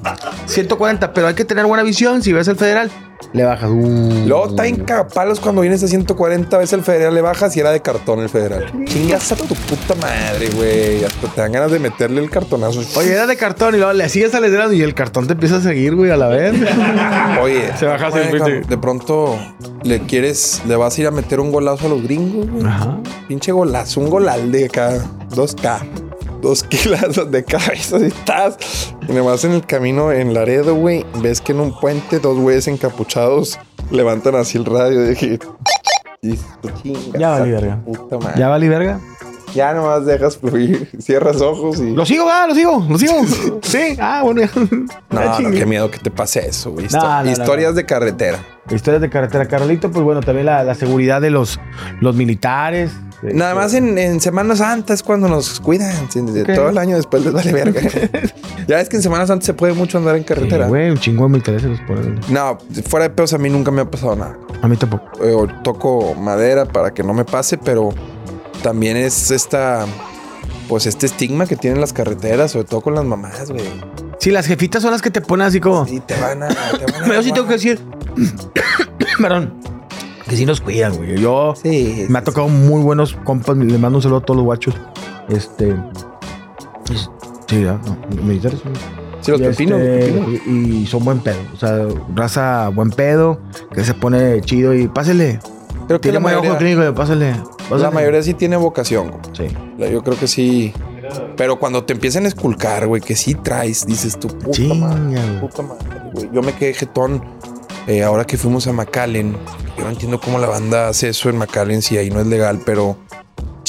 [0.46, 2.22] 140, pero hay que tener buena visión.
[2.22, 2.90] Si ves el federal,
[3.32, 3.70] le bajas.
[3.70, 4.24] Uh.
[4.26, 7.70] Luego está en cagapalos cuando vienes a 140 veces el federal le bajas y era
[7.70, 8.72] de cartón el federal.
[8.86, 11.04] Chingas a tu puta madre, güey.
[11.04, 12.80] Hasta te dan ganas de meterle el cartonazo.
[12.98, 15.60] Oye, era de cartón y luego le sigues acelerando y el cartón te empieza a
[15.60, 16.54] seguir, güey, a la vez.
[17.42, 18.18] Oye, Se baja sí.
[18.68, 19.38] de pronto
[19.82, 22.64] le quieres, le vas a ir a meter un golazo a los gringos, güey.
[22.66, 22.98] Ajá.
[23.28, 24.98] Pinche golazo, un golal de acá,
[25.30, 26.07] 2K,
[26.40, 28.94] dos kilos de cabeza y estás.
[29.08, 32.68] Y nomás en el camino en Laredo, güey, ves que en un puente dos güeyes
[32.68, 33.58] encapuchados
[33.90, 35.10] levantan así el radio.
[36.20, 36.36] Y
[36.82, 37.78] "Chinga, Ya valí verga.
[37.84, 38.32] Puta madre.
[38.34, 39.00] ¿Ya Ya, vali verga?
[39.74, 41.90] nomás dejas fluir, cierras ojos y.
[41.94, 43.14] Lo sigo, va, lo sigo, lo sigo.
[43.62, 44.50] Sí, ah, bueno, ya.
[45.10, 46.86] No, Ya no, qué miedo que te pase eso, güey.
[46.86, 48.38] Histo- No, no, no, Historias de carretera.
[48.70, 51.58] Historias de carretera, Carolito, pues bueno, también la, la seguridad de los,
[52.00, 52.90] los militares.
[53.22, 56.10] Nada más en, en Semana Santa es cuando nos cuidan.
[56.10, 56.54] sí, de Ok.
[56.54, 57.80] Todo el año después les vale verga.
[58.68, 60.68] ya ves que en Semana Santa se puede mucho andar en Sí, carretera.
[60.68, 62.20] güey, un militares se los ponen.
[62.28, 62.58] no,
[62.88, 64.38] fuera de pedos a mí nunca me ha pasado nada.
[64.62, 65.04] A mí tampoco.
[65.24, 65.34] Eh,
[65.64, 67.90] toco madera para que no me pase, pero
[68.62, 69.84] también es esta,
[70.68, 73.64] pues este estigma que tienen las carreteras, sobre todo con las mamás, güey.
[74.20, 75.86] Sí, las jefitas son las que te ponen así como.
[75.86, 76.48] Sí, te van a.
[76.48, 76.54] Te
[76.92, 77.80] van a Pero sí tengo que decir.
[79.20, 79.54] Perdón.
[80.28, 81.18] Que sí nos cuidan, güey.
[81.18, 81.54] Yo.
[81.60, 83.56] Sí, Me ha sí, tocado muy buenos compas.
[83.56, 84.74] Le mando un saludo a todos los guachos.
[85.28, 85.74] Este.
[86.92, 87.10] es-
[87.48, 87.80] Sí, ¿verdad?
[87.86, 88.72] no, militares son.
[89.22, 90.40] Sí, los Y pepinos, los este, pepinos.
[90.46, 90.50] Y,
[90.82, 91.38] y son buen pedo.
[91.54, 93.40] O sea, raza buen pedo.
[93.72, 95.40] Que se pone chido y pásele.
[95.86, 97.34] Creo que Tiene la muy ojo mayoría, clínico, pásale.
[97.58, 97.82] pásale.
[97.82, 99.10] la mayoría sí tiene vocación.
[99.10, 99.48] güey.
[99.48, 99.56] Sí.
[99.90, 100.74] Yo creo que sí.
[101.38, 105.40] Pero cuando te empiezan a esculcar, güey, que sí traes, dices tu puta Chinga, madre,
[105.40, 106.28] puta madre, güey.
[106.34, 107.24] Yo me quedé jetón
[107.88, 109.36] eh, ahora que fuimos a McAllen.
[109.76, 112.60] Yo no entiendo cómo la banda hace eso en McAllen si ahí no es legal,
[112.64, 112.96] pero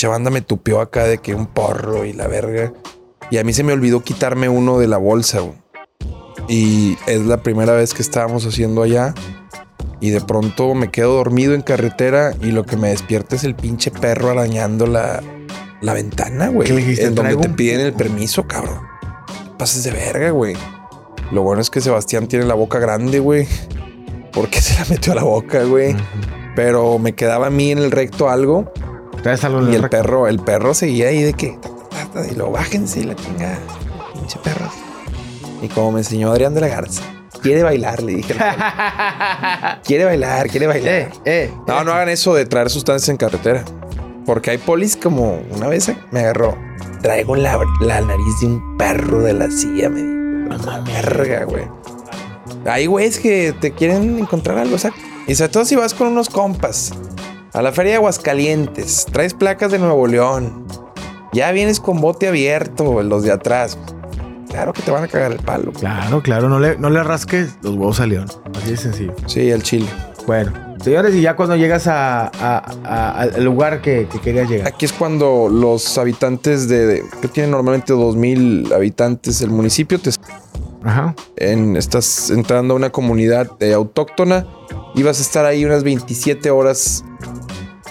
[0.08, 2.72] banda me tupió acá de que un porro y la verga.
[3.32, 5.58] Y a mí se me olvidó quitarme uno de la bolsa, güey.
[6.48, 9.14] Y es la primera vez que estábamos haciendo allá.
[10.00, 13.56] Y de pronto me quedo dormido en carretera y lo que me despierta es el
[13.56, 15.22] pinche perro arañando la,
[15.82, 16.68] la ventana, güey.
[16.68, 17.06] ¿Qué le dijiste?
[17.06, 18.80] En donde te piden el permiso, cabrón.
[19.58, 20.56] Pases de verga, güey.
[21.32, 23.48] Lo bueno es que Sebastián tiene la boca grande, güey.
[24.32, 25.96] Porque se la metió a la boca, güey.
[26.56, 28.72] Pero me quedaba a mí en el recto algo.
[29.24, 29.90] Y el recto.
[29.90, 31.58] perro, el perro seguía ahí de que.
[31.62, 33.60] ta, ta, ta, ta, Y lo bájense y la chingada.
[34.14, 34.74] Pinche perros.
[35.62, 37.04] Y como me enseñó Adrián de la Garza.
[37.42, 38.36] Quiere bailar, le dije.
[39.86, 40.94] quiere bailar, quiere bailar.
[40.94, 41.54] Eh, eh.
[41.68, 43.64] No, no hagan eso de traer sustancias en carretera.
[44.26, 46.58] Porque hay polis como una vez me agarró.
[47.02, 50.64] Traigo la, la nariz de un perro de la silla, me dijo.
[50.64, 51.64] Una verga, güey.
[52.66, 54.92] Hay güeyes que te quieren encontrar algo, o sea.
[55.28, 56.92] Y sobre todo si vas con unos compas
[57.54, 60.66] a la feria de Aguascalientes, traes placas de Nuevo León,
[61.34, 63.78] ya vienes con bote abierto, los de atrás.
[64.50, 65.72] Claro que te van a cagar el palo.
[65.72, 68.26] Claro, claro, no le, no le rasques los huevos a León.
[68.58, 69.14] Así de sencillo.
[69.28, 69.86] Sí, el chile.
[70.26, 70.52] Bueno,
[70.84, 74.68] señores, y ya cuando llegas a, a- a- al lugar que, que querías llegar.
[74.68, 80.10] Aquí es cuando los habitantes de, de- que tienen normalmente 2000 habitantes el municipio te
[80.84, 81.16] Ajá.
[81.36, 84.46] en, estás entrando a una comunidad eh, autóctona
[84.96, 87.04] y vas a estar ahí unas 27 horas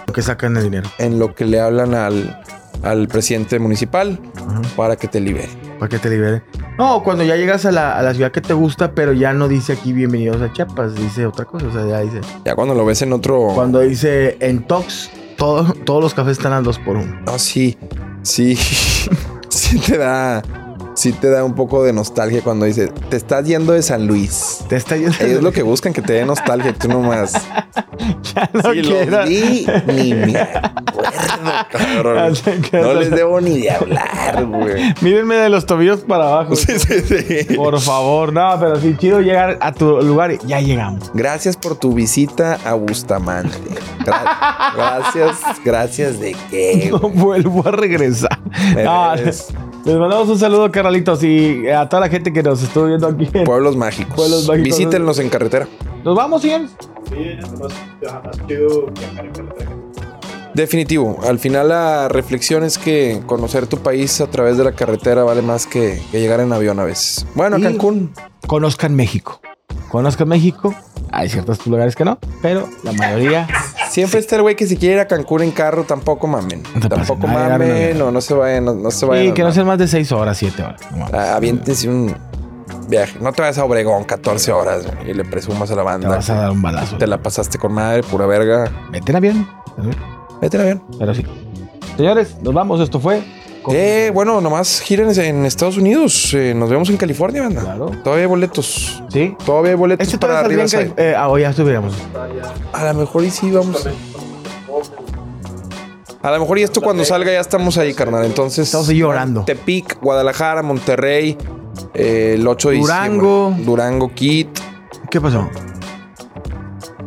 [0.07, 0.89] Lo que sacan el dinero.
[0.99, 2.41] en lo que le hablan al,
[2.83, 4.63] al presidente municipal Ajá.
[4.77, 5.49] para que te libere.
[5.79, 6.43] Para que te libere.
[6.79, 9.49] No, cuando ya llegas a la, a la ciudad que te gusta, pero ya no
[9.49, 11.67] dice aquí bienvenidos a Chiapas, dice otra cosa.
[11.67, 12.21] O sea, ya dice.
[12.45, 13.49] Ya cuando lo ves en otro...
[13.55, 17.77] Cuando dice en Tox, todo- todos los cafés están al 2 por 1 No, sí,
[18.23, 18.57] sí,
[19.49, 20.43] sí te da...
[20.99, 24.65] Sí te da un poco de nostalgia cuando dice, te estás yendo de San Luis.
[24.69, 25.15] Te está yendo.
[25.21, 27.33] Ellos lo que buscan que te dé nostalgia, tú nomás.
[28.35, 29.11] Ya no si quiero.
[29.19, 32.35] los vi, ni me acuerdo, cabrón.
[32.73, 34.95] No les debo ni de hablar, güey.
[35.01, 36.57] Mírenme de los tobillos para abajo.
[36.57, 37.55] Sí, sí, sí.
[37.55, 41.11] Por favor, no, pero sí, chido llegar a tu lugar y ya llegamos.
[41.15, 43.57] Gracias por tu visita a Bustamante.
[44.05, 46.89] Gra- gracias, gracias de qué.
[46.91, 47.43] No güey?
[47.43, 48.39] vuelvo a regresar.
[48.77, 49.15] No.
[49.85, 53.27] Les mandamos un saludo, Carlitos, y a toda la gente que nos estuvo viendo aquí.
[53.45, 54.15] Pueblos mágicos.
[54.15, 54.65] Pueblos mágicos.
[54.65, 55.69] Visítenlos en carretera.
[56.05, 56.71] Nos vamos, señores.
[57.09, 59.71] Sí, más, chido viajar en carretera.
[60.55, 61.19] Definitivo.
[61.23, 65.43] Al final la reflexión es que conocer tu país a través de la carretera vale
[65.43, 67.27] más que, que llegar en avión a veces.
[67.35, 68.13] Bueno, a Cancún.
[68.47, 69.41] Conozcan México.
[69.89, 70.75] Conozcan México.
[71.11, 73.49] Hay ciertos lugares que no, pero la mayoría
[73.89, 76.63] Siempre está el güey que si quiere ir a Cancún en carro, tampoco mamen.
[76.75, 79.27] No te tampoco mamen, no, no se vayan, no, no se vayan.
[79.29, 80.81] Sí, que no sean más de 6 horas, 7 horas.
[81.13, 82.15] Ah, Aviéntense un
[82.89, 83.19] viaje.
[83.21, 86.09] No te vayas a Obregón 14 horas güey, y le presumas a la Te banda.
[86.11, 86.99] vas a dar un balazo.
[86.99, 88.71] Te la pasaste con madre, pura verga.
[88.93, 89.49] Vete en avión.
[90.43, 90.81] Vete a ver.
[90.99, 91.25] Pero sí.
[91.97, 92.81] Señores, nos vamos.
[92.81, 93.23] Esto fue.
[93.71, 96.33] Eh, bueno, nomás giren en Estados Unidos.
[96.35, 97.61] Eh, nos vemos en California, banda.
[97.63, 97.91] Claro.
[98.05, 99.03] Todavía hay boletos.
[99.13, 99.35] Sí.
[99.45, 100.65] Todavía hay boletos Este para arriba.
[100.97, 101.95] eh, ah, o ya estuviéramos.
[102.73, 103.87] A lo mejor y sí vamos.
[106.23, 108.25] A lo mejor y esto cuando salga ya estamos ahí, carnal.
[108.25, 108.67] Entonces.
[108.67, 109.45] Estamos llorando.
[109.45, 111.37] Tepic, Guadalajara, Monterrey.
[111.95, 113.45] eh, el 8 de Durango.
[113.51, 113.65] diciembre.
[113.65, 114.49] Durango, Kit.
[115.11, 115.49] ¿Qué pasó?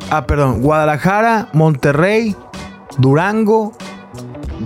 [0.09, 0.61] Ah, perdón.
[0.61, 2.35] Guadalajara, Monterrey,
[2.97, 3.73] Durango,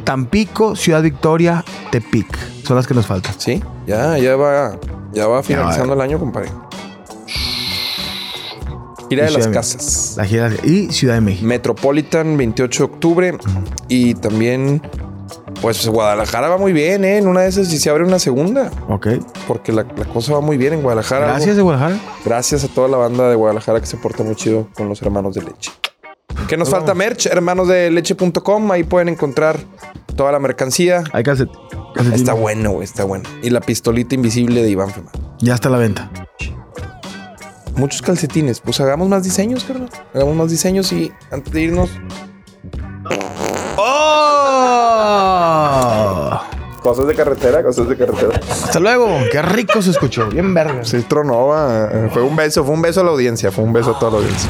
[0.04, 1.64] Tampico, Ciudad Victoria,
[2.02, 2.28] Tepic.
[2.66, 3.34] Son las que nos faltan.
[3.38, 4.78] Sí, ya, ya va.
[5.14, 6.04] Ya va finalizando va.
[6.04, 6.50] el año, compadre.
[9.10, 10.16] Gira de las casas.
[10.18, 11.46] La gira y Ciudad de México.
[11.48, 13.38] Metropolitan, 28 de octubre.
[13.88, 14.82] Y también,
[15.62, 17.18] pues Guadalajara va muy bien, ¿eh?
[17.20, 18.72] En una de esas, si se abre una segunda.
[18.90, 19.08] Ok.
[19.48, 21.28] Porque la, la cosa va muy bien en Guadalajara.
[21.28, 22.00] Gracias Algo- de Guadalajara.
[22.26, 25.36] Gracias a toda la banda de Guadalajara que se porta muy chido con los hermanos
[25.36, 25.72] de leche.
[26.50, 26.94] ¿Qué nos falta?
[26.94, 28.72] Merch, hermanosdeleche.com.
[28.72, 29.58] Ahí pueden encontrar
[30.16, 31.04] toda la mercancía.
[31.14, 31.50] Hay calcet.
[31.96, 32.20] Calcetín.
[32.20, 33.28] Está bueno, güey, está bueno.
[33.42, 35.14] Y la pistolita invisible de Iván Femar.
[35.40, 36.12] Ya está a la venta.
[37.76, 38.60] Muchos calcetines.
[38.60, 39.90] Pues hagamos más diseños, carnal.
[40.14, 41.90] Hagamos más diseños y antes de irnos.
[43.78, 45.06] ¡Oh!
[46.82, 48.40] Cosas de carretera, cosas de carretera.
[48.50, 49.10] Hasta luego.
[49.32, 50.28] Qué rico se escuchó.
[50.28, 50.86] Bien verga.
[50.86, 51.50] Sí, tronó.
[52.14, 53.52] Fue un beso, fue un beso a la audiencia.
[53.52, 54.50] Fue un beso a toda la audiencia.